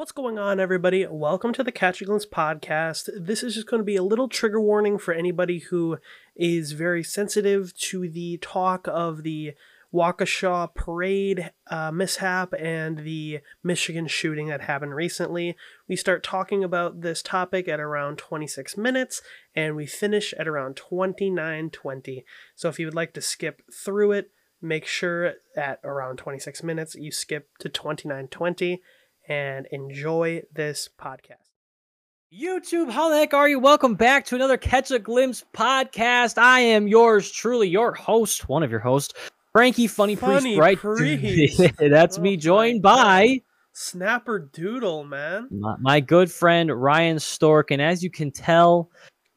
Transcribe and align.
What's 0.00 0.12
going 0.12 0.38
on, 0.38 0.58
everybody? 0.58 1.06
Welcome 1.06 1.52
to 1.52 1.62
the 1.62 1.70
Catch 1.70 2.00
a 2.00 2.06
Glimpse 2.06 2.24
podcast. 2.24 3.10
This 3.14 3.42
is 3.42 3.54
just 3.54 3.66
going 3.66 3.80
to 3.82 3.84
be 3.84 3.96
a 3.96 4.02
little 4.02 4.30
trigger 4.30 4.58
warning 4.58 4.96
for 4.96 5.12
anybody 5.12 5.58
who 5.58 5.98
is 6.34 6.72
very 6.72 7.04
sensitive 7.04 7.76
to 7.76 8.08
the 8.08 8.38
talk 8.38 8.88
of 8.88 9.24
the 9.24 9.52
Waukesha 9.92 10.74
parade 10.74 11.50
uh, 11.70 11.90
mishap 11.90 12.54
and 12.58 13.00
the 13.00 13.40
Michigan 13.62 14.06
shooting 14.06 14.48
that 14.48 14.62
happened 14.62 14.94
recently. 14.94 15.54
We 15.86 15.96
start 15.96 16.22
talking 16.22 16.64
about 16.64 17.02
this 17.02 17.20
topic 17.22 17.68
at 17.68 17.78
around 17.78 18.16
26 18.16 18.78
minutes 18.78 19.20
and 19.54 19.76
we 19.76 19.84
finish 19.84 20.32
at 20.38 20.48
around 20.48 20.76
29:20. 20.76 22.24
So 22.54 22.70
if 22.70 22.78
you 22.78 22.86
would 22.86 22.94
like 22.94 23.12
to 23.12 23.20
skip 23.20 23.60
through 23.70 24.12
it, 24.12 24.30
make 24.62 24.86
sure 24.86 25.34
at 25.54 25.78
around 25.84 26.16
26 26.16 26.62
minutes 26.62 26.94
you 26.94 27.12
skip 27.12 27.50
to 27.58 27.68
29:20 27.68 28.78
and 29.30 29.66
enjoy 29.70 30.42
this 30.52 30.88
podcast. 31.00 31.36
YouTube, 32.34 32.90
how 32.90 33.08
the 33.08 33.16
heck 33.16 33.32
are 33.32 33.48
you? 33.48 33.58
Welcome 33.60 33.94
back 33.94 34.24
to 34.26 34.34
another 34.34 34.56
Catch 34.56 34.90
a 34.90 34.98
Glimpse 34.98 35.44
podcast. 35.56 36.36
I 36.36 36.60
am 36.60 36.86
yours 36.88 37.30
truly, 37.30 37.68
your 37.68 37.92
host, 37.94 38.48
one 38.48 38.62
of 38.64 38.70
your 38.70 38.80
hosts, 38.80 39.14
Frankie 39.52 39.86
Funny, 39.86 40.16
Funny 40.16 40.56
Priest, 40.56 40.58
right? 40.58 40.78
Priest. 40.80 41.62
That's 41.78 42.18
Oh 42.18 42.20
me, 42.22 42.36
joined 42.36 42.82
by 42.82 43.40
Snapper 43.72 44.50
Doodle, 44.52 45.04
man. 45.04 45.48
my, 45.50 45.76
my 45.80 46.00
good 46.00 46.30
friend 46.30 46.70
Ryan 46.72 47.18
Stork. 47.20 47.70
And 47.70 47.80
as 47.80 48.02
you 48.02 48.10
can 48.10 48.30
tell, 48.32 48.90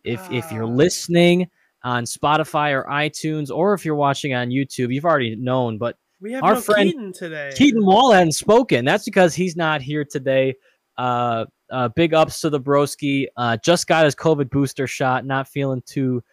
if 0.04 0.20
if 0.32 0.52
you're 0.52 0.64
Ah. 0.64 0.68
listening 0.68 1.50
on 1.84 2.06
Spotify 2.06 2.72
or 2.74 2.86
iTunes, 2.90 3.50
or 3.56 3.74
if 3.76 3.86
you're 3.86 3.96
watching 3.96 4.34
on 4.34 4.50
YouTube, 4.50 4.94
you've 4.94 5.06
already 5.06 5.36
known, 5.36 5.78
but 5.78 5.98
We 6.24 6.32
have 6.32 6.44
Our 6.46 6.54
no 6.54 6.62
friend 6.62 6.90
Keaton 6.90 7.12
today. 7.12 7.52
Keaton 7.54 7.86
Wall 7.86 8.14
hadn't 8.14 8.32
spoken. 8.32 8.86
That's 8.86 9.04
because 9.04 9.36
he's 9.36 9.58
not 9.58 9.82
here 9.82 10.06
today. 10.06 10.56
Uh, 10.98 11.44
uh, 11.70 11.90
big 11.90 12.14
ups 12.14 12.40
to 12.42 12.50
the 12.50 12.62
broski. 12.62 13.26
Uh, 13.36 13.58
just 13.58 13.88
got 13.88 14.06
his 14.06 14.16
COVID 14.16 14.50
booster 14.50 14.88
shot. 14.88 15.26
Not 15.26 15.50
feeling 15.50 15.82
too, 15.86 16.24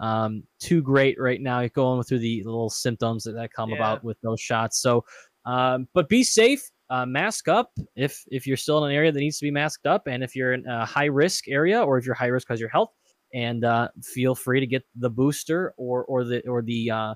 um, 0.00 0.42
too 0.58 0.82
great 0.82 1.16
right 1.20 1.40
now. 1.40 1.60
He's 1.60 1.70
going 1.70 2.02
through 2.02 2.18
the 2.18 2.42
little 2.42 2.68
symptoms 2.68 3.22
that, 3.22 3.32
that 3.34 3.52
come 3.52 3.70
Yeah. 3.70 3.76
about 3.76 4.02
with 4.02 4.20
those 4.20 4.40
shots. 4.40 4.80
So, 4.82 5.04
um, 5.44 5.86
but 5.94 6.08
be 6.08 6.24
safe. 6.24 6.68
Uh, 6.90 7.06
mask 7.06 7.46
up 7.46 7.70
if 7.94 8.24
if 8.32 8.48
you're 8.48 8.56
still 8.56 8.84
in 8.84 8.90
an 8.90 8.96
area 8.96 9.12
that 9.12 9.18
needs 9.20 9.38
to 9.38 9.44
be 9.44 9.50
masked 9.52 9.86
up, 9.86 10.08
and 10.08 10.24
if 10.24 10.34
you're 10.34 10.54
in 10.54 10.66
a 10.66 10.84
high 10.84 11.04
risk 11.04 11.46
area, 11.46 11.80
or 11.80 11.98
if 11.98 12.04
you're 12.04 12.16
high 12.16 12.26
risk 12.26 12.48
because 12.48 12.58
of 12.58 12.62
your 12.62 12.70
health. 12.70 12.90
And 13.34 13.64
uh, 13.64 13.88
feel 14.02 14.34
free 14.36 14.60
to 14.60 14.66
get 14.66 14.84
the 14.94 15.10
booster 15.10 15.74
or 15.76 16.04
or 16.04 16.24
the 16.24 16.46
or 16.48 16.62
the 16.62 16.90
uh, 16.90 17.14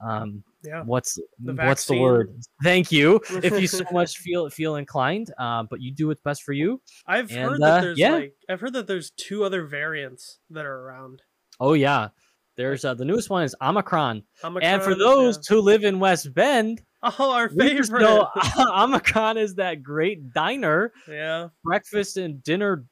um, 0.00 0.42
Yeah. 0.64 0.82
what's 0.82 1.18
The 1.38 1.54
what's 1.54 1.86
the 1.86 1.98
word? 1.98 2.38
Thank 2.62 2.92
you. 2.92 3.20
if 3.42 3.60
you 3.60 3.66
so 3.66 3.84
much 3.92 4.18
feel 4.18 4.48
feel 4.50 4.76
inclined, 4.76 5.32
uh, 5.38 5.64
but 5.68 5.80
you 5.80 5.92
do 5.92 6.08
what's 6.08 6.20
best 6.22 6.42
for 6.42 6.52
you. 6.52 6.80
I've 7.06 7.30
And, 7.30 7.50
heard 7.50 7.60
that 7.60 7.78
uh, 7.78 7.80
there's 7.80 7.98
yeah. 7.98 8.12
like 8.12 8.34
I've 8.48 8.60
heard 8.60 8.72
that 8.74 8.86
there's 8.86 9.10
two 9.10 9.44
other 9.44 9.64
variants 9.64 10.38
that 10.50 10.66
are 10.66 10.80
around. 10.80 11.22
Oh 11.60 11.72
yeah, 11.72 12.08
there's 12.56 12.84
uh, 12.84 12.94
the 12.94 13.04
newest 13.04 13.30
one 13.30 13.44
is 13.44 13.54
Omicron, 13.62 14.22
omicron 14.44 14.72
and 14.72 14.82
for 14.82 14.94
those 14.94 15.36
yeah. 15.36 15.42
who 15.48 15.60
live 15.60 15.84
in 15.84 15.98
West 15.98 16.34
Bend, 16.34 16.82
oh, 17.02 17.32
our 17.32 17.48
favorite. 17.48 18.00
know 18.00 18.28
Omicron 18.58 19.38
is 19.38 19.54
that 19.56 19.82
great 19.82 20.32
diner, 20.32 20.92
yeah, 21.08 21.48
breakfast 21.64 22.16
and 22.16 22.42
dinner 22.42 22.84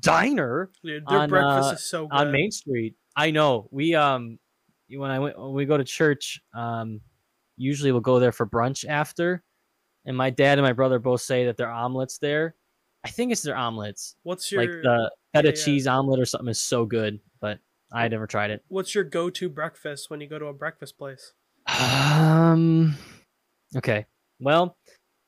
diner 0.00 0.70
dude, 0.84 1.04
their 1.08 1.18
On, 1.20 1.28
breakfast 1.28 1.70
uh, 1.70 1.74
is 1.74 1.84
so 1.84 2.06
good. 2.06 2.20
on 2.20 2.32
Main 2.32 2.50
Street. 2.50 2.94
I 3.16 3.30
know 3.30 3.68
we 3.70 3.94
um 3.94 4.38
when 4.94 5.10
I 5.10 5.18
went 5.18 5.38
when 5.38 5.52
we 5.52 5.64
go 5.64 5.76
to 5.76 5.84
church 5.84 6.40
um 6.54 7.00
usually 7.56 7.92
we'll 7.92 8.00
go 8.00 8.18
there 8.18 8.32
for 8.32 8.46
brunch 8.46 8.88
after, 8.88 9.42
and 10.06 10.16
my 10.16 10.30
dad 10.30 10.58
and 10.58 10.66
my 10.66 10.72
brother 10.72 10.98
both 10.98 11.20
say 11.20 11.44
that 11.46 11.56
their 11.56 11.70
omelets 11.70 12.18
there. 12.18 12.54
I 13.04 13.10
think 13.10 13.32
it's 13.32 13.42
their 13.42 13.56
omelets. 13.56 14.16
What's 14.22 14.50
your 14.50 14.62
like 14.62 14.70
the 14.70 15.10
feta 15.34 15.48
yeah. 15.48 15.64
cheese 15.64 15.86
omelet 15.86 16.20
or 16.20 16.26
something 16.26 16.48
is 16.48 16.60
so 16.60 16.84
good, 16.84 17.20
but 17.40 17.58
I 17.92 18.08
never 18.08 18.26
tried 18.26 18.50
it. 18.50 18.64
What's 18.68 18.94
your 18.94 19.04
go-to 19.04 19.48
breakfast 19.48 20.10
when 20.10 20.20
you 20.20 20.26
go 20.26 20.38
to 20.38 20.46
a 20.46 20.52
breakfast 20.52 20.96
place? 20.98 21.32
Um, 21.80 22.94
okay. 23.76 24.06
Well, 24.38 24.76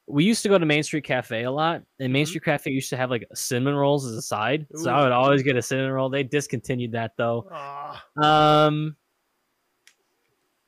we 0.06 0.25
used 0.25 0.43
to 0.43 0.49
go 0.49 0.59
to 0.59 0.67
Main 0.67 0.83
Street 0.83 1.05
Cafe 1.05 1.45
a 1.45 1.51
lot, 1.51 1.83
and 1.99 2.12
Main 2.12 2.25
Mhm. 2.25 2.28
Street 2.28 2.45
Cafe 2.45 2.71
used 2.71 2.91
to 2.91 2.97
have 2.97 3.11
like 3.11 3.27
cinnamon 3.34 3.75
rolls 3.75 4.06
as 4.06 4.17
a 4.17 4.22
side, 4.22 4.67
so 4.75 4.91
I 4.91 5.03
would 5.03 5.12
always 5.12 5.43
get 5.43 5.56
a 5.56 5.62
cinnamon 5.62 5.93
roll. 5.93 6.09
They 6.09 6.22
discontinued 6.22 6.93
that 6.93 7.12
though. 7.17 7.49
Ah, 7.51 8.05
Um, 8.17 8.97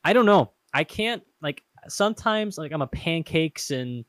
I 0.05 0.13
don't 0.13 0.27
know. 0.27 0.53
I 0.73 0.85
can't 0.85 1.23
like 1.41 1.63
sometimes 1.89 2.59
like 2.59 2.73
I'm 2.73 2.83
a 2.83 2.87
pancakes 2.87 3.71
and 3.71 4.05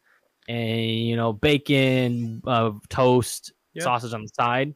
and 0.47 0.79
you 0.81 1.15
know 1.15 1.33
bacon, 1.33 2.41
uh, 2.45 2.71
toast, 2.89 3.53
Yeah. 3.73 3.83
sausage 3.83 4.13
on 4.13 4.21
the 4.21 4.29
side. 4.29 4.75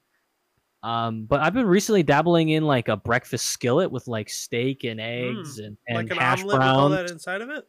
Um, 0.81 1.25
but 1.25 1.41
I've 1.41 1.53
been 1.53 1.65
recently 1.67 2.03
dabbling 2.03 2.49
in 2.49 2.63
like 2.63 2.87
a 2.87 2.95
breakfast 2.95 3.47
skillet 3.47 3.91
with 3.91 4.07
like 4.07 4.29
steak 4.29 4.85
and 4.85 5.01
eggs 5.01 5.59
and, 5.59 5.77
and 5.87 5.97
like 5.97 6.09
an 6.11 6.17
hash 6.17 6.39
omelet 6.41 6.59
with 6.59 6.67
all 6.67 6.89
browns. 6.89 6.95
that 7.07 7.11
inside 7.11 7.41
of 7.41 7.49
it. 7.49 7.65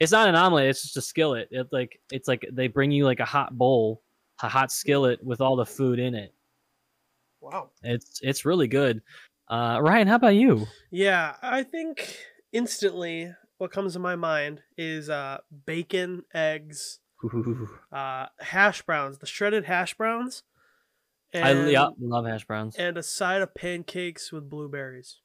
It's 0.00 0.10
not 0.10 0.28
an 0.28 0.34
omelet. 0.34 0.66
It's 0.66 0.82
just 0.82 0.96
a 0.96 1.00
skillet. 1.02 1.46
It's 1.52 1.72
like 1.72 2.00
it's 2.10 2.26
like 2.26 2.44
they 2.52 2.66
bring 2.66 2.90
you 2.90 3.04
like 3.04 3.20
a 3.20 3.24
hot 3.24 3.56
bowl, 3.56 4.02
a 4.42 4.48
hot 4.48 4.72
skillet 4.72 5.22
with 5.22 5.40
all 5.40 5.54
the 5.54 5.64
food 5.64 6.00
in 6.00 6.14
it. 6.16 6.34
Wow. 7.40 7.70
It's 7.82 8.18
it's 8.22 8.44
really 8.44 8.66
good. 8.66 9.00
Uh, 9.48 9.78
Ryan, 9.80 10.08
how 10.08 10.16
about 10.16 10.34
you? 10.34 10.66
Yeah, 10.90 11.36
I 11.42 11.62
think 11.62 12.18
instantly 12.54 13.34
what 13.58 13.70
comes 13.70 13.92
to 13.92 13.98
my 13.98 14.16
mind 14.16 14.62
is 14.78 15.10
uh, 15.10 15.38
bacon, 15.66 16.22
eggs, 16.32 17.00
uh, 17.92 18.26
hash 18.40 18.80
browns, 18.82 19.18
the 19.18 19.26
shredded 19.26 19.66
hash 19.66 19.94
browns, 19.94 20.44
and, 21.34 21.44
I 21.44 21.68
yeah, 21.68 21.88
love 22.00 22.24
hash 22.24 22.46
browns. 22.46 22.76
and 22.76 22.96
a 22.96 23.02
side 23.02 23.42
of 23.42 23.54
pancakes 23.54 24.32
with 24.32 24.48
blueberries. 24.48 25.20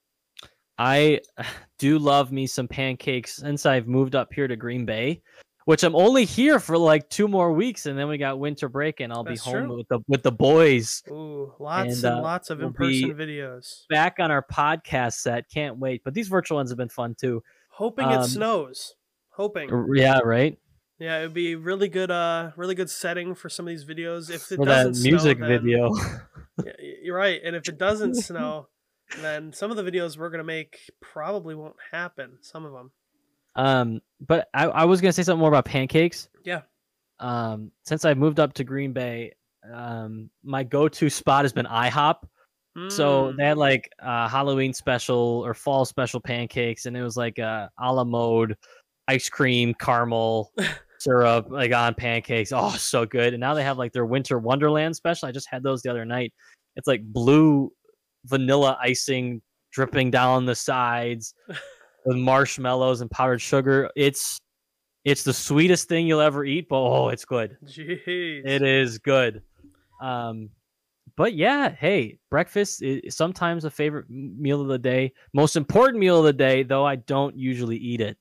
I 0.77 1.21
do 1.77 1.99
love 1.99 2.31
me 2.31 2.47
some 2.47 2.67
pancakes 2.67 3.37
since 3.37 3.65
I've 3.65 3.87
moved 3.87 4.15
up 4.15 4.33
here 4.33 4.47
to 4.47 4.55
Green 4.55 4.85
Bay, 4.85 5.21
which 5.69 5.83
I'm 5.83 5.95
only 5.95 6.25
here 6.25 6.59
for 6.59 6.79
like 6.79 7.11
two 7.11 7.27
more 7.27 7.53
weeks, 7.53 7.85
and 7.85 7.95
then 7.95 8.07
we 8.07 8.17
got 8.17 8.39
winter 8.39 8.67
break, 8.67 9.01
and 9.01 9.13
I'll 9.13 9.23
That's 9.23 9.45
be 9.45 9.51
home 9.51 9.67
true. 9.67 9.77
with 9.77 9.87
the 9.87 9.99
with 10.07 10.23
the 10.23 10.31
boys 10.31 11.03
Ooh, 11.11 11.53
lots 11.59 11.97
And, 11.97 12.05
and, 12.05 12.19
uh, 12.19 12.21
lots 12.23 12.49
of 12.49 12.57
we'll 12.57 12.69
in-person 12.69 13.13
videos. 13.13 13.83
back 13.87 14.15
on 14.17 14.31
our 14.31 14.43
podcast 14.43 15.19
set. 15.19 15.47
Can't 15.47 15.77
wait. 15.77 16.01
But 16.03 16.15
these 16.15 16.27
virtual 16.27 16.57
ones 16.57 16.71
have 16.71 16.77
been 16.79 16.89
fun 16.89 17.13
too. 17.13 17.43
Hoping 17.69 18.05
um, 18.05 18.13
it 18.13 18.23
snows. 18.23 18.95
Hoping. 19.29 19.69
Yeah, 19.93 20.17
right. 20.25 20.57
Yeah, 20.97 21.19
it'd 21.19 21.35
be 21.35 21.53
really 21.55 21.87
good. 21.87 22.09
Uh, 22.09 22.49
really 22.57 22.73
good 22.73 22.89
setting 22.89 23.35
for 23.35 23.47
some 23.47 23.67
of 23.67 23.69
these 23.69 23.85
videos. 23.85 24.31
If 24.31 24.51
it 24.51 24.55
For 24.55 24.65
that 24.65 24.85
doesn't 24.85 25.03
music 25.07 25.37
snow, 25.37 25.49
then- 25.49 25.61
video. 25.61 25.91
Yeah, 26.65 26.71
you're 27.03 27.15
right. 27.15 27.39
And 27.43 27.55
if 27.55 27.69
it 27.69 27.77
doesn't 27.77 28.15
snow, 28.15 28.69
then 29.21 29.53
some 29.53 29.69
of 29.69 29.77
the 29.77 29.83
videos 29.83 30.17
we're 30.17 30.31
gonna 30.31 30.43
make 30.43 30.79
probably 30.99 31.53
won't 31.53 31.75
happen. 31.91 32.39
Some 32.41 32.65
of 32.65 32.73
them. 32.73 32.91
Um, 33.59 34.01
but 34.21 34.47
I, 34.53 34.67
I 34.67 34.85
was 34.85 35.01
gonna 35.01 35.11
say 35.11 35.23
something 35.23 35.39
more 35.39 35.49
about 35.49 35.65
pancakes. 35.65 36.29
Yeah. 36.45 36.61
Um, 37.19 37.71
since 37.83 38.05
I 38.05 38.13
moved 38.13 38.39
up 38.39 38.53
to 38.53 38.63
Green 38.63 38.93
Bay, 38.93 39.33
um, 39.71 40.29
my 40.43 40.63
go-to 40.63 41.09
spot 41.09 41.43
has 41.43 41.51
been 41.51 41.65
IHOP. 41.65 42.23
So 42.89 43.33
Mm, 43.33 43.37
they 43.37 43.45
had 43.45 43.57
like 43.57 43.91
uh, 44.01 44.29
Halloween 44.29 44.73
special 44.73 45.43
or 45.45 45.53
fall 45.53 45.83
special 45.83 46.21
pancakes, 46.21 46.85
and 46.85 46.95
it 46.95 47.03
was 47.03 47.17
like 47.17 47.37
uh, 47.37 47.67
a 47.77 47.93
la 47.93 48.05
mode 48.05 48.55
ice 49.09 49.27
cream, 49.27 49.73
caramel, 49.73 50.53
syrup, 50.99 51.47
like 51.49 51.73
on 51.73 51.93
pancakes. 51.95 52.53
Oh, 52.53 52.69
so 52.71 53.05
good! 53.05 53.33
And 53.33 53.41
now 53.41 53.53
they 53.53 53.63
have 53.63 53.77
like 53.77 53.91
their 53.91 54.05
winter 54.05 54.39
wonderland 54.39 54.95
special. 54.95 55.27
I 55.27 55.33
just 55.33 55.49
had 55.51 55.63
those 55.63 55.81
the 55.81 55.89
other 55.89 56.05
night. 56.05 56.33
It's 56.77 56.87
like 56.87 57.03
blue 57.03 57.73
vanilla 58.25 58.77
icing 58.81 59.41
dripping 59.71 60.11
down 60.11 60.45
the 60.45 60.55
sides 60.55 61.33
with 62.05 62.17
marshmallows 62.17 63.01
and 63.01 63.09
powdered 63.11 63.41
sugar. 63.41 63.89
It's 63.95 64.39
it's 65.05 65.23
the 65.23 65.33
sweetest 65.33 65.87
thing 65.87 66.07
you'll 66.07 66.21
ever 66.21 66.43
eat, 66.43 66.67
but 66.69 66.77
oh, 66.77 67.09
it's 67.09 67.25
good. 67.25 67.57
Jeez. 67.65 68.45
It 68.45 68.61
is 68.61 68.97
good. 68.97 69.41
Um, 70.01 70.49
but 71.15 71.33
yeah, 71.33 71.69
hey, 71.69 72.19
breakfast 72.29 72.81
is 72.81 73.15
sometimes 73.15 73.65
a 73.65 73.69
favorite 73.71 74.05
meal 74.09 74.61
of 74.61 74.67
the 74.67 74.77
day. 74.77 75.13
Most 75.33 75.55
important 75.55 75.99
meal 75.99 76.19
of 76.19 76.25
the 76.25 76.33
day, 76.33 76.63
though 76.63 76.85
I 76.85 76.95
don't 76.95 77.35
usually 77.35 77.77
eat 77.77 78.01
it. 78.01 78.17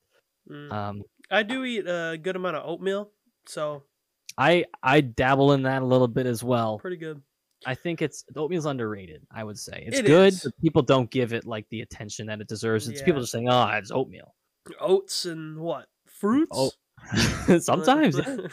Mm. 0.51 0.73
Um, 0.73 1.03
I 1.31 1.43
do 1.43 1.65
eat 1.65 1.87
a 1.87 2.19
good 2.21 2.37
amount 2.37 2.57
of 2.57 2.69
oatmeal, 2.69 3.11
so 3.47 3.85
I 4.37 4.65
I 4.83 5.01
dabble 5.01 5.53
in 5.53 5.63
that 5.63 5.83
a 5.83 5.85
little 5.85 6.09
bit 6.09 6.27
as 6.27 6.43
well. 6.43 6.79
pretty 6.79 6.97
good. 6.97 7.23
I 7.67 7.75
think 7.75 8.03
it's 8.03 8.25
oatmeal's 8.37 8.67
underrated. 8.67 9.27
I 9.33 9.43
would 9.45 9.59
say 9.59 9.85
it's 9.87 9.99
It 9.99 10.07
good, 10.07 10.35
people 10.63 10.83
don't 10.83 11.11
give 11.11 11.33
it 11.33 11.45
like 11.47 11.67
the 11.71 11.81
attention 11.81 12.27
that 12.29 12.41
it 12.41 12.49
deserves. 12.49 12.89
It's 12.89 13.03
people 13.03 13.21
just 13.21 13.33
saying, 13.33 13.49
"Oh, 13.49 13.67
it's 13.75 13.91
oatmeal." 13.91 14.35
Oats 14.81 15.25
and 15.27 15.59
what 15.59 15.87
fruits? 16.07 16.51
Oh, 16.53 16.71
sometimes. 17.59 18.19
yeah. 18.19 18.47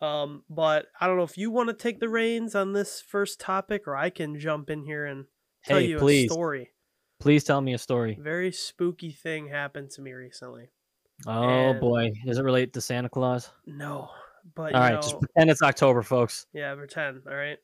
um, 0.00 0.42
but 0.50 0.86
I 1.00 1.06
don't 1.06 1.16
know 1.16 1.22
if 1.22 1.38
you 1.38 1.50
want 1.50 1.68
to 1.68 1.74
take 1.74 2.00
the 2.00 2.08
reins 2.08 2.54
on 2.54 2.72
this 2.72 3.00
first 3.00 3.40
topic, 3.40 3.86
or 3.86 3.96
I 3.96 4.10
can 4.10 4.38
jump 4.38 4.70
in 4.70 4.82
here 4.84 5.04
and 5.06 5.24
tell 5.64 5.78
Hey, 5.78 5.86
you 5.86 5.98
please, 5.98 6.30
a 6.30 6.34
story. 6.34 6.70
please 7.20 7.44
tell 7.44 7.60
me 7.60 7.74
a 7.74 7.78
story. 7.78 8.18
Very 8.20 8.52
spooky 8.52 9.10
thing 9.12 9.48
happened 9.48 9.90
to 9.92 10.02
me 10.02 10.12
recently. 10.12 10.70
Oh 11.26 11.70
And- 11.70 11.80
boy, 11.80 12.10
does 12.26 12.38
it 12.38 12.42
relate 12.44 12.72
to 12.74 12.80
Santa 12.80 13.08
Claus? 13.08 13.50
No, 13.66 14.10
But 14.54 14.74
All 14.74 14.80
right, 14.80 14.94
know, 14.94 15.00
just 15.02 15.18
pretend 15.20 15.50
it's 15.50 15.62
October, 15.62 16.02
folks. 16.02 16.46
yeah, 16.52 16.74
pretend. 16.74 17.22
All 17.28 17.34
right, 17.36 17.58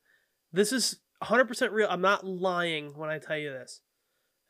this 0.54 0.72
is 0.72 1.00
100% 1.22 1.72
real. 1.72 1.88
I'm 1.90 2.00
not 2.00 2.26
lying 2.26 2.96
when 2.96 3.10
I 3.10 3.18
tell 3.18 3.36
you 3.36 3.50
this. 3.50 3.80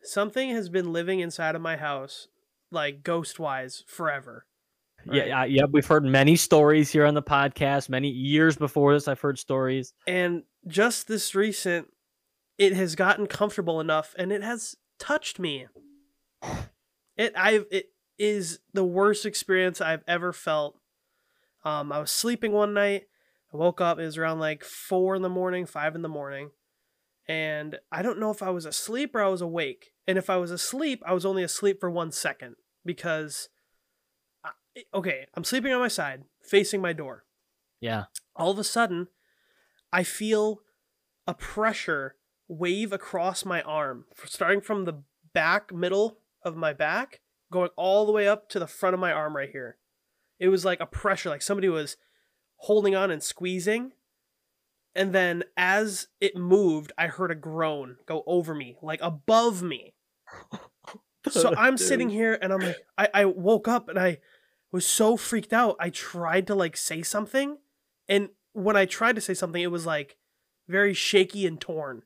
Something 0.02 0.50
has 0.50 0.68
been 0.68 0.92
living 0.92 1.20
inside 1.20 1.54
of 1.54 1.62
my 1.62 1.76
house, 1.76 2.28
like 2.70 3.02
ghost 3.02 3.38
wise, 3.38 3.84
forever. 3.86 4.46
right? 5.06 5.26
Yeah, 5.28 5.40
uh, 5.40 5.44
yeah, 5.44 5.64
we've 5.70 5.86
heard 5.86 6.04
many 6.04 6.36
stories 6.36 6.90
here 6.90 7.06
on 7.06 7.14
the 7.14 7.22
podcast. 7.22 7.88
Many 7.88 8.08
years 8.08 8.56
before 8.56 8.92
this, 8.92 9.08
I've 9.08 9.20
heard 9.20 9.38
stories. 9.38 9.94
and 10.06 10.42
just 10.66 11.08
this 11.08 11.34
recent, 11.34 11.88
it 12.58 12.74
has 12.74 12.94
gotten 12.94 13.26
comfortable 13.26 13.80
enough, 13.80 14.14
and 14.18 14.32
it 14.32 14.42
has 14.42 14.76
touched 14.98 15.38
me. 15.38 15.66
It 17.16 17.32
I've 17.36 17.66
it 17.70 17.90
is 18.18 18.60
the 18.72 18.84
worst 18.84 19.26
experience 19.26 19.80
I've 19.80 20.04
ever 20.06 20.32
felt. 20.32 20.78
Um, 21.64 21.92
I 21.92 21.98
was 21.98 22.10
sleeping 22.10 22.52
one 22.52 22.74
night. 22.74 23.04
I 23.54 23.56
woke 23.56 23.80
up. 23.80 23.98
It 23.98 24.04
was 24.04 24.18
around 24.18 24.40
like 24.40 24.64
four 24.64 25.14
in 25.14 25.22
the 25.22 25.28
morning, 25.28 25.64
five 25.64 25.94
in 25.94 26.02
the 26.02 26.08
morning, 26.08 26.50
and 27.28 27.78
I 27.92 28.02
don't 28.02 28.18
know 28.18 28.30
if 28.30 28.42
I 28.42 28.50
was 28.50 28.66
asleep 28.66 29.14
or 29.14 29.22
I 29.22 29.28
was 29.28 29.40
awake. 29.40 29.92
And 30.06 30.18
if 30.18 30.28
I 30.28 30.36
was 30.36 30.50
asleep, 30.50 31.02
I 31.06 31.14
was 31.14 31.24
only 31.24 31.42
asleep 31.42 31.80
for 31.80 31.90
one 31.90 32.12
second 32.12 32.56
because, 32.84 33.48
I, 34.44 34.50
okay, 34.92 35.26
I'm 35.34 35.44
sleeping 35.44 35.72
on 35.72 35.80
my 35.80 35.88
side, 35.88 36.24
facing 36.42 36.82
my 36.82 36.92
door. 36.92 37.24
Yeah. 37.80 38.04
All 38.36 38.50
of 38.50 38.58
a 38.58 38.64
sudden, 38.64 39.08
I 39.92 40.02
feel 40.02 40.60
a 41.26 41.32
pressure 41.32 42.16
wave 42.48 42.92
across 42.92 43.44
my 43.44 43.62
arm, 43.62 44.04
starting 44.26 44.60
from 44.60 44.84
the 44.84 45.02
back 45.32 45.72
middle 45.72 46.18
of 46.42 46.56
my 46.56 46.72
back, 46.72 47.20
going 47.50 47.70
all 47.76 48.04
the 48.04 48.12
way 48.12 48.28
up 48.28 48.48
to 48.50 48.58
the 48.58 48.66
front 48.66 48.94
of 48.94 49.00
my 49.00 49.12
arm 49.12 49.36
right 49.36 49.50
here. 49.50 49.78
It 50.38 50.48
was 50.48 50.64
like 50.64 50.80
a 50.80 50.86
pressure, 50.86 51.30
like 51.30 51.40
somebody 51.40 51.68
was 51.68 51.96
holding 52.56 52.94
on 52.94 53.10
and 53.10 53.22
squeezing. 53.22 53.92
And 54.94 55.12
then 55.12 55.44
as 55.56 56.08
it 56.20 56.36
moved, 56.36 56.92
I 56.96 57.08
heard 57.08 57.30
a 57.30 57.36
groan 57.36 57.96
go 58.06 58.22
over 58.26 58.54
me, 58.54 58.76
like 58.82 59.00
above 59.02 59.62
me. 59.62 59.94
So 61.30 61.50
oh, 61.50 61.54
I'm 61.56 61.78
sitting 61.78 62.10
here 62.10 62.38
and 62.40 62.52
I'm 62.52 62.60
like, 62.60 62.76
I, 62.98 63.08
I 63.14 63.24
woke 63.24 63.66
up 63.66 63.88
and 63.88 63.98
I 63.98 64.18
was 64.72 64.84
so 64.86 65.16
freaked 65.16 65.52
out. 65.52 65.76
I 65.80 65.90
tried 65.90 66.46
to 66.48 66.54
like 66.54 66.76
say 66.76 67.02
something. 67.02 67.58
And 68.08 68.28
when 68.52 68.76
I 68.76 68.84
tried 68.84 69.14
to 69.14 69.22
say 69.22 69.32
something, 69.32 69.62
it 69.62 69.70
was 69.70 69.86
like 69.86 70.16
very 70.68 70.92
shaky 70.92 71.46
and 71.46 71.60
torn. 71.60 72.02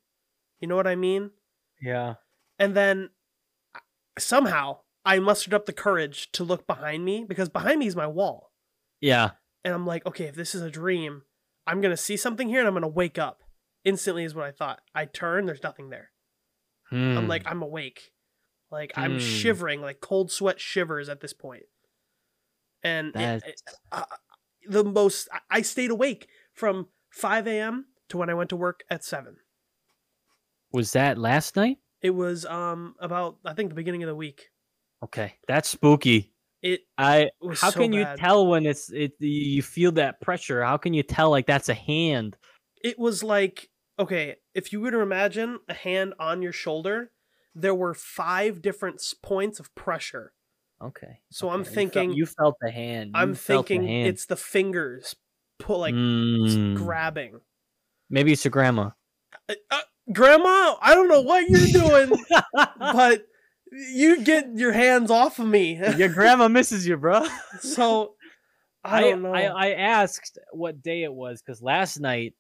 You 0.61 0.69
know 0.69 0.77
what 0.77 0.87
I 0.87 0.95
mean? 0.95 1.31
Yeah. 1.81 2.15
And 2.59 2.77
then 2.77 3.11
somehow 4.19 4.79
I 5.05 5.19
mustered 5.19 5.55
up 5.55 5.67
the 5.67 5.73
courage 5.73 6.31
to 6.33 6.45
look 6.45 6.67
behind 6.67 7.05
me 7.05 7.25
because 7.27 7.49
behind 7.49 7.81
me 7.81 7.87
is 7.87 7.97
my 7.97 8.07
wall. 8.07 8.53
Yeah. 9.01 9.31
And 9.69 9.75
I'm 9.75 9.85
like, 9.87 10.07
okay, 10.07 10.25
if 10.25 10.35
this 10.35 10.55
is 10.55 10.63
a 10.63 10.71
dream, 10.71 11.25
I'm 11.67 11.83
going 11.83 11.91
to 11.93 11.97
see 12.03 12.17
something 12.17 12.49
here 12.49 12.61
and 12.61 12.67
I'm 12.67 12.73
going 12.73 12.81
to 12.81 12.89
wake 12.89 13.19
up. 13.19 13.43
Instantly 13.85 14.25
is 14.25 14.35
what 14.35 14.47
I 14.47 14.51
thought. 14.51 14.81
I 14.95 15.05
turn, 15.05 15.45
there's 15.45 15.63
nothing 15.63 15.91
there. 15.91 16.11
I'm 16.91 17.25
Hmm. 17.25 17.29
like, 17.29 17.43
I'm 17.45 17.61
awake. 17.61 18.13
Like, 18.71 18.93
I'm 18.97 19.13
Hmm. 19.13 19.19
shivering, 19.19 19.83
like 19.83 20.01
cold 20.01 20.33
sweat 20.33 20.59
shivers 20.59 21.11
at 21.11 21.21
this 21.21 21.35
point. 21.35 21.65
And 22.83 23.15
it- 23.15 23.43
it- 23.45 23.63
uh, 23.93 24.07
the 24.67 24.85
most, 24.85 25.29
I- 25.33 25.41
I 25.59 25.61
stayed 25.61 25.91
awake 25.91 26.31
from 26.55 26.89
5 27.11 27.47
a.m. 27.47 27.89
to 28.09 28.17
when 28.17 28.31
I 28.31 28.35
went 28.35 28.49
to 28.51 28.57
work 28.57 28.85
at 28.89 29.05
7. 29.05 29.37
was 30.73 30.93
that 30.95 31.19
last 31.19 31.57
night? 31.57 31.79
It 32.01 32.11
was 32.11 32.47
um 32.47 32.95
about, 33.01 33.39
I 33.45 33.53
think, 33.53 33.69
the 33.69 33.75
beginning 33.75 34.03
of 34.03 34.07
the 34.07 34.15
week. 34.15 34.51
Okay, 35.03 35.39
that's 35.47 35.69
spooky. 35.69 36.33
It 36.63 36.81
I 36.97 37.31
how 37.55 37.71
so 37.71 37.81
can 37.81 37.93
you 37.93 38.05
tell 38.17 38.47
when 38.47 38.67
it's 38.67 38.91
it 38.91 39.13
you 39.21 39.63
feel 39.63 39.93
that 39.93 40.21
pressure? 40.21 40.63
How 40.65 40.77
can 40.77 40.93
you 40.95 41.03
tell 41.03 41.31
like 41.31 41.47
that's 41.47 41.69
a 41.69 41.75
hand? 41.75 42.37
it 42.83 42.97
was 42.99 43.25
like 43.25 43.69
okay 43.99 44.37
if 44.55 44.73
you 44.73 44.81
were 44.81 44.91
to 44.93 45.01
imagine 45.01 45.59
a 45.69 45.75
hand 45.75 46.15
on 46.21 46.43
your 46.43 46.53
shoulder 46.53 47.11
there 47.57 47.75
were 47.75 47.93
five 47.93 48.63
different 48.63 49.03
points 49.23 49.59
of 49.61 49.75
pressure 49.75 50.33
Okay. 50.81 51.19
So 51.33 51.51
I'm 51.51 51.63
okay, 51.63 51.71
you 51.71 51.75
felt- 51.75 51.93
thinking- 51.93 52.13
you 52.13 52.27
felt, 52.27 52.55
the 52.61 52.71
hand. 52.71 53.11
i'm 53.17 53.31
you 53.31 53.35
the 53.35 53.41
thinking 53.41 53.85
hand. 53.85 54.07
it's 54.07 54.27
the 54.27 54.37
fingers 54.37 55.17
pull 55.59 55.81
like 55.81 55.95
Mm, 55.95 56.75
grabbing 56.77 57.41
maybe 58.09 58.31
it's 58.33 58.45
your 58.45 58.51
grandma. 58.53 58.91
Uh, 59.49 59.55
uh, 59.73 59.81
grandma 60.13 60.77
i 60.81 60.95
don't 60.95 61.09
know 61.09 61.23
what 61.23 61.49
you're 61.49 61.67
doing 61.73 62.13
but 62.79 63.27
you 63.73 64.23
get 64.23 64.49
your 64.55 64.73
hands 64.73 65.11
off 65.11 65.39
of 65.39 65.47
me 65.47 65.81
your 65.97 66.09
grandma 66.09 66.49
misses 66.49 66.87
you, 66.87 66.97
bro. 66.97 67.27
so 67.61 68.15
i 68.85 68.99
I 68.99 69.01
don't 69.03 69.23
know 69.23 69.35
I, 69.35 69.43
I 69.43 69.71
asked 69.73 70.39
what 70.53 70.83
day 70.83 71.03
it 71.03 71.13
was 71.13 71.43
because 71.43 71.61
last 71.63 72.01
night 72.01 72.35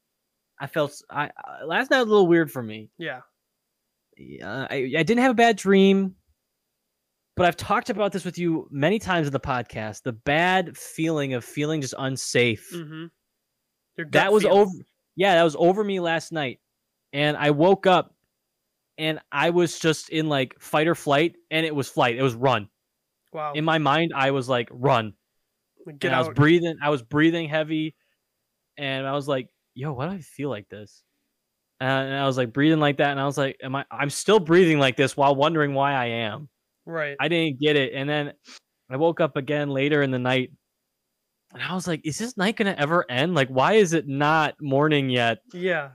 I 0.60 0.66
felt 0.66 0.94
I 1.10 1.30
last 1.64 1.90
night 1.90 1.98
was 1.98 2.06
a 2.06 2.10
little 2.10 2.26
weird 2.26 2.50
for 2.50 2.62
me. 2.62 2.90
yeah 2.98 3.20
Yeah, 4.16 4.66
I 4.70 4.76
I 4.96 5.02
didn't 5.02 5.18
have 5.18 5.32
a 5.32 5.34
bad 5.34 5.56
dream, 5.56 6.14
but 7.36 7.46
I've 7.46 7.56
talked 7.56 7.90
about 7.90 8.12
this 8.12 8.24
with 8.24 8.38
you 8.38 8.68
many 8.70 8.98
times 8.98 9.26
in 9.26 9.32
the 9.32 9.40
podcast. 9.40 10.02
The 10.02 10.12
bad 10.12 10.76
feeling 10.76 11.34
of 11.34 11.44
feeling 11.44 11.80
just 11.80 11.94
unsafe. 11.98 12.70
mm-hmm 12.72 13.06
that 14.10 14.32
was 14.32 14.44
feel. 14.44 14.52
over. 14.52 14.70
Yeah, 15.16 15.34
that 15.34 15.42
was 15.42 15.56
over 15.58 15.82
me 15.82 16.00
last 16.00 16.32
night, 16.32 16.60
and 17.12 17.36
I 17.36 17.50
woke 17.50 17.86
up, 17.86 18.14
and 18.98 19.20
I 19.30 19.50
was 19.50 19.78
just 19.78 20.10
in 20.10 20.28
like 20.28 20.60
fight 20.60 20.88
or 20.88 20.94
flight, 20.94 21.36
and 21.50 21.64
it 21.64 21.74
was 21.74 21.88
flight. 21.88 22.16
It 22.16 22.22
was 22.22 22.34
run. 22.34 22.68
wow 23.32 23.52
In 23.54 23.64
my 23.64 23.78
mind, 23.78 24.12
I 24.14 24.32
was 24.32 24.48
like 24.48 24.68
run. 24.70 25.14
get 25.86 26.08
and 26.08 26.16
I 26.16 26.18
was 26.18 26.28
breathing. 26.30 26.76
I 26.82 26.90
was 26.90 27.02
breathing 27.02 27.48
heavy, 27.48 27.94
and 28.76 29.06
I 29.06 29.12
was 29.12 29.28
like, 29.28 29.48
"Yo, 29.74 29.92
why 29.92 30.08
do 30.08 30.12
I 30.14 30.20
feel 30.20 30.50
like 30.50 30.68
this?" 30.68 31.02
And 31.80 32.14
I 32.14 32.26
was 32.26 32.36
like 32.36 32.52
breathing 32.52 32.80
like 32.80 32.96
that, 32.98 33.12
and 33.12 33.20
I 33.20 33.24
was 33.24 33.38
like, 33.38 33.56
"Am 33.62 33.74
I? 33.76 33.84
I'm 33.90 34.10
still 34.10 34.40
breathing 34.40 34.78
like 34.80 34.96
this 34.96 35.16
while 35.16 35.34
wondering 35.34 35.74
why 35.74 35.92
I 35.94 36.06
am." 36.06 36.48
right 36.84 37.16
I 37.20 37.28
didn't 37.28 37.60
get 37.60 37.76
it, 37.76 37.92
and 37.94 38.08
then 38.08 38.32
I 38.90 38.96
woke 38.96 39.20
up 39.20 39.36
again 39.36 39.70
later 39.70 40.02
in 40.02 40.10
the 40.10 40.18
night, 40.18 40.50
and 41.52 41.62
I 41.62 41.74
was 41.74 41.86
like, 41.86 42.00
"Is 42.04 42.18
this 42.18 42.36
night 42.36 42.56
gonna 42.56 42.74
ever 42.76 43.04
end? 43.08 43.34
Like, 43.34 43.48
why 43.48 43.74
is 43.74 43.92
it 43.92 44.08
not 44.08 44.56
morning 44.60 45.08
yet?" 45.08 45.38
yeah 45.52 45.90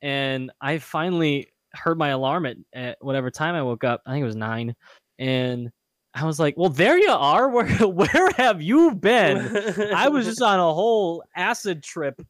And 0.00 0.50
I 0.60 0.78
finally 0.78 1.52
heard 1.74 1.98
my 1.98 2.08
alarm 2.08 2.46
at, 2.46 2.56
at 2.72 2.98
whatever 3.00 3.30
time 3.30 3.54
I 3.54 3.62
woke 3.62 3.84
up. 3.84 4.02
I 4.06 4.12
think 4.12 4.22
it 4.22 4.26
was 4.26 4.36
nine, 4.36 4.74
and 5.18 5.70
I 6.14 6.24
was 6.24 6.38
like, 6.40 6.56
"Well, 6.56 6.70
there 6.70 6.98
you 6.98 7.10
are. 7.10 7.48
Where 7.50 7.66
where 7.88 8.30
have 8.36 8.60
you 8.62 8.94
been?" 8.94 9.92
I 9.94 10.08
was 10.08 10.26
just 10.26 10.42
on 10.42 10.58
a 10.58 10.72
whole 10.74 11.22
acid 11.36 11.82
trip 11.82 12.20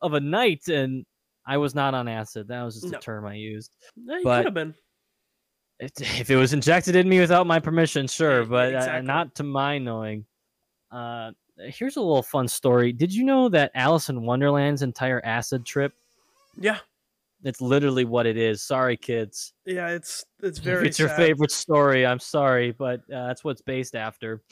of 0.00 0.14
a 0.14 0.20
night, 0.20 0.68
and 0.68 1.04
I 1.46 1.56
was 1.56 1.74
not 1.74 1.94
on 1.94 2.08
acid. 2.08 2.48
That 2.48 2.62
was 2.62 2.80
just 2.80 2.92
No. 2.92 2.98
a 2.98 3.00
term 3.00 3.26
I 3.26 3.34
used. 3.34 3.74
Yeah, 3.96 4.18
you 4.18 4.24
but- 4.24 4.36
could 4.38 4.44
have 4.46 4.54
been 4.54 4.74
It, 5.80 5.92
if 6.20 6.30
it 6.30 6.36
was 6.36 6.52
injected 6.52 6.94
in 6.94 7.08
me 7.08 7.18
without 7.20 7.46
my 7.46 7.58
permission, 7.58 8.06
sure, 8.06 8.44
but 8.44 8.74
uh, 8.74 8.78
exactly. 8.78 9.06
not 9.06 9.34
to 9.36 9.42
my 9.42 9.78
knowing. 9.78 10.24
Uh, 10.92 11.32
here's 11.58 11.96
a 11.96 12.00
little 12.00 12.22
fun 12.22 12.46
story. 12.46 12.92
Did 12.92 13.12
you 13.12 13.24
know 13.24 13.48
that 13.48 13.70
Alice 13.74 14.08
in 14.08 14.22
Wonderland's 14.22 14.82
entire 14.82 15.20
acid 15.24 15.64
trip? 15.66 15.92
yeah 16.60 16.78
It's 17.44 17.60
literally 17.60 18.04
what 18.04 18.26
it 18.26 18.36
is. 18.36 18.62
Sorry, 18.62 18.96
kids. 18.96 19.52
yeah 19.66 19.88
it's 19.88 20.24
it's 20.42 20.58
if 20.60 20.64
very 20.64 20.86
it's 20.88 20.98
your 20.98 21.08
sad. 21.08 21.16
favorite 21.16 21.50
story, 21.50 22.06
I'm 22.06 22.18
sorry, 22.20 22.70
but 22.72 23.00
uh, 23.12 23.26
that's 23.26 23.42
what 23.44 23.52
it's 23.52 23.62
based 23.62 23.94
after. 23.96 24.42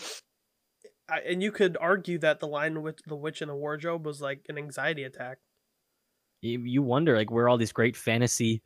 I, 1.08 1.20
and 1.20 1.42
you 1.42 1.50
could 1.52 1.76
argue 1.80 2.18
that 2.18 2.40
the 2.40 2.46
line 2.46 2.82
with 2.82 2.98
the 3.06 3.16
witch 3.16 3.42
in 3.42 3.48
the 3.48 3.54
wardrobe 3.54 4.06
was 4.06 4.20
like 4.20 4.46
an 4.48 4.58
anxiety 4.58 5.04
attack. 5.04 5.38
You, 6.42 6.60
you 6.60 6.82
wonder 6.82 7.16
like 7.16 7.30
where 7.30 7.48
all 7.48 7.58
these 7.58 7.72
great 7.72 7.96
fantasy 7.96 8.62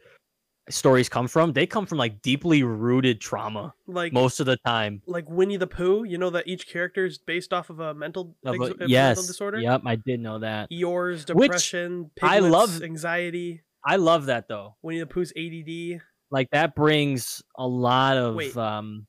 stories 0.71 1.09
come 1.09 1.27
from. 1.27 1.53
They 1.53 1.67
come 1.67 1.87
from 1.87 1.99
like 1.99 2.23
deeply 2.23 2.63
rooted 2.63 3.21
trauma 3.21 3.75
Like 3.87 4.13
most 4.13 4.41
of 4.41 4.47
the 4.47 4.57
time. 4.65 5.03
like 5.07 5.29
Winnie 5.29 5.57
the 5.57 5.67
Pooh, 5.67 6.05
you 6.05 6.17
know 6.19 6.31
that 6.31 6.47
each 6.47 6.67
character 6.69 7.05
is 7.05 7.19
based 7.19 7.53
off 7.53 7.69
of 7.71 7.81
a 7.81 7.93
mental, 7.95 8.37
Of 8.45 8.55
ex- 8.55 8.65
a- 8.65 8.69
mental 8.69 8.89
yes, 8.89 9.27
disorder. 9.27 9.59
yep, 9.61 9.83
I 9.85 9.97
did 9.97 10.21
know 10.21 10.39
that. 10.39 10.69
Which 10.71 11.25
depression, 11.27 12.11
I 12.23 12.39
love- 12.41 12.83
anxiety, 12.83 13.63
I 13.85 13.97
love 13.97 14.27
that 14.27 14.49
though. 14.49 14.77
Winnie 14.83 15.01
the 15.01 15.07
Pooh's 15.07 15.33
ADD, 15.37 16.03
Like 16.31 16.51
that 16.51 16.75
brings 16.75 17.43
a 17.57 17.67
lot 17.67 18.17
of 18.17 18.35
Wait. 18.35 18.57
um. 18.57 19.07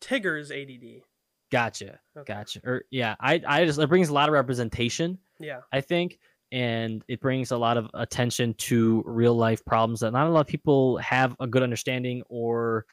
Tigger's 0.00 0.50
ADD. 0.52 1.02
Gotcha, 1.50 1.98
Okay. 2.16 2.32
gotcha. 2.32 2.60
Or 2.64 2.84
yeah, 2.90 3.14
I 3.20 3.40
I 3.46 3.64
just 3.64 3.78
it 3.78 3.88
brings 3.88 4.08
a 4.08 4.12
lot 4.12 4.28
of 4.28 4.32
representation. 4.32 5.18
Yeah, 5.38 5.60
I 5.72 5.80
think, 5.80 6.18
and 6.52 7.04
it 7.08 7.20
brings 7.20 7.50
a 7.52 7.56
lot 7.56 7.76
of 7.76 7.88
attention 7.94 8.54
to 8.54 9.02
real 9.06 9.34
life 9.34 9.64
problems 9.64 10.00
that 10.00 10.12
not 10.12 10.26
a 10.26 10.30
lot 10.30 10.40
of 10.40 10.46
people 10.48 10.96
have 10.98 11.36
a 11.40 11.46
good 11.46 11.62
understanding 11.62 12.22
or 12.28 12.84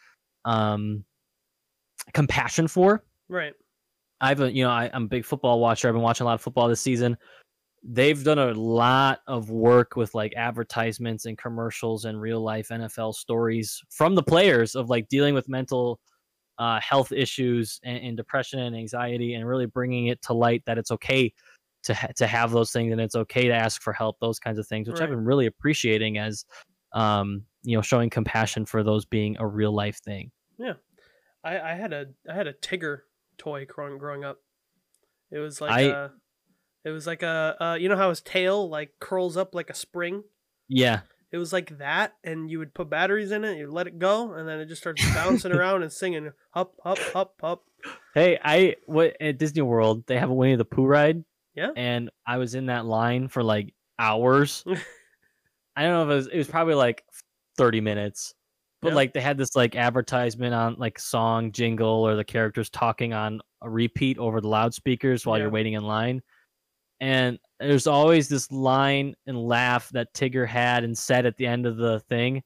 um 0.46 1.04
compassion 2.14 2.68
for. 2.68 3.04
right. 3.30 3.54
I've 4.22 4.40
a, 4.40 4.50
you 4.52 4.64
know 4.64 4.70
I, 4.70 4.90
I'm 4.94 5.04
a 5.04 5.08
big 5.08 5.26
football 5.26 5.60
watcher. 5.60 5.88
I've 5.90 5.94
been 5.96 6.02
watching 6.04 6.24
a 6.24 6.28
lot 6.28 6.36
of 6.36 6.42
football 6.42 6.70
this 6.70 6.80
season. 6.80 7.18
They've 7.84 8.24
done 8.24 8.40
a 8.40 8.54
lot 8.54 9.20
of 9.28 9.50
work 9.50 9.96
with 9.96 10.16
like 10.16 10.34
advertisements 10.36 11.26
and 11.26 11.38
commercials 11.38 12.06
and 12.06 12.20
real 12.20 12.42
life 12.42 12.70
NFL 12.70 13.14
stories 13.16 13.82
from 13.90 14.16
the 14.16 14.24
players 14.24 14.76
of 14.76 14.90
like 14.90 15.10
dealing 15.10 15.34
with 15.34 15.50
mental 15.50 16.00
uh, 16.58 16.80
health 16.80 17.12
issues 17.12 17.80
and, 17.84 17.98
and 17.98 18.18
depression 18.18 18.60
and 18.60 18.76
anxiety 18.76 19.34
and 19.34 19.48
really 19.48 19.66
bringing 19.66 20.08
it 20.08 20.22
to 20.22 20.34
light 20.34 20.64
that 20.66 20.78
it's 20.78 20.92
okay 20.92 21.34
to 21.84 21.94
ha- 21.94 22.08
to 22.16 22.26
have 22.28 22.52
those 22.52 22.72
things 22.72 22.92
and 22.92 23.02
it's 23.02 23.16
okay 23.16 23.48
to 23.48 23.54
ask 23.54 23.82
for 23.82 23.92
help 23.92 24.18
those 24.22 24.40
kinds 24.40 24.58
of 24.58 24.66
things 24.68 24.88
which 24.88 25.02
i've 25.02 25.10
been 25.10 25.26
really 25.26 25.48
appreciating 25.48 26.18
as 26.18 26.46
um 26.94 27.44
you 27.64 27.76
know 27.76 27.82
showing 27.82 28.10
compassion 28.10 28.66
for 28.66 28.84
those 28.84 29.06
being 29.06 29.36
a 29.40 29.48
real 29.48 29.74
life 29.74 30.00
thing. 30.04 30.32
Yeah, 30.58 30.74
I, 31.44 31.60
I 31.60 31.74
had 31.76 31.94
a 31.94 32.08
I 32.30 32.34
had 32.34 32.48
a 32.48 32.54
Tigger 32.54 33.00
toy 33.38 33.66
growing 33.66 33.98
growing 33.98 34.24
up. 34.24 34.40
It 35.32 35.40
was 35.40 35.60
like 35.62 35.72
I- 35.72 35.82
a, 35.82 36.10
it 36.84 36.90
was 36.92 37.08
like 37.08 37.24
a 37.24 37.56
uh, 37.60 37.74
you 37.76 37.90
know 37.90 37.98
how 37.98 38.10
his 38.10 38.22
tail 38.22 38.70
like 38.70 38.92
curls 39.00 39.38
up 39.38 39.54
like 39.56 39.70
a 39.70 39.76
spring. 39.76 40.24
yeah 40.68 41.02
It 41.32 41.38
was 41.38 41.52
like 41.54 41.78
that, 41.80 42.14
and 42.24 42.50
you 42.52 42.60
would 42.60 42.74
put 42.74 42.90
batteries 42.90 43.32
in 43.32 43.44
it. 43.44 43.58
You 43.58 43.72
let 43.72 43.88
it 43.88 43.98
go, 44.00 44.34
and 44.34 44.48
then 44.48 44.60
it 44.60 44.68
just 44.68 44.82
starts 44.82 45.04
bouncing 45.16 45.52
around 45.58 45.82
and 45.84 45.92
singing 45.92 46.32
up, 46.54 46.76
up, 46.86 47.00
up, 47.16 47.34
up. 47.42 47.64
hey 48.14 48.40
i 48.44 48.76
what 48.86 49.16
at 49.20 49.38
disney 49.38 49.62
world 49.62 50.06
they 50.08 50.18
have 50.18 50.30
a 50.30 50.34
winnie 50.34 50.56
the 50.56 50.64
pooh 50.66 50.86
ride 50.86 51.24
Yeah. 51.56 51.72
and 51.76 52.10
i 52.26 52.38
was 52.38 52.56
in 52.56 52.68
that 52.68 52.86
line 52.86 53.28
for 53.28 53.44
like 53.44 53.74
hours 54.00 54.64
i 55.76 55.82
don't 55.84 55.92
know 55.92 56.04
if 56.04 56.10
it 56.10 56.16
was 56.16 56.28
it 56.28 56.38
was 56.38 56.48
probably 56.48 56.76
like 56.76 57.04
30 57.58 57.82
minutes 57.82 58.34
but 58.82 58.90
Yeah. 58.90 58.96
like 58.96 59.14
they 59.14 59.22
had 59.22 59.38
this 59.38 59.56
like 59.56 59.76
advertisement 59.76 60.54
on 60.54 60.76
like 60.78 60.98
song 61.00 61.52
jingle 61.52 62.08
or 62.08 62.16
the 62.16 62.24
characters 62.24 62.70
talking 62.70 63.12
on 63.14 63.42
a 63.62 63.70
repeat 63.70 64.18
over 64.18 64.40
the 64.42 64.48
loudspeakers 64.48 65.26
while 65.26 65.38
Yeah. 65.38 65.44
you're 65.46 65.52
waiting 65.52 65.74
in 65.74 65.84
line 65.84 66.22
and 67.04 67.38
there's 67.60 67.88
always 67.88 68.30
this 68.30 68.50
line 68.52 69.14
and 69.28 69.38
laugh 69.38 69.90
that 69.90 70.14
tigger 70.14 70.48
had 70.48 70.84
and 70.86 70.98
said 70.98 71.26
at 71.26 71.36
the 71.38 71.46
end 71.46 71.66
of 71.66 71.76
the 71.78 72.00
thing 72.02 72.42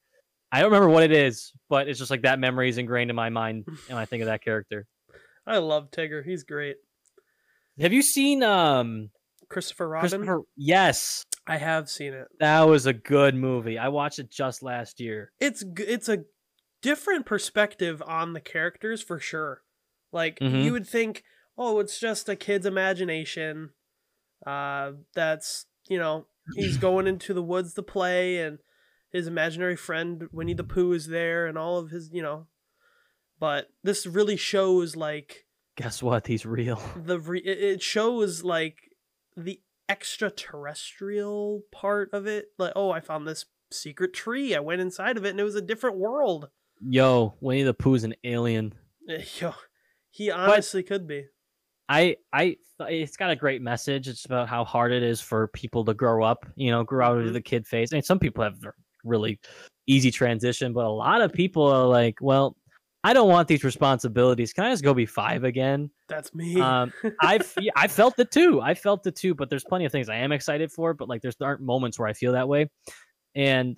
i 0.51 0.59
don't 0.59 0.71
remember 0.71 0.89
what 0.89 1.03
it 1.03 1.11
is 1.11 1.51
but 1.69 1.87
it's 1.87 1.99
just 1.99 2.09
like 2.11 2.23
that 2.23 2.39
memory 2.39 2.69
is 2.69 2.77
ingrained 2.77 3.09
in 3.09 3.15
my 3.15 3.29
mind 3.29 3.65
when 3.87 3.97
i 3.97 4.05
think 4.05 4.21
of 4.21 4.27
that 4.27 4.43
character 4.43 4.85
I 5.49 5.59
love 5.59 5.91
Tigger. 5.91 6.25
He's 6.25 6.43
great. 6.43 6.75
have 7.79 7.93
you 7.93 8.01
seen 8.01 8.43
um 8.43 9.11
Christopher 9.49 9.87
Robin. 9.87 10.09
Christopher? 10.09 10.41
Yes, 10.57 11.23
I 11.47 11.55
have 11.55 11.89
seen 11.89 12.11
it. 12.13 12.27
that 12.41 12.63
was 12.63 12.85
a 12.85 12.91
good 12.91 13.33
movie. 13.33 13.77
I 13.77 13.87
watched 13.87 14.19
it 14.19 14.29
just 14.29 14.61
last 14.61 14.99
year. 14.99 15.31
It's 15.39 15.63
it's 15.77 16.09
a 16.09 16.25
different 16.81 17.25
perspective 17.25 18.03
on 18.05 18.33
the 18.33 18.41
characters 18.41 19.01
for 19.01 19.19
sure. 19.19 19.61
Like 20.11 20.37
Mhm. 20.39 20.63
you 20.65 20.73
would 20.73 20.85
think, 20.85 21.23
oh, 21.57 21.79
it's 21.79 21.97
just 21.97 22.27
a 22.27 22.35
kid's 22.35 22.65
imagination. 22.65 23.69
Uh, 24.47 24.93
that's 25.13 25.65
you 25.89 25.97
know 25.97 26.25
he's 26.55 26.77
going 26.87 27.07
into 27.07 27.33
the 27.33 27.43
woods 27.43 27.73
to 27.73 27.83
play, 27.83 28.37
and 28.37 28.59
his 29.11 29.27
imaginary 29.27 29.75
friend 29.75 30.29
Winnie 30.31 30.53
the 30.53 30.63
Pooh 30.63 30.93
is 30.93 31.07
there, 31.07 31.47
and 31.47 31.57
all 31.57 31.77
of 31.77 31.89
his 31.89 32.09
you 32.13 32.21
know. 32.21 32.47
But 33.39 33.67
this 33.83 34.07
really 34.07 34.37
shows 34.37 34.95
like 34.95 35.45
Guess 35.75 36.01
what? 36.01 36.27
He's 36.27 36.45
real. 36.45 36.81
the 36.95 37.19
re- 37.19 37.39
it 37.39 37.81
shows 37.81 38.43
like 38.43 38.77
the 39.35 39.61
extraterrestrial 39.89 41.63
part 41.71 42.09
of 42.13 42.25
it. 42.25 42.47
Like, 42.57 42.73
oh, 42.75 42.91
I 42.91 42.99
found 42.99 43.27
this 43.27 43.45
secret 43.71 44.13
tree. 44.13 44.55
I 44.55 44.59
went 44.59 44.81
inside 44.81 45.17
of 45.17 45.25
it, 45.25 45.31
and 45.31 45.39
it 45.39 45.43
was 45.43 45.55
a 45.55 45.61
different 45.61 45.97
world. 45.97 46.49
Yo, 46.81 47.35
Winnie 47.41 47.63
the 47.63 47.73
Pooh's 47.73 48.03
an 48.03 48.15
alien. 48.23 48.73
Eh, 49.09 49.23
Yo, 49.39 49.53
he 50.09 50.31
honestly 50.31 50.83
could 50.83 51.07
be. 51.07 51.25
I 51.89 52.17
I 52.33 52.57
it's 52.81 53.17
got 53.17 53.31
a 53.31 53.35
great 53.35 53.61
message. 53.61 54.07
It's 54.07 54.25
about 54.25 54.47
how 54.47 54.63
hard 54.65 54.91
it 54.91 55.03
is 55.03 55.21
for 55.21 55.47
people 55.49 55.83
to 55.85 55.93
grow 55.93 56.23
up, 56.23 56.45
you 56.55 56.69
know, 56.71 56.83
grow 56.83 57.05
out 57.07 57.17
of 57.17 57.25
Mhm. 57.25 57.33
the 57.33 57.41
kid 57.41 57.65
phase. 57.67 57.91
I 57.91 57.95
mean, 57.97 58.03
some 58.03 58.19
people 58.19 58.43
have 58.43 58.63
a 58.63 58.73
really 59.03 59.39
easy 59.87 60.11
transition, 60.11 60.73
but 60.73 60.85
a 60.85 60.89
lot 60.89 61.21
of 61.21 61.33
people 61.33 61.63
are 61.63 61.87
like, 61.87 62.15
well, 62.21 62.55
I 63.03 63.13
don't 63.13 63.29
want 63.29 63.47
these 63.47 63.63
responsibilities. 63.63 64.53
Can 64.53 64.65
I 64.65 64.71
just 64.71 64.83
go 64.83 64.93
be 64.93 65.05
five 65.05 65.43
again? 65.43 65.89
That's 66.09 66.33
me. 66.35 66.59
Um, 66.59 66.91
I've 67.21 67.53
I 67.75 67.87
felt 67.87 68.19
it 68.19 68.31
too. 68.31 68.59
I 68.61 68.73
felt 68.73 69.07
it 69.07 69.15
too. 69.15 69.33
But 69.33 69.49
there's 69.49 69.63
plenty 69.63 69.85
of 69.85 69.91
things 69.91 70.09
I 70.09 70.17
am 70.17 70.31
excited 70.31 70.71
for. 70.71 70.93
But 70.93 71.07
like, 71.07 71.21
there's 71.21 71.35
there 71.37 71.47
aren't 71.47 71.61
moments 71.61 71.97
where 71.97 72.07
I 72.07 72.13
feel 72.13 72.33
that 72.33 72.47
way, 72.49 72.69
and 73.33 73.77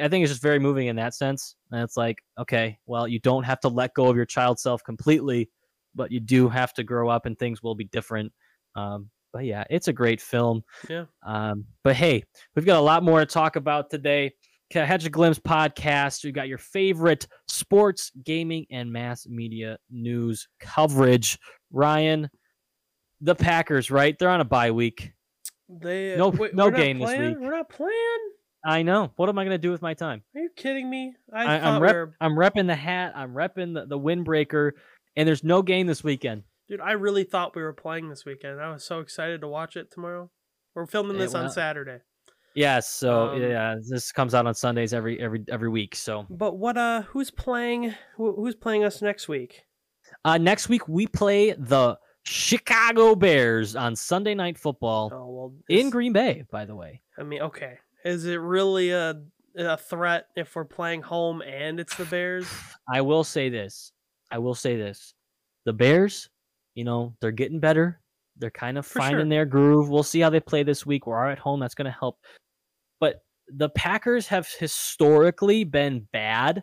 I 0.00 0.08
think 0.08 0.24
it's 0.24 0.32
just 0.32 0.42
very 0.42 0.58
moving 0.58 0.88
in 0.88 0.96
that 0.96 1.14
sense. 1.14 1.54
And 1.70 1.82
it's 1.82 1.96
like, 1.96 2.18
okay, 2.38 2.78
well, 2.86 3.06
you 3.06 3.20
don't 3.20 3.44
have 3.44 3.60
to 3.60 3.68
let 3.68 3.94
go 3.94 4.06
of 4.08 4.16
your 4.16 4.26
child 4.26 4.58
self 4.58 4.82
completely, 4.82 5.50
but 5.94 6.10
you 6.12 6.20
do 6.20 6.48
have 6.48 6.72
to 6.74 6.84
grow 6.84 7.08
up, 7.08 7.26
and 7.26 7.38
things 7.38 7.62
will 7.62 7.74
be 7.74 7.84
different. 7.84 8.32
Um, 8.76 9.10
but 9.32 9.44
yeah, 9.44 9.64
it's 9.70 9.88
a 9.88 9.92
great 9.92 10.20
film. 10.20 10.62
Yeah. 10.88 11.04
Um, 11.24 11.64
but 11.84 11.96
hey, 11.96 12.24
we've 12.54 12.66
got 12.66 12.78
a 12.78 12.82
lot 12.82 13.02
more 13.02 13.20
to 13.20 13.26
talk 13.26 13.56
about 13.56 13.90
today. 13.90 14.32
Catch 14.70 15.04
a 15.04 15.10
Glimpse 15.10 15.40
podcast. 15.40 16.22
You 16.22 16.30
got 16.30 16.46
your 16.46 16.58
favorite 16.58 17.26
sports, 17.48 18.12
gaming, 18.24 18.66
and 18.70 18.92
mass 18.92 19.26
media 19.26 19.78
news 19.90 20.46
coverage. 20.60 21.38
Ryan, 21.72 22.30
the 23.20 23.34
Packers, 23.34 23.90
right? 23.90 24.16
They're 24.18 24.30
on 24.30 24.40
a 24.40 24.44
bye 24.44 24.70
week. 24.70 25.12
they 25.68 26.16
no- 26.16 26.28
wait, 26.28 26.54
no 26.54 26.70
game 26.70 27.00
this 27.00 27.10
week. 27.10 27.36
We're 27.40 27.50
not 27.50 27.68
playing. 27.68 28.30
I 28.64 28.82
know. 28.82 29.10
What 29.16 29.28
am 29.28 29.38
I 29.38 29.44
going 29.44 29.54
to 29.54 29.58
do 29.58 29.70
with 29.70 29.80
my 29.82 29.94
time? 29.94 30.22
Are 30.34 30.40
you 30.40 30.50
kidding 30.54 30.88
me? 30.88 31.14
I, 31.32 31.56
I, 31.56 31.58
thought 31.58 31.66
I'm 31.66 31.80
we 31.80 31.86
rep, 31.86 31.94
were, 31.94 32.16
I'm 32.20 32.34
repping 32.34 32.66
the 32.66 32.76
hat. 32.76 33.12
I'm 33.16 33.32
repping 33.32 33.74
the, 33.74 33.86
the 33.86 33.98
windbreaker, 33.98 34.72
and 35.16 35.26
there's 35.28 35.44
no 35.44 35.62
game 35.62 35.86
this 35.86 36.02
weekend. 36.04 36.44
dude. 36.68 36.80
I 36.80 36.92
really 36.92 37.24
thought 37.24 37.56
we 37.56 37.62
were 37.62 37.72
playing 37.72 38.08
this 38.08 38.24
weekend. 38.24 38.60
I 38.60 38.70
was 38.72 38.84
so 38.84 39.00
excited 39.00 39.40
to 39.40 39.48
watch 39.48 39.76
it 39.76 39.90
tomorrow. 39.90 40.30
We're 40.74 40.86
filming 40.86 41.18
this 41.18 41.34
on 41.34 41.50
Saturday. 41.50 41.98
Yes. 42.54 42.88
So 42.88 43.30
Um, 43.30 43.42
yeah, 43.42 43.76
this 43.88 44.12
comes 44.12 44.34
out 44.34 44.46
on 44.46 44.54
Sundays 44.54 44.92
every 44.94 45.20
every 45.20 45.44
every 45.48 45.68
week. 45.68 45.94
So 45.96 46.26
But 46.30 46.58
what? 46.58 46.76
Uh, 46.76 47.02
who's 47.02 47.30
playing? 47.30 47.94
Who, 48.16 48.34
who's 48.36 48.54
playing 48.56 48.84
us 48.84 49.02
next 49.02 49.28
week? 49.28 49.64
uh, 50.24 50.38
next 50.38 50.68
week 50.68 50.88
we 50.88 51.06
play 51.06 51.52
the 51.52 51.96
Chicago 52.24 53.14
Bears 53.14 53.76
on 53.76 53.94
Sunday 53.96 54.34
Night 54.34 54.58
Football 54.58 55.10
Oh 55.12 55.26
well, 55.28 55.54
in 55.68 55.90
Green 55.90 56.12
Bay. 56.12 56.44
By 56.50 56.64
the 56.64 56.74
way, 56.74 57.02
I 57.18 57.22
mean, 57.22 57.42
okay. 57.42 57.78
Is 58.04 58.24
it 58.26 58.36
really 58.36 58.90
a 58.90 59.22
a 59.56 59.76
threat 59.76 60.26
if 60.36 60.54
we're 60.54 60.64
playing 60.64 61.02
home 61.02 61.42
and 61.42 61.78
it's 61.80 61.96
the 61.96 62.04
Bears? 62.04 62.46
I 62.92 63.00
will 63.02 63.24
say 63.24 63.48
this. 63.48 63.92
I 64.30 64.38
will 64.38 64.54
say 64.54 64.76
this. 64.76 65.14
The 65.66 65.72
Bears, 65.72 66.28
you 66.74 66.84
know, 66.84 67.14
they're 67.20 67.30
getting 67.30 67.60
better. 67.60 68.00
They're 68.36 68.50
kind 68.50 68.78
of 68.78 68.86
For 68.86 69.00
finding 69.00 69.26
sure. 69.26 69.28
their 69.28 69.44
groove. 69.44 69.90
We'll 69.90 70.02
see 70.02 70.20
how 70.20 70.30
they 70.30 70.40
play 70.40 70.62
this 70.62 70.86
week. 70.86 71.06
We're 71.06 71.22
all 71.22 71.30
at 71.30 71.38
home. 71.38 71.60
That's 71.60 71.74
going 71.74 71.90
to 71.90 71.98
help. 71.98 72.18
But 73.00 73.22
the 73.48 73.68
Packers 73.70 74.26
have 74.28 74.48
historically 74.58 75.64
been 75.64 76.06
bad 76.12 76.62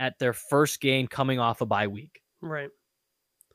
at 0.00 0.18
their 0.18 0.32
first 0.32 0.80
game 0.80 1.06
coming 1.06 1.38
off 1.38 1.60
a 1.60 1.66
bye 1.66 1.86
week. 1.86 2.20
Right. 2.40 2.70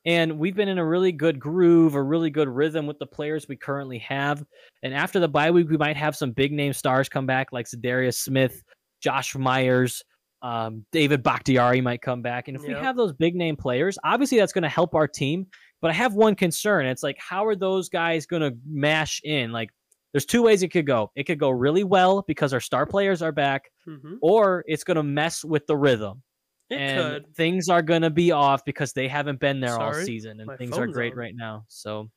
And 0.06 0.40
we've 0.40 0.56
been 0.56 0.68
in 0.68 0.80
a 0.80 0.86
really 0.86 1.12
good 1.12 1.40
groove, 1.40 1.94
a 1.94 2.02
really 2.02 2.32
good 2.32 2.50
rhythm 2.50 2.88
with 2.88 2.98
the 2.98 3.06
players 3.06 3.48
we 3.48 3.56
currently 3.56 4.00
have. 4.00 4.44
And 4.82 4.94
after 4.94 5.20
the 5.20 5.28
bye 5.28 5.52
week, 5.52 5.70
we 5.70 5.78
might 5.78 5.98
have 5.98 6.16
some 6.16 6.32
big 6.32 6.52
name 6.52 6.74
stars 6.74 7.08
come 7.08 7.28
back, 7.28 7.52
like 7.52 7.68
Za'Darius 7.68 8.16
Smith, 8.16 8.64
Josh 9.02 9.36
Myers, 9.36 10.04
um, 10.42 10.86
David 10.92 11.24
Bakhtiari 11.24 11.82
might 11.82 12.02
come 12.02 12.22
back. 12.22 12.48
And 12.48 12.58
if 12.58 12.64
we 12.64 12.74
have 12.84 12.96
those 12.98 13.14
big 13.14 13.36
name 13.36 13.56
players, 13.56 13.98
obviously 14.04 14.38
that's 14.40 14.54
going 14.54 14.64
to 14.64 14.70
help 14.70 14.96
our 14.96 15.08
team. 15.08 15.48
But 15.82 15.92
I 15.92 15.94
have 15.96 16.14
one 16.14 16.36
concern. 16.36 16.86
It's 16.86 17.04
like, 17.04 17.18
how 17.20 17.46
are 17.46 17.56
those 17.56 17.90
guys 17.90 18.26
going 18.26 18.42
to 18.42 18.56
mash 18.68 19.22
in? 19.24 19.52
Like, 19.52 19.70
there's 20.14 20.26
two 20.26 20.44
ways 20.44 20.62
it 20.62 20.70
could 20.70 20.86
go. 20.86 21.12
It 21.16 21.24
could 21.24 21.40
go 21.40 21.50
really 21.50 21.84
well 21.84 22.24
because 22.28 22.54
our 22.54 22.60
star 22.60 22.86
players 22.86 23.22
are 23.22 23.32
back, 23.32 23.72
hmm 23.86 24.16
or 24.22 24.64
it's 24.68 24.84
going 24.84 24.98
to 24.98 25.04
mess 25.04 25.44
with 25.44 25.66
the 25.68 25.76
rhythm 25.76 26.22
It 26.70 26.76
and 26.78 27.24
could. 27.24 27.36
things 27.36 27.70
are 27.70 27.82
going 27.82 28.04
to 28.04 28.10
be 28.12 28.32
off 28.32 28.64
because 28.66 28.94
they 28.94 29.08
haven't 29.08 29.40
been 29.40 29.60
there 29.60 29.76
all 29.80 29.94
season 30.06 30.40
and 30.40 30.50
things 30.58 30.78
are 30.78 30.86
great 30.88 31.16
right 31.16 31.34
now 31.36 31.66
so 31.68 32.10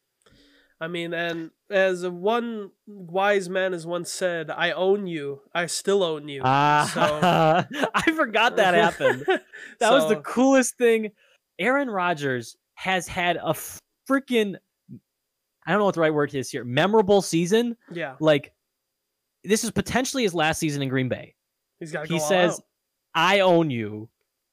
I 0.81 0.89
mean, 0.89 1.15
and 1.15 1.51
as 1.71 2.07
one 2.07 2.71
wise 2.87 3.49
man 3.49 3.73
has 3.73 3.87
once 3.87 4.11
said, 4.11 4.51
"I 4.51 4.73
own 4.73 5.07
you. 5.07 5.41
I 5.55 5.67
still 5.67 6.03
own 6.03 6.29
you." 6.29 6.43
ah 6.45 7.67
i 7.95 8.13
forgot 8.13 8.57
that 8.57 8.75
happened 8.85 9.25
that 9.79 9.93
was 9.93 10.09
the 10.09 10.17
coolest 10.17 10.77
thing 10.77 11.11
aaron 11.59 11.89
rodgers 11.89 12.57
has 12.75 13.07
had 13.07 13.37
a 13.37 13.55
freaking 14.09 14.57
i 15.67 15.71
don't 15.71 15.79
know 15.79 15.85
what 15.85 15.95
the 15.95 16.01
right 16.01 16.13
word 16.13 16.35
is 16.35 16.51
here 16.51 16.65
memorable 16.65 17.23
season 17.23 17.77
yeah. 17.93 18.17
like 18.21 18.53
this 19.45 19.63
is 19.65 19.71
potentially 19.71 20.23
his 20.25 20.35
last 20.35 20.59
season 20.59 20.83
in 20.83 20.89
green 20.89 21.09
bay 21.09 21.35
He's 21.79 21.93
got. 21.93 22.07
he 22.07 22.19
says 22.19 22.61
i 23.15 23.41
own 23.41 23.71
you 23.71 24.09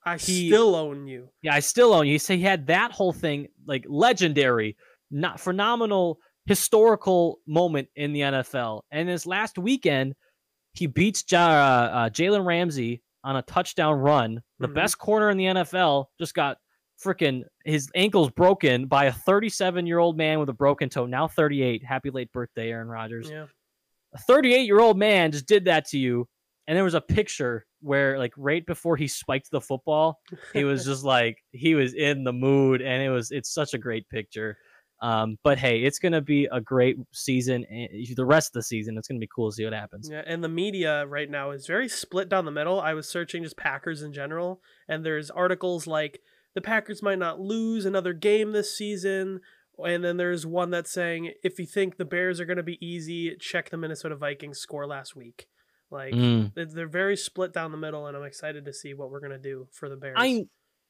"I 0.05 0.17
he- 0.17 0.49
still 0.49 0.75
own 0.75 1.07
you." 1.07 1.29
Yeah, 1.41 1.53
I 1.55 1.59
still 1.59 1.93
own 1.93 2.07
you. 2.07 2.19
So 2.19 2.35
he 2.35 2.41
had 2.41 2.67
that 2.67 2.91
whole 2.91 3.13
thing, 3.13 3.47
like 3.67 3.85
legendary, 3.87 4.75
not 5.11 5.39
phenomenal 5.39 6.19
historical 6.45 7.39
moment 7.47 7.87
in 7.95 8.13
the 8.13 8.21
NFL. 8.21 8.81
And 8.91 9.07
this 9.07 9.25
last 9.25 9.57
weekend, 9.57 10.15
he 10.73 10.87
beats 10.87 11.23
Ja- 11.29 11.39
uh, 11.39 11.89
uh, 11.93 12.09
Jalen 12.09 12.45
Ramsey 12.45 13.01
on 13.23 13.35
a 13.35 13.41
touchdown 13.43 13.95
run. 13.95 14.41
The 14.59 14.67
Mhm. 14.67 14.73
best 14.73 14.97
corner 14.97 15.29
in 15.29 15.37
the 15.37 15.45
NFL 15.45 16.09
just 16.19 16.33
got 16.33 16.57
freaking 17.03 17.43
his 17.65 17.89
ankles 17.95 18.29
broken 18.31 18.85
by 18.87 19.05
a 19.05 19.11
37 19.11 19.85
year 19.87 19.99
old 19.99 20.17
man 20.17 20.39
with 20.39 20.49
a 20.49 20.53
broken 20.53 20.89
toe. 20.89 21.05
Now 21.05 21.27
38. 21.27 21.83
Happy 21.83 22.09
late 22.09 22.31
birthday, 22.31 22.71
Aaron 22.71 22.87
Rodgers 22.87 23.29
Yeah. 23.29 23.47
a 24.13 24.17
38 24.19 24.65
year 24.65 24.79
old 24.79 24.97
man 24.97 25.31
just 25.31 25.47
did 25.47 25.65
that 25.65 25.85
to 25.87 25.97
you 25.97 26.27
and 26.67 26.75
there 26.77 26.83
was 26.83 26.93
a 26.93 27.01
picture 27.01 27.65
where 27.81 28.19
like 28.19 28.33
right 28.37 28.65
before 28.65 28.97
he 28.97 29.07
spiked 29.07 29.49
the 29.51 29.61
football 29.61 30.19
he 30.53 30.63
was 30.63 30.83
just 30.85 31.03
like 31.03 31.37
he 31.51 31.73
was 31.75 31.93
in 31.93 32.23
the 32.23 32.33
mood 32.33 32.81
and 32.81 33.01
it 33.01 33.09
was 33.09 33.31
it's 33.31 33.49
such 33.53 33.73
a 33.73 33.77
great 33.77 34.07
picture 34.09 34.57
Um, 35.01 35.37
but 35.43 35.57
hey, 35.57 35.81
it's 35.83 35.97
gonna 35.99 36.21
be 36.21 36.45
a 36.51 36.61
great 36.61 36.97
season. 37.11 37.65
eh, 37.71 37.87
The 38.15 38.25
rest 38.25 38.49
of 38.49 38.53
the 38.53 38.63
season, 38.63 38.97
it's 38.97 39.07
gonna 39.07 39.19
be 39.19 39.29
cool 39.33 39.49
to 39.49 39.55
see 39.55 39.63
what 39.63 39.73
happens. 39.73 40.09
Yeah, 40.11 40.23
and 40.27 40.43
the 40.43 40.49
media 40.49 41.05
right 41.07 41.29
now 41.29 41.51
is 41.51 41.65
very 41.67 41.89
split 41.89 42.29
down 42.29 42.45
the 42.45 42.51
middle. 42.51 42.79
I 42.79 42.93
was 42.93 43.07
searching 43.09 43.43
just 43.43 43.57
Packers 43.57 44.01
in 44.03 44.13
general, 44.13 44.61
and 44.87 45.03
there's 45.05 45.31
articles 45.31 45.87
like 45.87 46.21
the 46.53 46.61
Packers 46.61 47.01
might 47.01 47.17
not 47.19 47.39
lose 47.39 47.85
another 47.85 48.13
game 48.13 48.51
this 48.51 48.75
season. 48.77 49.39
And 49.83 50.03
then 50.03 50.17
there's 50.17 50.45
one 50.45 50.69
that's 50.69 50.91
saying 50.91 51.31
if 51.43 51.57
you 51.57 51.65
think 51.65 51.97
the 51.97 52.05
Bears 52.05 52.39
are 52.39 52.45
going 52.45 52.57
to 52.57 52.61
be 52.63 52.77
easy, 52.85 53.35
check 53.39 53.69
the 53.71 53.77
Minnesota 53.77 54.15
Vikings 54.15 54.59
score 54.59 54.85
last 54.85 55.15
week. 55.15 55.47
Like 55.89 56.13
Mm. 56.13 56.53
they- 56.53 56.65
they're 56.65 56.87
very 56.87 57.17
split 57.17 57.51
down 57.53 57.71
the 57.71 57.77
middle, 57.77 58.05
and 58.05 58.15
I'm 58.15 58.23
excited 58.23 58.65
to 58.65 58.73
see 58.73 58.93
what 58.93 59.09
we're 59.09 59.21
going 59.21 59.31
to 59.31 59.39
do 59.39 59.67
for 59.71 59.89
the 59.89 59.95
Bears. 59.95 60.17
I 60.19 60.45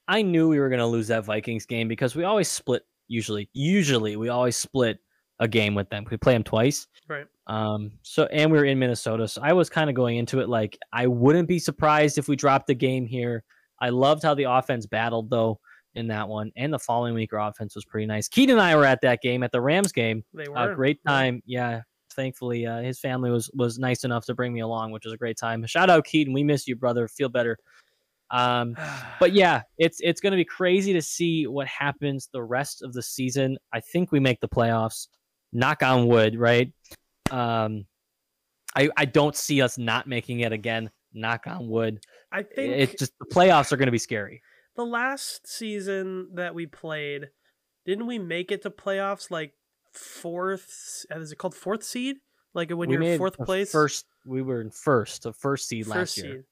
I 0.07 0.23
knew 0.23 0.49
we 0.49 0.59
were 0.59 0.67
gonna 0.67 0.87
lose 0.87 1.07
that 1.07 1.23
Vikings 1.23 1.65
game 1.65 1.87
because 1.87 2.15
we 2.15 2.23
always 2.25 2.49
split. 2.49 2.83
Usually, 3.11 3.49
usually 3.53 4.15
we 4.15 4.29
always 4.29 4.55
split 4.55 4.97
a 5.39 5.47
game 5.47 5.75
with 5.75 5.89
them. 5.89 6.05
We 6.09 6.15
play 6.15 6.31
them 6.33 6.43
twice. 6.43 6.87
right. 7.09 7.25
Um. 7.47 7.91
So 8.03 8.25
and 8.27 8.49
we 8.49 8.57
were 8.57 8.63
in 8.63 8.79
Minnesota, 8.79 9.27
so 9.27 9.41
I 9.43 9.51
was 9.51 9.69
kind 9.69 9.89
of 9.89 9.95
going 9.95 10.17
into 10.17 10.39
it 10.39 10.47
like 10.47 10.77
I 10.93 11.07
wouldn't 11.07 11.49
be 11.49 11.59
surprised 11.59 12.17
if 12.17 12.29
we 12.29 12.37
dropped 12.37 12.67
the 12.67 12.75
game 12.75 13.05
here. 13.05 13.43
I 13.81 13.89
loved 13.89 14.23
how 14.23 14.33
the 14.33 14.43
offense 14.43 14.85
battled 14.85 15.29
though 15.29 15.59
in 15.95 16.07
that 16.07 16.29
one, 16.29 16.51
and 16.55 16.71
the 16.71 16.79
following 16.79 17.13
week 17.13 17.33
our 17.33 17.39
offense 17.39 17.75
was 17.75 17.83
pretty 17.83 18.05
nice. 18.05 18.29
Keaton 18.29 18.53
and 18.53 18.61
I 18.61 18.75
were 18.77 18.85
at 18.85 19.01
that 19.01 19.21
game 19.21 19.43
at 19.43 19.51
the 19.51 19.59
Rams 19.59 19.91
game. 19.91 20.23
They 20.33 20.47
were 20.47 20.71
A 20.71 20.75
great 20.75 20.99
time. 21.05 21.41
Yeah. 21.45 21.81
Thankfully, 22.13 22.65
uh, 22.65 22.81
his 22.81 22.99
family 22.99 23.31
was 23.31 23.49
was 23.53 23.77
nice 23.79 24.03
enough 24.05 24.25
to 24.25 24.35
bring 24.35 24.53
me 24.53 24.61
along, 24.61 24.91
which 24.91 25.03
was 25.05 25.13
a 25.13 25.17
great 25.17 25.37
time. 25.37 25.65
Shout 25.65 25.89
out 25.89 26.05
Keaton, 26.05 26.33
we 26.33 26.43
miss 26.43 26.67
you, 26.67 26.75
brother. 26.75 27.07
Feel 27.07 27.29
better. 27.29 27.57
Um, 28.31 28.75
but 29.19 29.33
yeah, 29.33 29.61
it's 29.77 29.99
it's 30.01 30.21
going 30.21 30.31
to 30.31 30.37
be 30.37 30.45
crazy 30.45 30.93
to 30.93 31.01
see 31.01 31.47
what 31.47 31.67
happens 31.67 32.29
the 32.31 32.41
rest 32.43 32.81
of 32.81 32.93
the 32.93 33.01
season. 33.03 33.57
I 33.73 33.79
think 33.79 34.11
we 34.11 34.19
make 34.19 34.39
the 34.39 34.49
playoffs. 34.49 35.07
Knock 35.53 35.83
on 35.83 36.07
wood, 36.07 36.37
right? 36.37 36.71
Um, 37.29 37.85
I 38.75 38.89
I 38.95 39.05
don't 39.05 39.35
see 39.35 39.61
us 39.61 39.77
not 39.77 40.07
making 40.07 40.39
it 40.41 40.53
again. 40.53 40.89
Knock 41.13 41.45
on 41.47 41.67
wood. 41.67 41.99
I 42.31 42.43
think 42.43 42.73
It's 42.73 42.93
just 42.93 43.11
the 43.19 43.25
playoffs 43.25 43.71
are 43.73 43.77
going 43.77 43.87
to 43.87 43.91
be 43.91 43.97
scary. 43.97 44.41
the 44.77 44.85
last 44.85 45.45
season 45.45 46.29
that 46.35 46.55
we 46.55 46.65
played, 46.67 47.29
didn't 47.85 48.07
we 48.07 48.17
make 48.17 48.49
it 48.51 48.61
to 48.61 48.69
playoffs 48.69 49.29
like 49.29 49.53
fourth? 49.91 51.05
uh, 51.13 51.19
Is 51.19 51.31
it 51.31 51.37
called 51.37 51.55
fourth 51.55 51.83
seed? 51.83 52.17
Like 52.53 52.69
when 52.69 52.89
we 52.89 52.95
you're 52.95 53.17
fourth 53.17 53.37
place, 53.37 53.71
First, 53.71 54.05
we 54.25 54.41
were 54.41 54.61
in 54.61 54.71
first, 54.71 55.23
the 55.23 55.33
first 55.33 55.67
seed 55.67 55.85
first 55.85 55.95
last 55.95 56.17
year. 56.17 56.25
seed, 56.35 56.43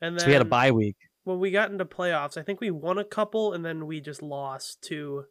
and 0.00 0.14
then 0.16 0.20
So 0.20 0.26
we 0.26 0.32
had 0.32 0.42
a 0.42 0.46
bye 0.46 0.70
week. 0.72 0.96
When 1.28 1.38
we 1.38 1.50
got 1.50 1.70
into 1.70 1.84
playoffs. 1.84 2.36
I 2.36 2.42
think 2.42 2.60
we 2.60 2.70
won 2.70 2.98
a 2.98 3.04
couple, 3.04 3.52
and 3.52 3.64
then 3.64 3.86
we 3.86 4.00
just 4.00 4.22
lost 4.22 4.82
to 4.88 5.26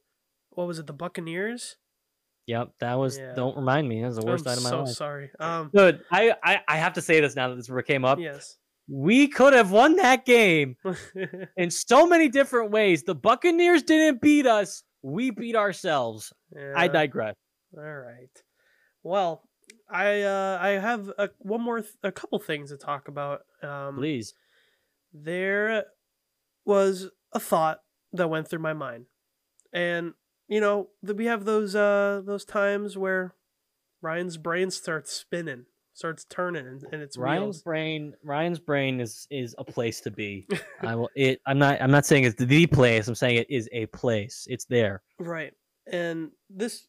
what 0.52 0.68
was 0.68 0.80
it? 0.80 0.88
The 0.88 0.94
Buccaneers. 0.94 1.76
Yep, 2.46 2.74
that 2.80 2.94
was. 2.96 3.18
Yeah. 3.18 3.34
Don't 3.36 3.58
remind 3.58 3.90
me. 3.90 4.00
That 4.02 4.08
was 4.08 4.18
the 4.18 4.26
worst 4.26 4.48
I'm 4.48 4.52
night 4.52 4.58
of 4.58 4.64
my 4.64 4.70
so 4.70 4.80
life. 4.84 4.96
sorry. 4.96 5.32
Um, 5.40 5.70
Dude, 5.76 6.02
I, 6.12 6.34
I 6.44 6.60
I 6.68 6.78
have 6.78 6.94
to 6.94 7.02
say 7.02 7.20
this 7.20 7.36
now 7.36 7.50
that 7.50 7.56
this 7.56 7.70
came 7.86 8.06
up. 8.06 8.20
yes. 8.20 8.58
We 8.90 9.28
could 9.28 9.52
have 9.52 9.70
won 9.72 9.98
that 9.98 10.24
game 10.26 10.78
in 11.58 11.70
so 11.70 12.08
many 12.08 12.30
different 12.30 12.72
ways. 12.72 13.04
The 13.04 13.16
Buccaneers 13.16 13.84
didn't 13.84 14.22
beat 14.22 14.48
us. 14.48 14.82
We 15.02 15.30
beat 15.30 15.58
ourselves. 15.58 16.32
I 16.74 16.88
digress. 16.88 17.36
All 17.78 17.84
right. 17.84 18.30
Well, 19.04 19.44
I 19.90 20.22
uh, 20.22 20.58
I 20.62 20.70
have 20.70 21.12
a, 21.18 21.30
one 21.40 21.62
more, 21.62 21.82
th- 21.82 21.92
a 22.02 22.14
couple 22.14 22.40
things 22.40 22.70
to 22.70 22.78
talk 22.78 23.10
about. 23.10 23.42
Um, 23.62 23.98
Please. 23.98 24.34
There 25.14 25.86
was 26.66 27.10
a 27.34 27.40
thought 27.40 27.80
that 28.14 28.30
went 28.30 28.48
through 28.48 28.60
my 28.60 28.74
mind, 28.74 29.06
and 29.74 30.14
you 30.48 30.62
know 30.62 30.90
that 31.04 31.18
we 31.18 31.26
have 31.26 31.46
those 31.46 31.76
uh 31.76 32.22
those 32.26 32.46
times 32.46 32.98
where 32.98 33.36
Ryan's 34.02 34.38
brain 34.38 34.72
starts 34.72 35.12
spinning, 35.12 35.66
starts 35.94 36.26
turning, 36.26 36.68
and, 36.68 36.84
and 36.92 37.02
it's 37.02 37.18
Ryan's 37.18 37.44
wheels. 37.44 37.62
brain 37.64 38.14
Ryan's 38.24 38.60
brain 38.60 39.00
is 39.00 39.28
is 39.30 39.56
a 39.58 39.64
place 39.64 40.02
to 40.02 40.12
be. 40.12 40.48
I 40.82 40.96
will 40.96 41.10
it 41.16 41.42
I'm 41.46 41.60
not 41.60 41.82
I'm 41.82 41.92
not 41.92 42.06
saying 42.06 42.24
it's 42.24 42.36
the 42.36 42.68
place. 42.68 43.08
I'm 43.08 43.16
saying 43.16 43.38
it 43.38 43.50
is 43.50 43.70
a 43.72 43.86
place. 43.88 44.48
It's 44.50 44.66
there. 44.66 45.02
Right. 45.20 45.54
And 45.92 46.32
this 46.50 46.88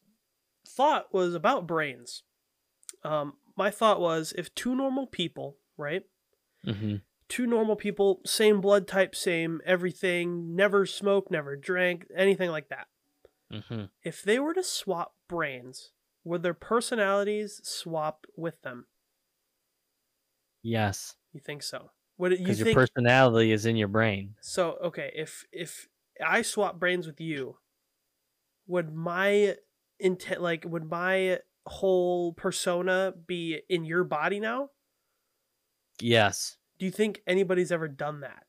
thought 0.67 1.13
was 1.13 1.33
about 1.33 1.67
brains. 1.67 2.23
Um, 3.03 3.33
my 3.55 3.71
thought 3.71 3.99
was 3.99 4.33
if 4.37 4.53
two 4.55 4.75
normal 4.75 5.07
people, 5.07 5.57
right? 5.77 6.03
hmm 6.63 6.95
Two 7.29 7.47
normal 7.47 7.77
people, 7.77 8.21
same 8.25 8.59
blood 8.59 8.87
type, 8.87 9.15
same 9.15 9.61
everything, 9.65 10.55
never 10.55 10.85
smoked, 10.85 11.31
never 11.31 11.55
drank, 11.55 12.07
anything 12.13 12.49
like 12.51 12.69
that. 12.69 12.87
hmm 13.51 13.89
If 14.03 14.23
they 14.23 14.39
were 14.39 14.53
to 14.55 14.61
swap 14.61 15.15
brains, 15.29 15.93
would 16.25 16.43
their 16.43 16.53
personalities 16.53 17.61
swap 17.65 18.27
with 18.35 18.61
them? 18.61 18.87
Yes. 20.61 21.17
You 21.31 21.39
think 21.39 21.63
so? 21.63 21.91
Would 22.17 22.33
it, 22.33 22.39
you 22.39 22.45
Because 22.45 22.59
your 22.59 22.67
personality 22.67 23.51
is 23.53 23.65
in 23.65 23.75
your 23.77 23.87
brain. 23.87 24.35
so? 24.41 24.73
Okay, 24.81 25.11
if 25.15 25.45
if 25.51 25.87
I 26.23 26.41
swap 26.41 26.79
brains 26.79 27.07
with 27.07 27.19
you, 27.21 27.57
would 28.67 28.93
my 28.93 29.55
intent 29.99 30.41
like 30.41 30.63
would 30.65 30.85
my 30.89 31.39
whole 31.65 32.33
persona 32.33 33.13
be 33.27 33.61
in 33.69 33.85
your 33.85 34.03
body 34.03 34.39
now? 34.39 34.69
Yes. 36.01 36.57
Do 36.79 36.85
you 36.85 36.91
think 36.91 37.21
anybody's 37.27 37.71
ever 37.71 37.87
done 37.87 38.21
that? 38.21 38.45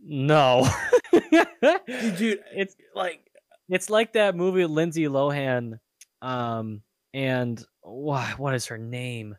No. 0.00 0.66
Dude, 1.12 2.40
it's 2.54 2.74
like 2.94 3.30
it's 3.68 3.90
like 3.90 4.14
that 4.14 4.34
movie 4.36 4.62
with 4.62 4.70
Lindsay 4.70 5.04
Lohan, 5.04 5.78
um, 6.22 6.82
and 7.14 7.62
what 7.82 8.38
what 8.38 8.54
is 8.54 8.66
her 8.66 8.78
name? 8.78 9.36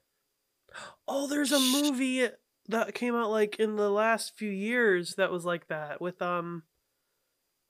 oh, 1.07 1.27
there's 1.27 1.51
a 1.51 1.59
movie 1.59 2.27
that 2.67 2.93
came 2.93 3.15
out 3.15 3.31
like 3.31 3.55
in 3.57 3.75
the 3.77 3.89
last 3.89 4.35
few 4.37 4.49
years 4.51 5.15
that 5.15 5.31
was 5.31 5.45
like 5.45 5.67
that 5.67 6.01
with 6.01 6.21
um 6.21 6.63